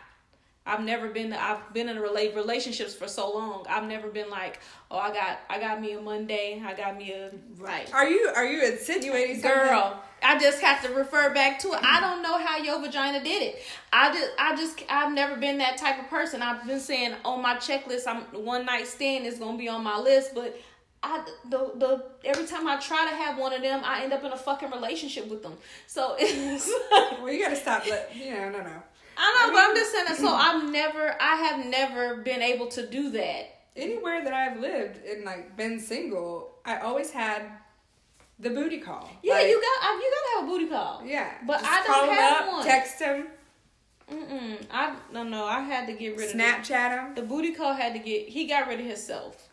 I've 0.68 0.84
never 0.84 1.10
been. 1.10 1.32
I've 1.32 1.74
been 1.74 1.90
in 1.90 1.98
rela- 1.98 2.36
relationships 2.36 2.94
for 2.96 3.08
so 3.08 3.32
long. 3.32 3.66
I've 3.70 3.88
never 3.88 4.08
been 4.10 4.30
like, 4.32 4.60
oh, 4.90 4.98
I 4.98 5.14
got, 5.14 5.40
I 5.48 5.60
got 5.60 5.80
me 5.80 5.92
a 5.94 6.02
Monday. 6.02 6.62
I 6.66 6.74
got 6.74 6.98
me 6.98 7.14
a 7.14 7.32
Right. 7.58 7.92
are 7.94 8.10
you 8.10 8.32
are 8.36 8.46
you 8.46 8.66
insinuating 8.66 9.42
something? 9.42 9.52
Girl, 9.52 10.02
I 10.24 10.40
just 10.40 10.60
have 10.62 10.82
to 10.84 10.90
refer 10.94 11.32
back 11.36 11.60
to 11.60 11.74
it. 11.74 11.80
I 11.84 12.02
don't 12.02 12.24
know 12.24 12.40
how 12.44 12.58
your 12.58 12.82
vagina 12.82 13.24
did 13.24 13.44
it. 13.44 13.62
I 13.94 14.12
just, 14.12 14.32
I 14.40 14.56
just, 14.56 14.84
I've 14.90 15.14
never 15.14 15.36
been 15.36 15.60
that 15.60 15.78
type 15.78 16.00
of 16.00 16.10
person. 16.10 16.42
I've 16.42 16.66
been 16.66 16.80
saying 16.80 17.14
on 17.24 17.44
my 17.44 17.56
checklist, 17.58 18.08
I'm 18.08 18.22
one 18.44 18.66
night 18.66 18.88
stand 18.88 19.28
is 19.28 19.38
gonna 19.38 19.58
be 19.60 19.70
on 19.70 19.84
my 19.84 20.00
list, 20.00 20.34
but 20.34 20.60
I 21.06 21.26
the 21.50 21.72
the 21.76 22.04
every 22.24 22.46
time 22.46 22.68
I 22.68 22.78
try 22.78 23.08
to 23.10 23.16
have 23.16 23.38
one 23.38 23.54
of 23.54 23.62
them, 23.62 23.82
I 23.84 24.04
end 24.04 24.14
up 24.14 24.24
in 24.24 24.32
a 24.32 24.38
fucking 24.38 24.72
relationship 24.72 25.28
with 25.30 25.44
them. 25.44 25.54
So 25.88 26.16
it's 26.20 26.70
Well, 27.22 27.32
you 27.32 27.44
gotta 27.44 27.56
stop. 27.56 27.86
Let 27.88 28.16
you 28.16 28.32
know, 28.32 28.50
no, 28.50 28.62
no. 28.62 28.84
I 29.18 29.48
know, 29.48 29.54
but 29.54 29.60
I'm 29.60 29.76
just 29.76 29.92
saying 29.92 30.06
that. 30.08 30.18
So 30.18 30.28
I've 30.28 30.70
never, 30.72 31.16
I 31.22 31.36
have 31.36 31.66
never 31.66 32.18
been 32.18 32.42
able 32.42 32.68
to 32.68 32.86
do 32.86 33.12
that. 33.12 33.52
Anywhere 33.76 34.24
that 34.24 34.34
I've 34.34 34.60
lived 34.60 35.06
and 35.06 35.24
like 35.26 35.56
been 35.56 35.80
single, 35.80 36.56
I 36.66 36.80
always 36.80 37.12
had 37.12 37.44
the 38.40 38.50
booty 38.50 38.80
call. 38.80 39.10
Yeah, 39.24 39.36
Like, 39.36 39.48
you 39.48 39.62
got, 39.62 39.94
you 39.96 40.12
gotta 40.12 40.36
have 40.36 40.44
a 40.44 40.52
booty 40.52 40.68
call. 40.68 41.06
Yeah, 41.06 41.32
But 41.46 41.62
I 41.64 41.84
don't 41.84 42.10
have 42.10 42.42
up, 42.42 42.54
one. 42.54 42.66
Text 42.66 43.00
him. 43.02 43.28
Mm-mm. 44.12 44.58
I 44.72 44.96
no 45.12 45.24
no. 45.24 45.46
I 45.46 45.62
had 45.62 45.88
to 45.88 45.94
get 45.94 46.16
rid 46.18 46.30
of 46.30 46.36
Snapchat 46.36 47.16
the, 47.16 47.22
the 47.22 47.28
booty 47.28 47.54
call. 47.54 47.74
Had 47.74 47.94
to 47.94 48.00
get. 48.00 48.30
He 48.30 48.46
got 48.48 48.68
rid 48.68 48.80
of 48.80 48.86
himself. 48.86 49.45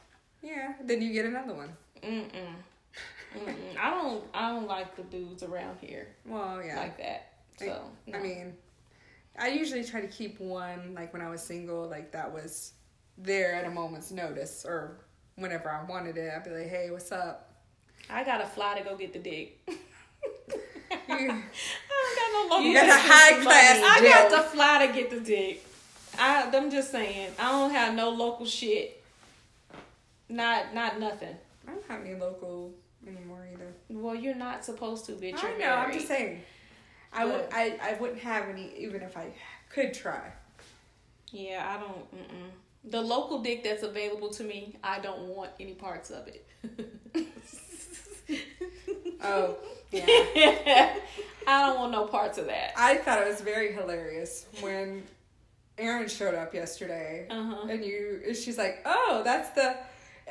Yeah, 0.43 0.74
then 0.82 1.01
you 1.03 1.12
get 1.12 1.24
another 1.26 1.55
one. 1.55 1.72
Mm-mm. 2.03 2.28
Mm-mm. 3.36 3.55
I 3.80 3.90
don't. 3.90 4.24
I 4.34 4.51
don't 4.51 4.66
like 4.66 4.97
the 4.97 5.03
dudes 5.05 5.43
around 5.43 5.78
here 5.80 6.09
Well, 6.26 6.62
yeah. 6.62 6.76
like 6.76 6.99
that. 6.99 7.32
So 7.59 7.80
I 8.09 8.11
no. 8.11 8.20
mean, 8.20 8.55
I 9.38 9.49
usually 9.49 9.84
try 9.84 10.01
to 10.01 10.09
keep 10.09 10.40
one 10.40 10.95
like 10.95 11.12
when 11.12 11.22
I 11.22 11.30
was 11.30 11.43
single, 11.43 11.88
like 11.88 12.12
that 12.12 12.32
was 12.32 12.72
there 13.16 13.55
at 13.55 13.64
a 13.64 13.70
moment's 13.70 14.11
notice, 14.11 14.64
or 14.66 14.99
whenever 15.36 15.70
I 15.70 15.84
wanted 15.84 16.16
it, 16.18 16.32
I'd 16.34 16.45
be 16.45 16.51
like, 16.51 16.68
"Hey, 16.68 16.90
what's 16.90 17.12
up?" 17.12 17.55
I 18.11 18.24
gotta 18.24 18.47
fly 18.47 18.78
to 18.78 18.84
go 18.84 18.97
get 18.97 19.12
the 19.12 19.18
dick. 19.18 19.61
You, 21.09 21.14
I 21.16 21.16
don't 21.18 21.34
got 22.16 22.32
no 22.32 22.49
local 22.57 22.62
you 22.66 22.74
got 22.74 22.88
a 22.88 22.93
high 22.93 23.43
class 23.43 23.80
I 23.82 24.05
got 24.05 24.30
to 24.30 24.49
fly 24.51 24.86
to 24.86 24.93
get 24.93 25.11
the 25.11 25.20
dick. 25.20 25.64
I, 26.18 26.49
I'm 26.55 26.70
just 26.70 26.90
saying. 26.93 27.30
I 27.38 27.51
don't 27.51 27.70
have 27.70 27.95
no 27.95 28.11
local 28.11 28.47
shit. 28.47 29.01
Not 30.33 30.74
not 30.74 30.99
nothing. 30.99 31.37
I 31.68 31.72
don't 31.72 31.85
have 31.89 32.01
any 32.05 32.14
local 32.14 32.72
anymore 33.07 33.47
either. 33.53 33.72
Well, 33.91 34.14
you're 34.14 34.35
not 34.35 34.64
supposed 34.64 35.05
to, 35.07 35.12
bitch. 35.12 35.45
I 35.45 35.53
know. 35.53 35.59
married. 35.59 35.68
I'm 35.87 35.93
just 35.93 36.09
saying. 36.09 36.41
I 37.12 37.24
would. 37.26 37.45
I 37.53 37.78
I 37.83 37.97
wouldn't 38.01 38.20
have 38.20 38.49
any 38.49 38.72
even 38.78 39.03
if 39.03 39.16
I 39.16 39.26
could 39.68 39.93
try. 39.93 40.33
Yeah, 41.30 41.64
I 41.68 41.80
don't. 41.80 42.11
Mm-mm. 42.14 42.51
The 42.85 43.01
local 43.01 43.41
dick 43.43 43.62
that's 43.62 43.83
available 43.83 44.30
to 44.30 44.43
me, 44.43 44.76
I 44.83 44.99
don't 44.99 45.20
want 45.28 45.51
any 45.61 45.74
parts 45.74 46.11
of 46.11 46.26
it. 46.28 46.49
Oh, 49.24 49.57
yeah. 49.93 50.05
I 51.47 51.66
don't 51.66 51.78
want 51.78 51.93
no 51.93 52.07
parts 52.07 52.39
of 52.39 52.47
that. 52.47 52.72
I 52.76 52.97
thought 52.97 53.20
it 53.22 53.28
was 53.28 53.41
very 53.41 53.72
hilarious 53.72 54.47
when 54.61 55.05
Erin 55.78 56.09
showed 56.09 56.35
up 56.35 56.55
yesterday, 56.55 57.26
Uh-huh. 57.30 57.68
and 57.68 57.85
you. 57.85 58.35
She's 58.35 58.59
like, 58.59 58.80
"Oh, 58.85 59.22
that's 59.24 59.51
the," 59.51 59.76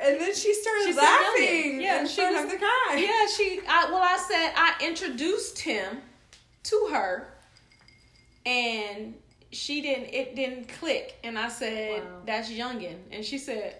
and 0.02 0.20
then 0.20 0.34
she 0.34 0.52
started 0.54 0.84
She 0.86 0.92
laughing 0.94 1.80
Yeah, 1.80 2.00
in 2.00 2.06
she 2.08 2.22
was- 2.22 2.50
the 2.50 2.58
guy. 2.58 2.96
Yeah, 2.96 3.26
she. 3.36 3.60
I, 3.68 3.86
well, 3.90 4.02
I 4.02 4.16
said 4.16 4.52
I 4.56 4.74
introduced 4.84 5.58
him 5.60 5.98
to 6.64 6.88
her, 6.92 7.28
and 8.46 9.14
she 9.50 9.80
didn't. 9.80 10.12
It 10.12 10.34
didn't 10.36 10.68
click, 10.68 11.14
and 11.24 11.38
I 11.38 11.48
said, 11.48 12.02
Wow. 12.02 12.22
"That's 12.26 12.50
Youngin," 12.50 12.96
and 13.10 13.24
she 13.24 13.38
said, 13.38 13.76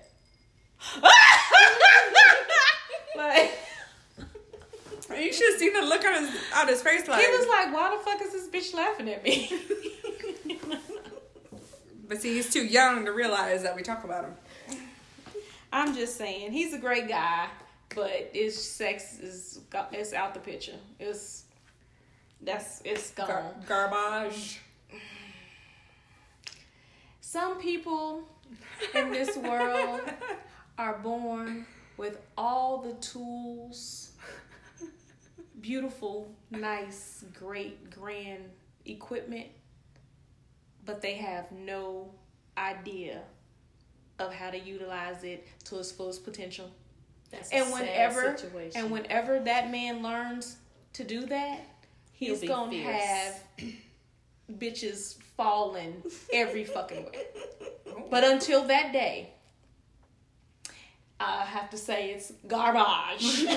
like 3.16 3.52
You 5.18 5.32
should 5.32 5.52
have 5.52 5.60
seen 5.60 5.74
the 5.74 5.82
look 5.82 6.04
on 6.04 6.22
his 6.24 6.30
on 6.56 6.68
his 6.68 6.82
face. 6.82 7.06
Like, 7.06 7.22
he 7.24 7.30
was 7.36 7.46
like, 7.46 7.72
"Why 7.74 7.90
the 7.96 8.02
fuck 8.02 8.20
is 8.22 8.32
this 8.32 8.48
bitch 8.48 8.74
laughing 8.74 9.08
at 9.10 9.22
me?" 9.22 9.52
but 12.08 12.20
see, 12.20 12.34
he's 12.34 12.50
too 12.52 12.64
young 12.64 13.04
to 13.04 13.12
realize 13.12 13.62
that 13.62 13.76
we 13.76 13.82
talk 13.82 14.04
about 14.04 14.24
him. 14.24 14.34
I'm 15.72 15.94
just 15.94 16.18
saying, 16.18 16.52
he's 16.52 16.74
a 16.74 16.78
great 16.78 17.08
guy, 17.08 17.48
but 17.94 18.30
his 18.34 18.62
sex 18.62 19.18
is 19.18 19.60
it's 19.92 20.12
out 20.12 20.34
the 20.34 20.40
picture. 20.40 20.76
It's 21.00 21.44
that's 22.42 22.82
it's 22.84 23.10
gone. 23.12 23.26
Gar- 23.28 23.54
garbage. 23.66 24.60
Some 27.20 27.58
people 27.58 28.28
in 28.94 29.10
this 29.10 29.38
world 29.38 30.02
are 30.76 30.98
born 30.98 31.64
with 31.96 32.18
all 32.36 32.78
the 32.82 32.92
tools, 32.94 34.12
beautiful, 35.62 36.30
nice, 36.50 37.24
great, 37.32 37.90
grand 37.90 38.44
equipment, 38.84 39.46
but 40.84 41.00
they 41.00 41.14
have 41.14 41.50
no 41.52 42.12
idea 42.58 43.22
of 44.22 44.32
how 44.32 44.50
to 44.50 44.58
utilize 44.58 45.24
it 45.24 45.46
to 45.64 45.78
its 45.78 45.92
fullest 45.92 46.24
potential. 46.24 46.70
That's 47.30 47.50
And 47.50 47.70
whenever 47.72 48.36
situation. 48.36 48.80
and 48.80 48.90
whenever 48.90 49.40
that 49.40 49.70
man 49.70 50.02
learns 50.02 50.56
to 50.94 51.04
do 51.04 51.26
that, 51.26 51.60
He'll 52.12 52.36
he's 52.38 52.48
gonna 52.48 52.70
fierce. 52.72 53.02
have 53.02 53.42
bitches 54.58 55.16
falling 55.36 56.02
every 56.32 56.64
fucking 56.64 57.04
way. 57.06 57.12
But 58.10 58.24
until 58.24 58.64
that 58.64 58.92
day, 58.92 59.30
I 61.20 61.44
have 61.44 61.70
to 61.70 61.76
say 61.78 62.10
it's 62.10 62.32
garbage. 62.46 63.46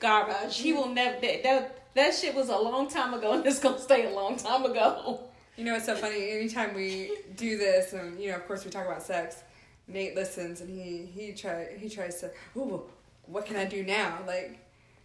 garbage. 0.00 0.58
He 0.58 0.72
will 0.72 0.88
never. 0.88 1.20
That, 1.20 1.42
that 1.42 1.94
that 1.94 2.14
shit 2.14 2.34
was 2.34 2.48
a 2.48 2.56
long 2.56 2.88
time 2.88 3.14
ago, 3.14 3.32
and 3.34 3.46
it's 3.46 3.58
gonna 3.58 3.78
stay 3.78 4.06
a 4.06 4.10
long 4.10 4.36
time 4.36 4.64
ago. 4.64 5.20
You 5.60 5.66
know, 5.66 5.74
it's 5.76 5.84
so 5.84 5.94
funny. 5.94 6.30
Anytime 6.30 6.72
we 6.74 7.18
do 7.36 7.58
this, 7.58 7.92
and 7.92 8.18
you 8.18 8.30
know, 8.30 8.36
of 8.36 8.46
course, 8.46 8.64
we 8.64 8.70
talk 8.70 8.86
about 8.86 9.02
sex. 9.02 9.42
Nate 9.86 10.14
listens, 10.16 10.62
and 10.62 10.70
he 10.70 11.04
he 11.04 11.32
try 11.34 11.66
he 11.78 11.90
tries 11.90 12.18
to. 12.20 12.30
Ooh, 12.56 12.84
what 13.26 13.44
can 13.44 13.56
I 13.56 13.66
do 13.66 13.82
now? 13.82 14.20
Like, 14.26 14.58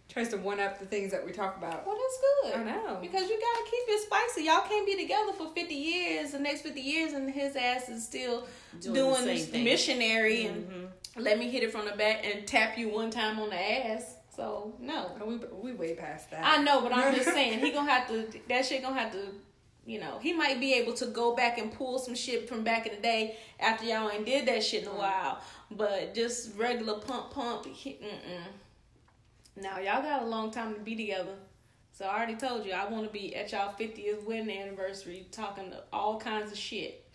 tries 0.08 0.30
to 0.30 0.38
one 0.38 0.58
up 0.58 0.78
the 0.78 0.86
things 0.86 1.10
that 1.12 1.26
we 1.26 1.32
talk 1.32 1.58
about. 1.58 1.86
Well, 1.86 1.94
that's 2.00 2.54
good. 2.56 2.60
I 2.60 2.64
know. 2.72 2.98
Because 3.02 3.28
you 3.28 3.38
gotta 3.38 3.70
keep 3.70 3.82
it 3.86 4.00
spicy. 4.00 4.44
Y'all 4.44 4.66
can't 4.66 4.86
be 4.86 4.96
together 4.96 5.34
for 5.34 5.48
fifty 5.54 5.74
years, 5.74 6.32
the 6.32 6.38
next 6.38 6.62
fifty 6.62 6.80
years, 6.80 7.12
and 7.12 7.30
his 7.30 7.54
ass 7.54 7.90
is 7.90 8.02
still 8.02 8.48
Doing 8.80 8.94
doing, 8.94 9.26
the 9.26 9.36
same 9.36 9.46
thing. 9.52 9.64
missionary 9.64 10.46
and 10.46 10.66
Mhm. 10.70 10.88
let 11.22 11.38
me 11.38 11.50
hit 11.50 11.64
it 11.64 11.70
from 11.70 11.84
the 11.84 11.92
back 11.92 12.24
and 12.24 12.46
tap 12.46 12.78
you 12.78 12.88
one 12.88 13.10
time 13.10 13.38
on 13.40 13.50
the 13.50 13.60
ass. 13.60 14.14
So 14.34 14.72
no, 14.80 15.10
we 15.22 15.36
we 15.36 15.72
way 15.74 15.94
past 15.96 16.30
that. 16.30 16.40
I 16.42 16.62
know, 16.62 16.80
but 16.80 16.94
I'm 16.94 17.14
just 17.14 17.28
saying 17.30 17.58
he 17.58 17.72
gonna 17.72 17.90
have 17.90 18.08
to. 18.08 18.26
That 18.48 18.64
shit 18.64 18.80
gonna 18.80 18.98
have 18.98 19.12
to. 19.12 19.18
You 19.86 20.00
know, 20.00 20.18
he 20.20 20.32
might 20.32 20.58
be 20.58 20.74
able 20.74 20.94
to 20.94 21.06
go 21.06 21.36
back 21.36 21.58
and 21.58 21.72
pull 21.72 22.00
some 22.00 22.16
shit 22.16 22.48
from 22.48 22.64
back 22.64 22.86
in 22.88 22.96
the 22.96 23.00
day 23.00 23.36
after 23.60 23.84
y'all 23.84 24.10
ain't 24.10 24.26
did 24.26 24.46
that 24.46 24.64
shit 24.64 24.82
in 24.82 24.88
a 24.88 24.90
mm. 24.90 24.98
while. 24.98 25.38
But 25.70 26.12
just 26.12 26.56
regular 26.58 26.98
pump 26.98 27.30
pump. 27.30 27.66
He, 27.66 27.92
mm-mm. 27.92 29.62
Now 29.62 29.78
y'all 29.78 30.02
got 30.02 30.22
a 30.22 30.26
long 30.26 30.50
time 30.50 30.74
to 30.74 30.80
be 30.80 30.96
together. 30.96 31.36
So 31.92 32.04
I 32.04 32.16
already 32.16 32.34
told 32.34 32.66
you 32.66 32.72
I 32.72 32.88
want 32.88 33.06
to 33.06 33.12
be 33.12 33.34
at 33.36 33.52
y'all 33.52 33.72
50th 33.72 34.24
wedding 34.24 34.50
anniversary 34.50 35.28
talking 35.30 35.72
all 35.92 36.18
kinds 36.18 36.50
of 36.50 36.58
shit. 36.58 37.08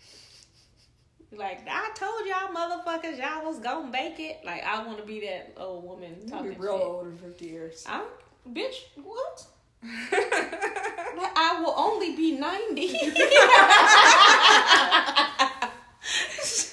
Like 1.30 1.66
I 1.70 1.90
told 1.94 2.26
y'all 2.26 2.54
motherfuckers 2.54 3.18
y'all 3.18 3.44
was 3.44 3.58
gonna 3.58 3.90
make 3.90 4.18
it. 4.18 4.40
Like 4.44 4.64
I 4.64 4.84
want 4.84 4.98
to 4.98 5.04
be 5.04 5.20
that 5.20 5.54
old 5.58 5.84
woman 5.84 6.16
You'll 6.20 6.30
talking 6.30 6.50
be 6.50 6.56
real 6.56 6.78
shit. 6.78 6.86
old 6.86 7.06
in 7.06 7.18
fifty 7.18 7.46
years. 7.46 7.84
I'm 7.86 8.04
bitch. 8.50 8.74
What? 8.96 9.46
I 9.84 11.60
will 11.60 11.74
only 11.76 12.14
be 12.16 12.32
90. 12.38 12.88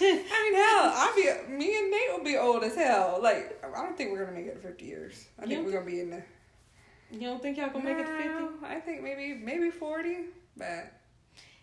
I 0.01 0.43
mean, 0.43 0.55
hell, 0.55 0.91
I'll 0.95 1.16
be. 1.16 1.24
Me 1.53 1.78
and 1.78 1.91
Nate 1.91 2.12
will 2.18 2.24
be 2.24 2.38
old 2.38 2.64
as 2.64 2.76
hell. 2.76 3.20
Like, 3.22 3.64
I 3.64 3.84
don't 3.84 3.97
think 3.97 4.12
we're 4.12 4.24
gonna 4.26 4.36
make 4.38 4.47
it 4.47 4.55
to 4.62 4.68
fifty 4.68 4.86
years. 4.86 5.28
I 5.39 5.43
You 5.43 5.49
think 5.49 5.66
we're 5.66 5.74
gonna 5.74 5.86
be 5.86 5.99
in 5.99 6.10
the. 6.10 6.24
you 7.12 7.22
don't 7.22 7.41
think 7.41 7.57
y'all 7.57 7.70
gonna 7.70 7.84
make 7.84 7.97
it 7.97 8.05
to 8.07 8.18
50? 8.18 8.66
I 8.66 8.80
think 8.80 9.03
maybe 9.03 9.34
maybe 9.36 9.70
forty, 9.70 10.18
but 10.57 10.91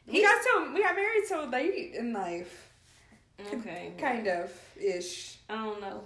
we 0.06 0.14
He's- 0.20 0.26
got 0.30 0.44
so 0.44 0.72
we 0.72 0.82
got 0.82 0.94
married 0.96 1.26
so 1.26 1.44
late 1.44 1.94
in 1.94 2.12
life, 2.12 2.68
Okay. 3.52 3.92
kind 3.98 4.26
of 4.28 4.52
ish. 4.80 5.38
I 5.48 5.56
don't 5.56 5.80
know. 5.80 6.02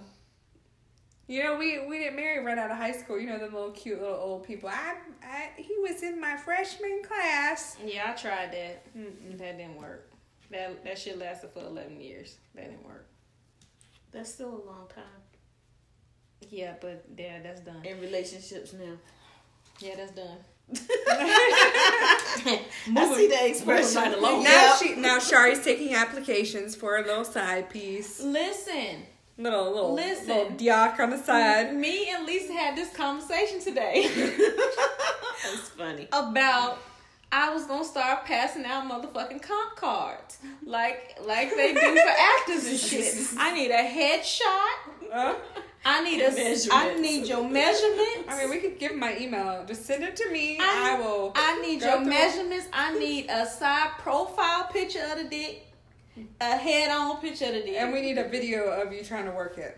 You 1.31 1.41
know, 1.43 1.55
we 1.57 1.79
we 1.87 1.97
didn't 1.99 2.17
marry 2.17 2.43
right 2.43 2.57
out 2.57 2.71
of 2.71 2.77
high 2.77 2.91
school. 2.91 3.17
You 3.17 3.27
know, 3.27 3.37
the 3.37 3.45
little 3.45 3.71
cute 3.71 4.01
little 4.01 4.17
old 4.17 4.43
people. 4.45 4.67
I, 4.67 4.95
I 5.23 5.49
he 5.55 5.77
was 5.79 6.03
in 6.03 6.19
my 6.19 6.35
freshman 6.35 7.01
class. 7.07 7.77
Yeah, 7.85 8.09
I 8.11 8.13
tried 8.19 8.51
that. 8.51 8.93
Mm-mm. 8.97 9.37
That 9.37 9.57
didn't 9.57 9.77
work. 9.77 10.11
That 10.51 10.83
that 10.83 10.97
shit 10.99 11.17
lasted 11.17 11.51
for 11.51 11.59
11 11.61 12.01
years. 12.01 12.35
That 12.53 12.65
didn't 12.69 12.83
work. 12.85 13.07
That's 14.11 14.33
still 14.33 14.49
a 14.49 14.63
long 14.67 14.87
time 14.93 15.21
Yeah, 16.49 16.73
but 16.81 17.05
yeah, 17.17 17.39
that's 17.41 17.61
done. 17.61 17.81
in 17.85 18.01
relationships 18.01 18.73
now. 18.73 18.97
Yeah, 19.79 19.95
that's 19.95 20.11
done. 20.11 20.37
I 22.93 23.13
see 23.15 23.27
the 23.27 23.47
expression. 23.47 23.95
right 24.01 24.17
along. 24.17 24.43
Now 24.43 24.49
Yeah. 24.49 24.75
she 24.75 24.95
now 24.95 25.19
Shari's 25.19 25.63
taking 25.63 25.93
applications 25.95 26.75
for 26.75 26.97
a 26.97 27.05
little 27.05 27.23
side 27.23 27.69
piece, 27.69 28.21
Listen, 28.21 29.03
little 29.41 29.71
little 29.71 29.93
Listen. 29.93 30.27
little 30.27 30.49
diak 30.51 30.99
on 30.99 31.09
the 31.09 31.17
side. 31.17 31.75
me 31.75 32.09
and 32.09 32.25
Lisa 32.25 32.53
had 32.53 32.75
this 32.75 32.95
conversation 32.95 33.59
today 33.59 34.07
That's 35.43 35.69
funny. 35.69 36.07
about 36.11 36.77
I 37.31 37.53
was 37.53 37.65
gonna 37.65 37.85
start 37.85 38.25
passing 38.25 38.65
out 38.65 38.83
motherfucking 38.89 39.41
comp 39.41 39.75
cards, 39.77 40.39
like 40.65 41.17
like 41.25 41.55
they 41.55 41.73
do 41.73 41.79
for 41.79 42.09
actors 42.39 42.67
and 42.67 42.77
shit. 42.77 43.15
I 43.37 43.53
need 43.53 43.71
a 43.71 43.77
headshot. 43.77 45.13
Uh, 45.13 45.35
I 45.85 46.03
need 46.03 46.19
a. 46.21 46.27
I 46.27 46.29
Measurements. 46.29 47.01
need 47.01 47.27
your 47.27 47.47
measurements. 47.49 48.25
I 48.27 48.37
mean, 48.39 48.49
we 48.49 48.57
could 48.57 48.77
give 48.79 48.95
my 48.95 49.17
email. 49.17 49.63
Just 49.65 49.85
send 49.85 50.03
it 50.03 50.15
to 50.17 50.29
me. 50.29 50.57
I- 50.59 50.95
I, 50.97 50.99
will. 50.99 51.31
I 51.33 51.61
need 51.61 51.81
your 51.81 51.97
through- 51.99 52.05
measurements. 52.05 52.67
I 52.73 52.99
need 52.99 53.29
a 53.29 53.45
side 53.47 53.91
profile 53.99 54.65
picture 54.65 55.03
of 55.11 55.17
the 55.19 55.23
dick, 55.23 55.70
a 56.39 56.57
head-on 56.57 57.21
picture 57.21 57.45
of 57.45 57.53
the 57.53 57.61
dick, 57.61 57.75
And 57.77 57.93
we 57.93 58.01
need 58.01 58.17
a 58.17 58.27
video 58.27 58.65
of 58.69 58.91
you 58.93 59.03
trying 59.03 59.25
to 59.25 59.31
work 59.31 59.57
it. 59.57 59.77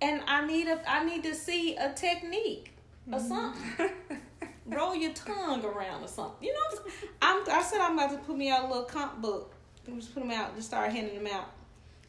and 0.00 0.22
I 0.26 0.46
need 0.46 0.66
a. 0.68 0.80
I 0.90 1.04
need 1.04 1.22
to 1.24 1.34
see 1.34 1.76
a 1.76 1.92
technique 1.92 2.72
or 3.12 3.18
something. 3.20 3.90
Roll 4.66 4.94
your 4.94 5.12
tongue 5.12 5.64
around 5.64 6.04
or 6.04 6.08
something. 6.08 6.46
You 6.46 6.52
know, 6.54 6.60
what 6.70 6.92
I'm. 7.22 7.42
I'm. 7.48 7.58
I 7.58 7.62
said 7.62 7.80
I'm 7.80 7.98
about 7.98 8.10
to 8.12 8.18
put 8.18 8.36
me 8.36 8.50
out 8.50 8.64
a 8.64 8.68
little 8.68 8.84
comp 8.84 9.20
book. 9.22 9.54
I'm 9.86 9.98
just 10.00 10.12
put 10.14 10.20
them 10.22 10.30
out. 10.30 10.54
Just 10.56 10.68
start 10.68 10.92
handing 10.92 11.22
them 11.22 11.32
out. 11.32 11.50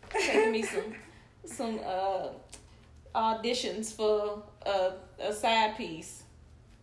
Taking 0.10 0.52
me 0.52 0.62
some 0.64 0.94
some 1.46 1.80
uh 1.86 2.28
auditions 3.16 3.94
for 3.94 4.44
a 4.66 4.94
a 5.20 5.34
side 5.34 5.76
piece. 5.78 6.24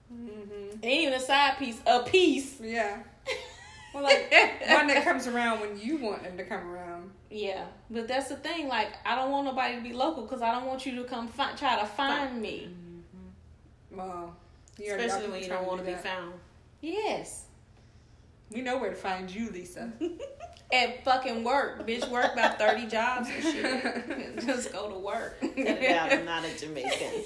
hmm 0.08 0.70
Ain't 0.82 1.02
even 1.02 1.14
a 1.14 1.20
side 1.20 1.58
piece, 1.58 1.80
a 1.86 2.02
piece. 2.02 2.60
Yeah. 2.60 2.98
Well, 3.96 4.04
like 4.04 4.30
one 4.68 4.88
that 4.88 5.04
comes 5.04 5.26
around 5.26 5.60
when 5.60 5.80
you 5.80 5.96
want 5.96 6.22
them 6.22 6.36
to 6.36 6.44
come 6.44 6.68
around. 6.70 7.10
Yeah, 7.30 7.64
but 7.90 8.06
that's 8.06 8.28
the 8.28 8.36
thing. 8.36 8.68
Like, 8.68 8.88
I 9.06 9.16
don't 9.16 9.30
want 9.30 9.46
nobody 9.46 9.76
to 9.76 9.80
be 9.82 9.94
local 9.94 10.24
because 10.24 10.42
I 10.42 10.52
don't 10.52 10.66
want 10.66 10.84
you 10.84 10.96
to 10.96 11.04
come 11.04 11.28
fi- 11.28 11.54
try 11.54 11.80
to 11.80 11.86
find 11.86 12.42
me. 12.42 12.68
Mm-hmm. 12.68 13.96
Well, 13.98 14.36
you 14.78 14.88
already 14.88 15.06
got 15.08 15.12
Especially 15.14 15.32
when 15.32 15.42
you 15.42 15.48
don't 15.48 15.66
want 15.66 15.78
to 15.80 15.86
be 15.86 15.92
that. 15.92 16.02
found. 16.02 16.34
Yes. 16.82 17.46
We 18.50 18.60
know 18.60 18.76
where 18.76 18.90
to 18.90 18.96
find 18.96 19.30
you, 19.34 19.48
Lisa. 19.50 19.90
At 20.72 21.02
fucking 21.04 21.42
work, 21.42 21.86
bitch. 21.86 22.06
Work 22.10 22.34
about 22.34 22.58
thirty 22.58 22.86
jobs 22.86 23.30
and 23.30 23.42
shit. 23.42 24.40
Just 24.46 24.72
go 24.72 24.90
to 24.90 24.98
work. 24.98 25.36
Yeah, 25.56 26.08
I'm 26.10 26.24
not 26.26 26.44
a 26.44 26.58
Jamaican. 26.58 27.22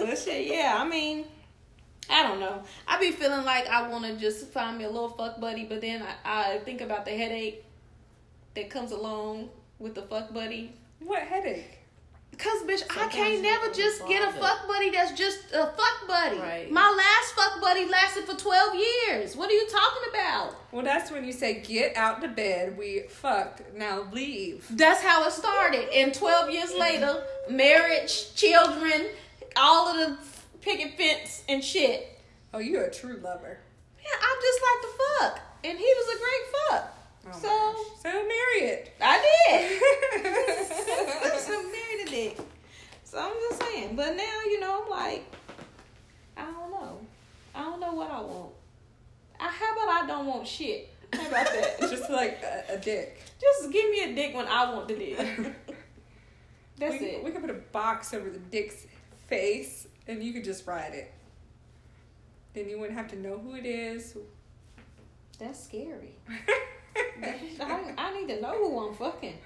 but 0.00 0.18
shit, 0.18 0.46
yeah. 0.50 0.74
I 0.78 0.88
mean, 0.88 1.26
I 2.10 2.22
don't 2.24 2.40
know. 2.40 2.62
I 2.86 2.98
be 2.98 3.10
feeling 3.10 3.44
like 3.44 3.66
I 3.68 3.88
want 3.88 4.04
to 4.04 4.16
just 4.16 4.48
find 4.48 4.78
me 4.78 4.84
a 4.84 4.90
little 4.90 5.08
fuck 5.08 5.40
buddy, 5.40 5.64
but 5.64 5.80
then 5.80 6.02
I, 6.24 6.54
I 6.54 6.58
think 6.58 6.80
about 6.80 7.04
the 7.04 7.12
headache 7.12 7.64
that 8.54 8.70
comes 8.70 8.92
along 8.92 9.48
with 9.78 9.94
the 9.94 10.02
fuck 10.02 10.32
buddy. 10.34 10.74
what 11.00 11.22
headache? 11.22 11.78
Cause 12.38 12.62
bitch, 12.62 12.82
I 12.98 13.08
can't 13.08 13.42
never 13.42 13.70
just 13.72 14.06
get 14.08 14.26
a 14.26 14.32
fuck 14.32 14.66
buddy 14.66 14.90
that's 14.90 15.12
just 15.12 15.52
a 15.52 15.66
fuck 15.66 16.08
buddy. 16.08 16.38
Right. 16.38 16.70
My 16.72 16.88
last 16.90 17.34
fuck 17.34 17.60
buddy 17.60 17.84
lasted 17.86 18.24
for 18.24 18.34
twelve 18.34 18.74
years. 18.74 19.36
What 19.36 19.50
are 19.50 19.52
you 19.52 19.68
talking 19.68 20.02
about? 20.10 20.56
Well, 20.72 20.82
that's 20.82 21.10
when 21.10 21.24
you 21.24 21.32
say, 21.32 21.60
get 21.60 21.94
out 21.94 22.22
to 22.22 22.28
bed. 22.28 22.78
We 22.78 23.02
fucked. 23.08 23.74
Now 23.76 24.06
leave. 24.12 24.66
That's 24.70 25.02
how 25.02 25.24
it 25.26 25.32
started. 25.32 25.88
And 25.94 26.12
twelve 26.14 26.50
years 26.50 26.72
later, 26.76 27.22
marriage, 27.50 28.34
children, 28.34 29.08
all 29.54 29.88
of 29.88 29.96
the 29.98 30.16
picket 30.62 30.96
fence 30.96 31.42
and 31.48 31.62
shit. 31.62 32.18
Oh, 32.54 32.58
you're 32.58 32.84
a 32.84 32.92
true 32.92 33.20
lover. 33.22 33.58
Yeah, 34.02 34.16
I'm 34.20 34.36
just 34.40 34.60
like 34.62 34.80
to 34.82 34.88
fuck, 34.98 35.40
and 35.64 35.78
he 35.78 35.84
was 35.84 36.14
a 36.14 36.18
great 36.18 36.44
fuck. 36.70 36.98
Oh 37.24 37.38
So- 37.40 38.00
so 38.02 38.10
marry 38.10 38.70
it. 38.70 38.92
I 39.00 39.18
did. 39.50 41.38
so 41.40 41.62
married 41.62 42.06
a 42.06 42.10
dick. 42.10 42.38
So 43.04 43.18
I'm 43.18 43.32
just 43.48 43.62
saying. 43.62 43.94
But 43.94 44.16
now, 44.16 44.40
you 44.46 44.58
know, 44.58 44.82
I'm 44.82 44.90
like, 44.90 45.24
I 46.36 46.44
don't 46.46 46.70
know. 46.70 46.98
I 47.54 47.62
don't 47.62 47.80
know 47.80 47.92
what 47.92 48.10
I 48.10 48.20
want. 48.20 48.52
I, 49.38 49.48
how 49.48 49.72
about 49.72 50.02
I 50.02 50.06
don't 50.06 50.26
want 50.26 50.48
shit? 50.48 50.88
How 51.12 51.28
about 51.28 51.46
that? 51.46 51.80
Just 51.90 52.08
like 52.10 52.42
a, 52.42 52.74
a 52.74 52.78
dick. 52.78 53.22
Just 53.40 53.70
give 53.72 53.90
me 53.90 54.04
a 54.04 54.14
dick 54.14 54.34
when 54.34 54.46
I 54.46 54.72
want 54.72 54.88
the 54.88 54.94
dick. 54.94 55.18
That's 56.78 57.00
we, 57.00 57.06
it. 57.06 57.24
We 57.24 57.30
can 57.30 57.40
put 57.42 57.50
a 57.50 57.54
box 57.54 58.14
over 58.14 58.30
the 58.30 58.38
dick's 58.38 58.86
face, 59.26 59.86
and 60.06 60.22
you 60.22 60.32
could 60.32 60.44
just 60.44 60.66
ride 60.66 60.94
it. 60.94 61.12
Then 62.54 62.68
you 62.68 62.78
wouldn't 62.78 62.98
have 62.98 63.08
to 63.08 63.18
know 63.18 63.38
who 63.38 63.54
it 63.54 63.64
is. 63.64 64.16
That's 65.38 65.64
scary. 65.64 66.14
I, 67.60 67.94
I 67.96 68.20
need 68.20 68.28
to 68.28 68.40
know 68.40 68.56
who 68.58 68.86
I'm 68.86 68.94
fucking. 68.94 69.38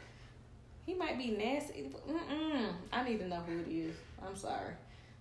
He 0.84 0.94
might 0.94 1.18
be 1.18 1.30
nasty. 1.30 1.90
Mm-mm. 2.08 2.72
I 2.92 3.04
need 3.04 3.18
to 3.20 3.28
know 3.28 3.42
who 3.46 3.58
it 3.58 3.68
is. 3.68 3.96
I'm 4.24 4.36
sorry. 4.36 4.72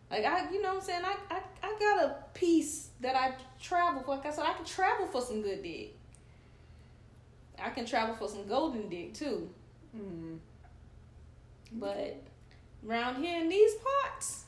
Like 0.10 0.26
I, 0.26 0.52
you 0.52 0.62
know 0.62 0.70
what 0.70 0.78
I'm 0.78 0.84
saying. 0.84 1.02
I, 1.04 1.16
I, 1.30 1.42
I 1.64 1.76
got 1.80 2.04
a 2.04 2.16
piece 2.34 2.90
that 3.02 3.16
I 3.16 3.34
travel 3.60 4.02
for. 4.04 4.12
Like 4.16 4.26
I 4.26 4.32
said, 4.32 4.46
I 4.46 4.54
can 4.54 4.66
travel 4.66 5.08
for 5.08 5.22
some 5.22 5.42
good 5.42 5.64
dick. 5.64 5.96
I 7.60 7.70
can 7.70 7.86
travel 7.86 8.16
for 8.16 8.28
some 8.28 8.48
golden 8.48 8.90
dick 8.90 9.14
too. 9.14 9.50
Mm. 9.96 10.38
But 11.74 12.22
round 12.84 13.24
here 13.24 13.42
in 13.42 13.50
these 13.50 13.72
parts, 13.76 14.45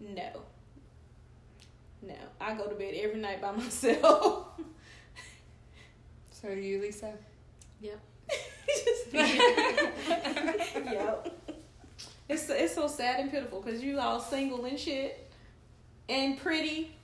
no. 0.00 0.42
No, 2.00 2.14
I 2.40 2.54
go 2.54 2.66
to 2.68 2.74
bed 2.74 2.94
every 2.96 3.20
night 3.20 3.42
by 3.42 3.50
myself. 3.52 4.46
So 6.30 6.48
you, 6.50 6.80
Lisa? 6.80 7.12
Yep. 7.80 7.98
yep. 9.12 9.94
It's 12.28 12.48
it's 12.50 12.74
so 12.74 12.86
sad 12.86 13.20
and 13.20 13.30
pitiful 13.30 13.60
because 13.60 13.82
you 13.82 13.98
all 13.98 14.20
single 14.20 14.64
and 14.66 14.78
shit, 14.78 15.28
and 16.08 16.38
pretty, 16.38 16.94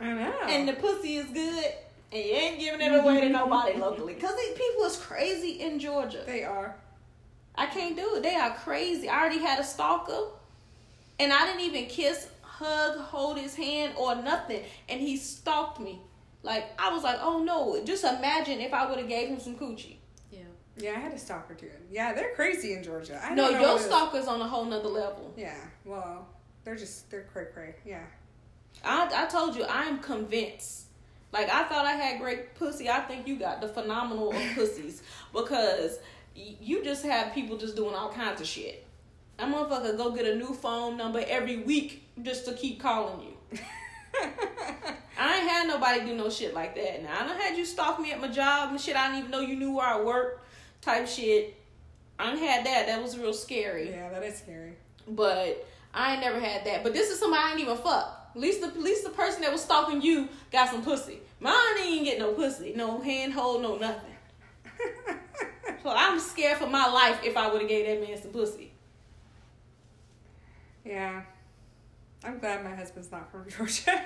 I 0.00 0.12
know. 0.12 0.34
and 0.46 0.68
the 0.68 0.74
pussy 0.74 1.16
is 1.16 1.26
good, 1.30 1.64
and 2.12 2.22
you 2.24 2.32
ain't 2.32 2.60
giving 2.60 2.80
it 2.82 2.94
away 2.94 3.22
to 3.22 3.28
nobody 3.30 3.78
locally. 3.78 4.14
Cause 4.14 4.36
these 4.36 4.56
people 4.56 4.84
is 4.84 4.96
crazy 4.98 5.62
in 5.62 5.78
Georgia. 5.80 6.22
they 6.26 6.44
are. 6.44 6.76
I 7.56 7.66
can't 7.66 7.96
do 7.96 8.16
it. 8.16 8.22
They 8.22 8.36
are 8.36 8.54
crazy. 8.54 9.08
I 9.08 9.18
already 9.18 9.38
had 9.38 9.58
a 9.58 9.64
stalker, 9.64 10.26
and 11.18 11.32
I 11.32 11.46
didn't 11.46 11.62
even 11.62 11.86
kiss, 11.86 12.28
hug, 12.58 12.98
hold 12.98 13.38
his 13.38 13.54
hand 13.54 13.94
or 13.96 14.14
nothing, 14.16 14.62
and 14.88 15.00
he 15.00 15.16
stalked 15.16 15.80
me. 15.80 16.00
Like 16.42 16.64
I 16.78 16.92
was 16.92 17.02
like, 17.02 17.18
oh 17.20 17.42
no! 17.42 17.82
Just 17.84 18.04
imagine 18.04 18.60
if 18.60 18.72
I 18.72 18.88
would 18.88 18.98
have 18.98 19.08
gave 19.08 19.28
him 19.28 19.40
some 19.40 19.56
coochie. 19.56 19.96
Yeah. 20.30 20.40
Yeah, 20.76 20.90
I 20.92 21.00
had 21.00 21.12
a 21.12 21.18
stalker 21.18 21.54
too. 21.54 21.70
Yeah, 21.90 22.12
they're 22.14 22.34
crazy 22.34 22.74
in 22.74 22.82
Georgia. 22.84 23.20
I 23.22 23.34
no, 23.34 23.44
know 23.44 23.50
your 23.50 23.60
what 23.60 23.76
it 23.76 23.80
is. 23.80 23.86
stalker's 23.86 24.26
on 24.28 24.40
a 24.40 24.46
whole 24.46 24.64
nother 24.64 24.88
level. 24.88 25.32
Yeah, 25.36 25.56
well, 25.84 26.28
they're 26.64 26.76
just 26.76 27.10
they're 27.10 27.22
cray 27.32 27.46
cray. 27.52 27.74
Yeah. 27.84 28.04
I 28.84 29.10
I 29.24 29.26
told 29.26 29.56
you 29.56 29.64
I'm 29.68 29.98
convinced. 29.98 30.84
Like 31.32 31.50
I 31.50 31.64
thought 31.64 31.84
I 31.84 31.92
had 31.92 32.20
great 32.20 32.54
pussy. 32.54 32.88
I 32.88 33.00
think 33.00 33.26
you 33.26 33.36
got 33.36 33.60
the 33.60 33.68
phenomenal 33.68 34.30
of 34.30 34.36
pussies 34.54 35.02
because 35.32 35.98
y- 36.36 36.54
you 36.60 36.84
just 36.84 37.04
have 37.04 37.34
people 37.34 37.56
just 37.56 37.74
doing 37.76 37.94
all 37.94 38.10
kinds 38.12 38.40
of 38.40 38.46
shit. 38.46 38.85
That 39.36 39.52
motherfucker 39.52 39.96
go 39.96 40.12
get 40.12 40.26
a 40.26 40.34
new 40.34 40.54
phone 40.54 40.96
number 40.96 41.22
every 41.26 41.58
week 41.58 42.08
just 42.22 42.46
to 42.46 42.54
keep 42.54 42.80
calling 42.80 43.26
you. 43.26 43.58
I 45.18 45.38
ain't 45.38 45.48
had 45.48 45.68
nobody 45.68 46.04
do 46.06 46.16
no 46.16 46.30
shit 46.30 46.54
like 46.54 46.74
that. 46.76 47.02
Now 47.02 47.20
I 47.20 47.26
don't 47.26 47.40
had 47.40 47.56
you 47.56 47.64
stalk 47.64 48.00
me 48.00 48.12
at 48.12 48.20
my 48.20 48.28
job 48.28 48.70
and 48.70 48.80
shit. 48.80 48.96
I 48.96 49.08
didn't 49.08 49.18
even 49.18 49.30
know 49.30 49.40
you 49.40 49.56
knew 49.56 49.76
where 49.76 49.86
I 49.86 50.00
worked, 50.00 50.46
type 50.80 51.06
shit. 51.06 51.54
I 52.18 52.30
done 52.30 52.38
had 52.38 52.64
that. 52.64 52.86
That 52.86 53.02
was 53.02 53.18
real 53.18 53.34
scary. 53.34 53.90
yeah, 53.90 54.08
that 54.08 54.22
is 54.22 54.38
scary. 54.38 54.72
But 55.06 55.66
I 55.92 56.12
ain't 56.12 56.22
never 56.22 56.40
had 56.40 56.64
that. 56.64 56.82
But 56.82 56.94
this 56.94 57.10
is 57.10 57.18
somebody 57.18 57.42
I 57.42 57.50
ain't 57.52 57.60
even 57.60 57.76
fuck. 57.76 58.30
At 58.34 58.40
least 58.40 58.62
the 58.62 58.68
at 58.68 58.80
least 58.80 59.04
the 59.04 59.10
person 59.10 59.42
that 59.42 59.52
was 59.52 59.62
stalking 59.62 60.00
you 60.00 60.28
got 60.50 60.70
some 60.70 60.82
pussy. 60.82 61.20
Mine 61.40 61.54
ain't 61.82 62.04
get 62.04 62.18
no 62.18 62.32
pussy, 62.32 62.72
no 62.74 63.00
handhold, 63.00 63.62
no 63.62 63.76
nothing. 63.76 64.14
So 65.86 65.92
I'm 65.94 66.18
scared 66.18 66.58
for 66.58 66.66
my 66.66 66.88
life 66.88 67.20
if 67.22 67.36
I 67.36 67.48
would 67.48 67.60
have 67.60 67.68
gave 67.68 67.86
that 67.86 68.04
man 68.04 68.20
some 68.20 68.32
pussy. 68.32 68.65
Yeah. 70.86 71.22
I'm 72.24 72.38
glad 72.38 72.64
my 72.64 72.74
husband's 72.74 73.10
not 73.12 73.30
from 73.30 73.48
Georgia. 73.56 74.00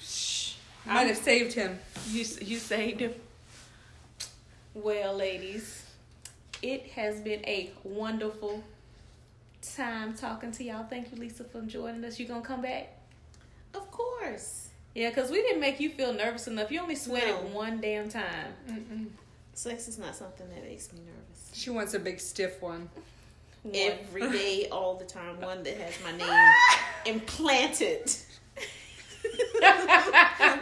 Shh. 0.00 0.54
I 0.86 0.94
might 0.94 1.06
have 1.08 1.16
saved 1.16 1.52
him. 1.54 1.78
You 2.10 2.24
you 2.40 2.56
saved 2.58 3.00
him. 3.00 3.12
Well, 4.74 5.14
ladies, 5.16 5.84
it 6.62 6.86
has 6.88 7.20
been 7.20 7.40
a 7.46 7.70
wonderful 7.84 8.62
time 9.62 10.14
talking 10.14 10.52
to 10.52 10.64
y'all. 10.64 10.84
Thank 10.84 11.12
you, 11.12 11.18
Lisa, 11.18 11.44
for 11.44 11.62
joining 11.62 12.04
us. 12.04 12.18
You 12.20 12.26
gonna 12.26 12.42
come 12.42 12.62
back? 12.62 12.92
Of 13.74 13.90
course. 13.90 14.68
Yeah, 14.94 15.10
cause 15.10 15.30
we 15.30 15.42
didn't 15.42 15.60
make 15.60 15.78
you 15.80 15.90
feel 15.90 16.12
nervous 16.12 16.46
enough. 16.46 16.70
You 16.70 16.80
only 16.80 16.94
sweated 16.96 17.28
No. 17.30 17.56
one 17.56 17.80
damn 17.80 18.08
time. 18.08 18.52
Mm-mm. 18.68 19.06
Sex 19.54 19.88
is 19.88 19.98
not 19.98 20.14
something 20.16 20.48
that 20.48 20.64
makes 20.64 20.92
me 20.92 21.00
nervous. 21.00 21.50
She 21.52 21.70
wants 21.70 21.94
a 21.94 21.98
big 21.98 22.20
stiff 22.20 22.60
one. 22.62 22.88
One. 23.66 23.74
Every 23.74 24.30
day, 24.30 24.68
all 24.70 24.96
the 24.96 25.04
time. 25.04 25.40
One 25.40 25.62
that 25.64 25.76
has 25.76 25.94
my 26.04 26.12
name 26.12 26.52
implanted. 27.06 28.14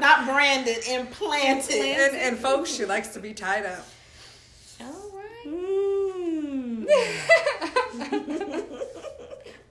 not 0.01 0.27
branded, 0.27 0.79
implanted. 0.89 1.77
And, 1.77 2.17
and 2.17 2.39
folks, 2.39 2.71
she 2.71 2.85
likes 2.85 3.09
to 3.09 3.21
be 3.21 3.35
tied 3.35 3.67
up. 3.67 3.87
All 4.81 5.11
right. 5.15 5.47
Mm. 5.47 6.87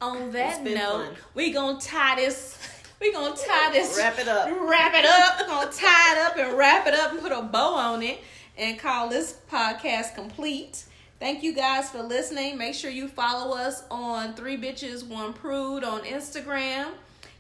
On 0.02 0.32
that 0.32 0.64
note, 0.64 1.06
fun. 1.06 1.16
we 1.34 1.52
gonna 1.52 1.80
tie 1.80 2.16
this. 2.16 2.58
we 3.00 3.12
gonna 3.14 3.36
tie 3.36 3.72
this 3.72 3.98
Wrap 3.98 4.20
it 4.20 4.28
up. 4.28 4.50
Wrap 4.50 4.94
it 4.96 5.06
up. 5.06 5.40
We're 5.40 5.48
gonna 5.48 5.72
tie 5.72 6.12
it 6.12 6.18
up 6.20 6.38
and 6.38 6.58
wrap 6.58 6.86
it 6.88 6.94
up 6.94 7.12
and 7.14 7.22
put 7.22 7.32
a 7.32 7.42
bow 7.42 7.74
on 7.76 8.04
it 8.04 8.20
and 8.58 8.78
call 8.78 9.10
this 9.10 9.38
podcast 9.50 10.14
complete. 10.16 10.84
Thank 11.24 11.42
you 11.42 11.54
guys 11.54 11.90
for 11.90 12.04
listening. 12.04 12.58
Make 12.58 12.74
sure 12.74 12.92
you 12.92 13.08
follow 13.08 13.56
us 13.56 13.86
on 13.90 14.34
Three 14.34 14.58
Bitches 14.58 15.08
One 15.08 15.32
Prude 15.32 15.86
on 15.86 16.02
Instagram. 16.02 16.88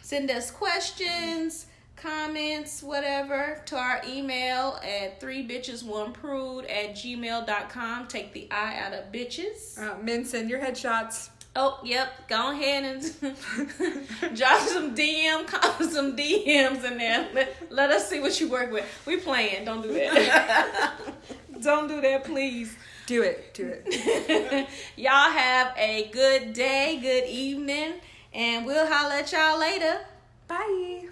Send 0.01 0.31
us 0.31 0.49
questions, 0.49 1.65
comments, 1.97 2.81
whatever 2.81 3.61
to 3.65 3.75
our 3.75 4.01
email 4.07 4.79
at 4.85 5.19
three 5.19 5.45
bitches 5.45 5.83
one 5.83 6.13
prude 6.13 6.63
at 6.67 6.91
gmail.com. 6.95 8.07
Take 8.07 8.31
the 8.31 8.47
I 8.51 8.79
out 8.79 8.93
of 8.93 9.11
bitches. 9.11 9.77
Uh, 9.77 10.01
men, 10.01 10.23
send 10.23 10.49
your 10.49 10.61
headshots. 10.61 11.27
Oh, 11.53 11.81
yep. 11.83 12.29
Go 12.29 12.53
ahead 12.53 12.85
and 12.85 13.01
drop 14.37 14.61
some 14.61 14.95
DM, 14.95 15.49
some 15.91 16.15
DMs 16.15 16.85
in 16.85 16.97
there. 16.97 17.27
Let, 17.33 17.55
let 17.69 17.91
us 17.91 18.07
see 18.07 18.21
what 18.21 18.39
you 18.39 18.49
work 18.49 18.71
with. 18.71 18.85
We 19.05 19.17
playing. 19.17 19.65
Don't 19.65 19.81
do 19.81 19.91
that. 19.91 20.93
Don't 21.61 21.89
do 21.89 21.99
that, 21.99 22.23
please. 22.23 22.77
Do 23.05 23.21
it. 23.21 23.53
Do 23.53 23.69
it. 23.69 24.69
y'all 24.95 25.29
have 25.29 25.73
a 25.77 26.09
good 26.13 26.53
day, 26.53 26.99
good 27.01 27.27
evening, 27.27 27.95
and 28.33 28.65
we'll 28.65 28.87
holler 28.87 29.15
at 29.15 29.29
y'all 29.29 29.59
later. 29.59 29.99
Bye. 30.47 31.09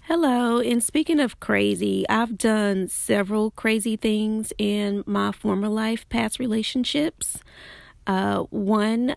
Hello, 0.00 0.58
and 0.58 0.82
speaking 0.82 1.20
of 1.20 1.38
crazy, 1.38 2.04
I've 2.08 2.36
done 2.36 2.88
several 2.88 3.52
crazy 3.52 3.94
things 3.94 4.52
in 4.58 5.04
my 5.06 5.30
former 5.30 5.68
life, 5.68 6.08
past 6.08 6.40
relationships. 6.40 7.38
Uh, 8.04 8.40
one 8.50 9.14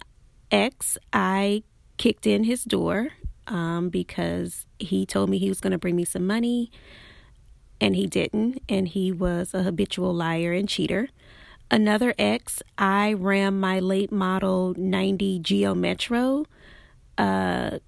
ex, 0.56 0.98
I 1.12 1.64
kicked 1.98 2.26
in 2.26 2.46
his 2.46 2.64
door 2.64 3.10
um, 3.48 3.90
because 3.90 4.66
he 4.80 5.06
told 5.06 5.30
me 5.30 5.38
he 5.38 5.50
was 5.50 5.60
going 5.62 5.72
to 5.72 5.78
bring 5.78 5.96
me 5.96 6.06
some 6.06 6.26
money, 6.26 6.72
and 7.82 7.96
he 7.96 8.08
didn't, 8.08 8.62
and 8.70 8.88
he 8.88 9.12
was 9.12 9.54
a 9.54 9.64
habitual 9.64 10.14
liar 10.14 10.54
and 10.54 10.70
cheater. 10.70 11.10
Another 11.70 12.14
ex, 12.18 12.64
I 12.78 13.14
ran 13.14 13.60
my 13.60 13.80
late 13.80 14.12
model 14.12 14.74
90 14.78 15.40
Geo 15.40 15.76
Metro 15.76 16.46
uh, 17.18 17.80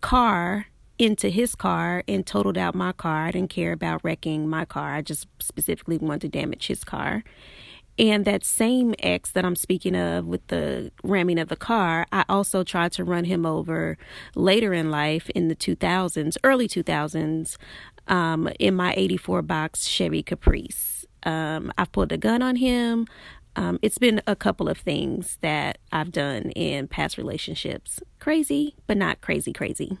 car 0.00 0.66
into 0.98 1.28
his 1.28 1.54
car 1.54 2.02
and 2.08 2.26
totaled 2.26 2.58
out 2.58 2.74
my 2.74 2.92
car. 2.92 3.26
I 3.26 3.30
didn't 3.30 3.50
care 3.50 3.72
about 3.72 4.02
wrecking 4.02 4.48
my 4.48 4.64
car. 4.64 4.94
I 4.94 5.02
just 5.02 5.26
specifically 5.40 5.98
wanted 5.98 6.22
to 6.22 6.28
damage 6.28 6.66
his 6.66 6.82
car. 6.82 7.22
And 8.00 8.24
that 8.24 8.44
same 8.44 8.94
ex 9.00 9.30
that 9.32 9.44
I'm 9.44 9.54
speaking 9.54 9.94
of 9.94 10.24
with 10.24 10.46
the 10.46 10.90
ramming 11.04 11.38
of 11.38 11.48
the 11.48 11.56
car, 11.56 12.06
I 12.10 12.24
also 12.30 12.64
tried 12.64 12.92
to 12.92 13.04
run 13.04 13.24
him 13.24 13.44
over 13.44 13.98
later 14.34 14.72
in 14.72 14.90
life 14.90 15.28
in 15.30 15.48
the 15.48 15.54
2000s, 15.54 16.38
early 16.42 16.66
2000s, 16.66 17.58
um, 18.08 18.48
in 18.58 18.74
my 18.74 18.94
84 18.96 19.42
box 19.42 19.86
Chevy 19.86 20.22
Caprice. 20.22 21.04
Um, 21.24 21.70
I've 21.76 21.92
pulled 21.92 22.10
a 22.10 22.16
gun 22.16 22.40
on 22.40 22.56
him. 22.56 23.06
Um, 23.54 23.78
it's 23.82 23.98
been 23.98 24.22
a 24.26 24.34
couple 24.34 24.70
of 24.70 24.78
things 24.78 25.36
that 25.42 25.76
I've 25.92 26.10
done 26.10 26.52
in 26.52 26.88
past 26.88 27.18
relationships. 27.18 28.00
Crazy, 28.18 28.76
but 28.86 28.96
not 28.96 29.20
crazy, 29.20 29.52
crazy. 29.52 29.98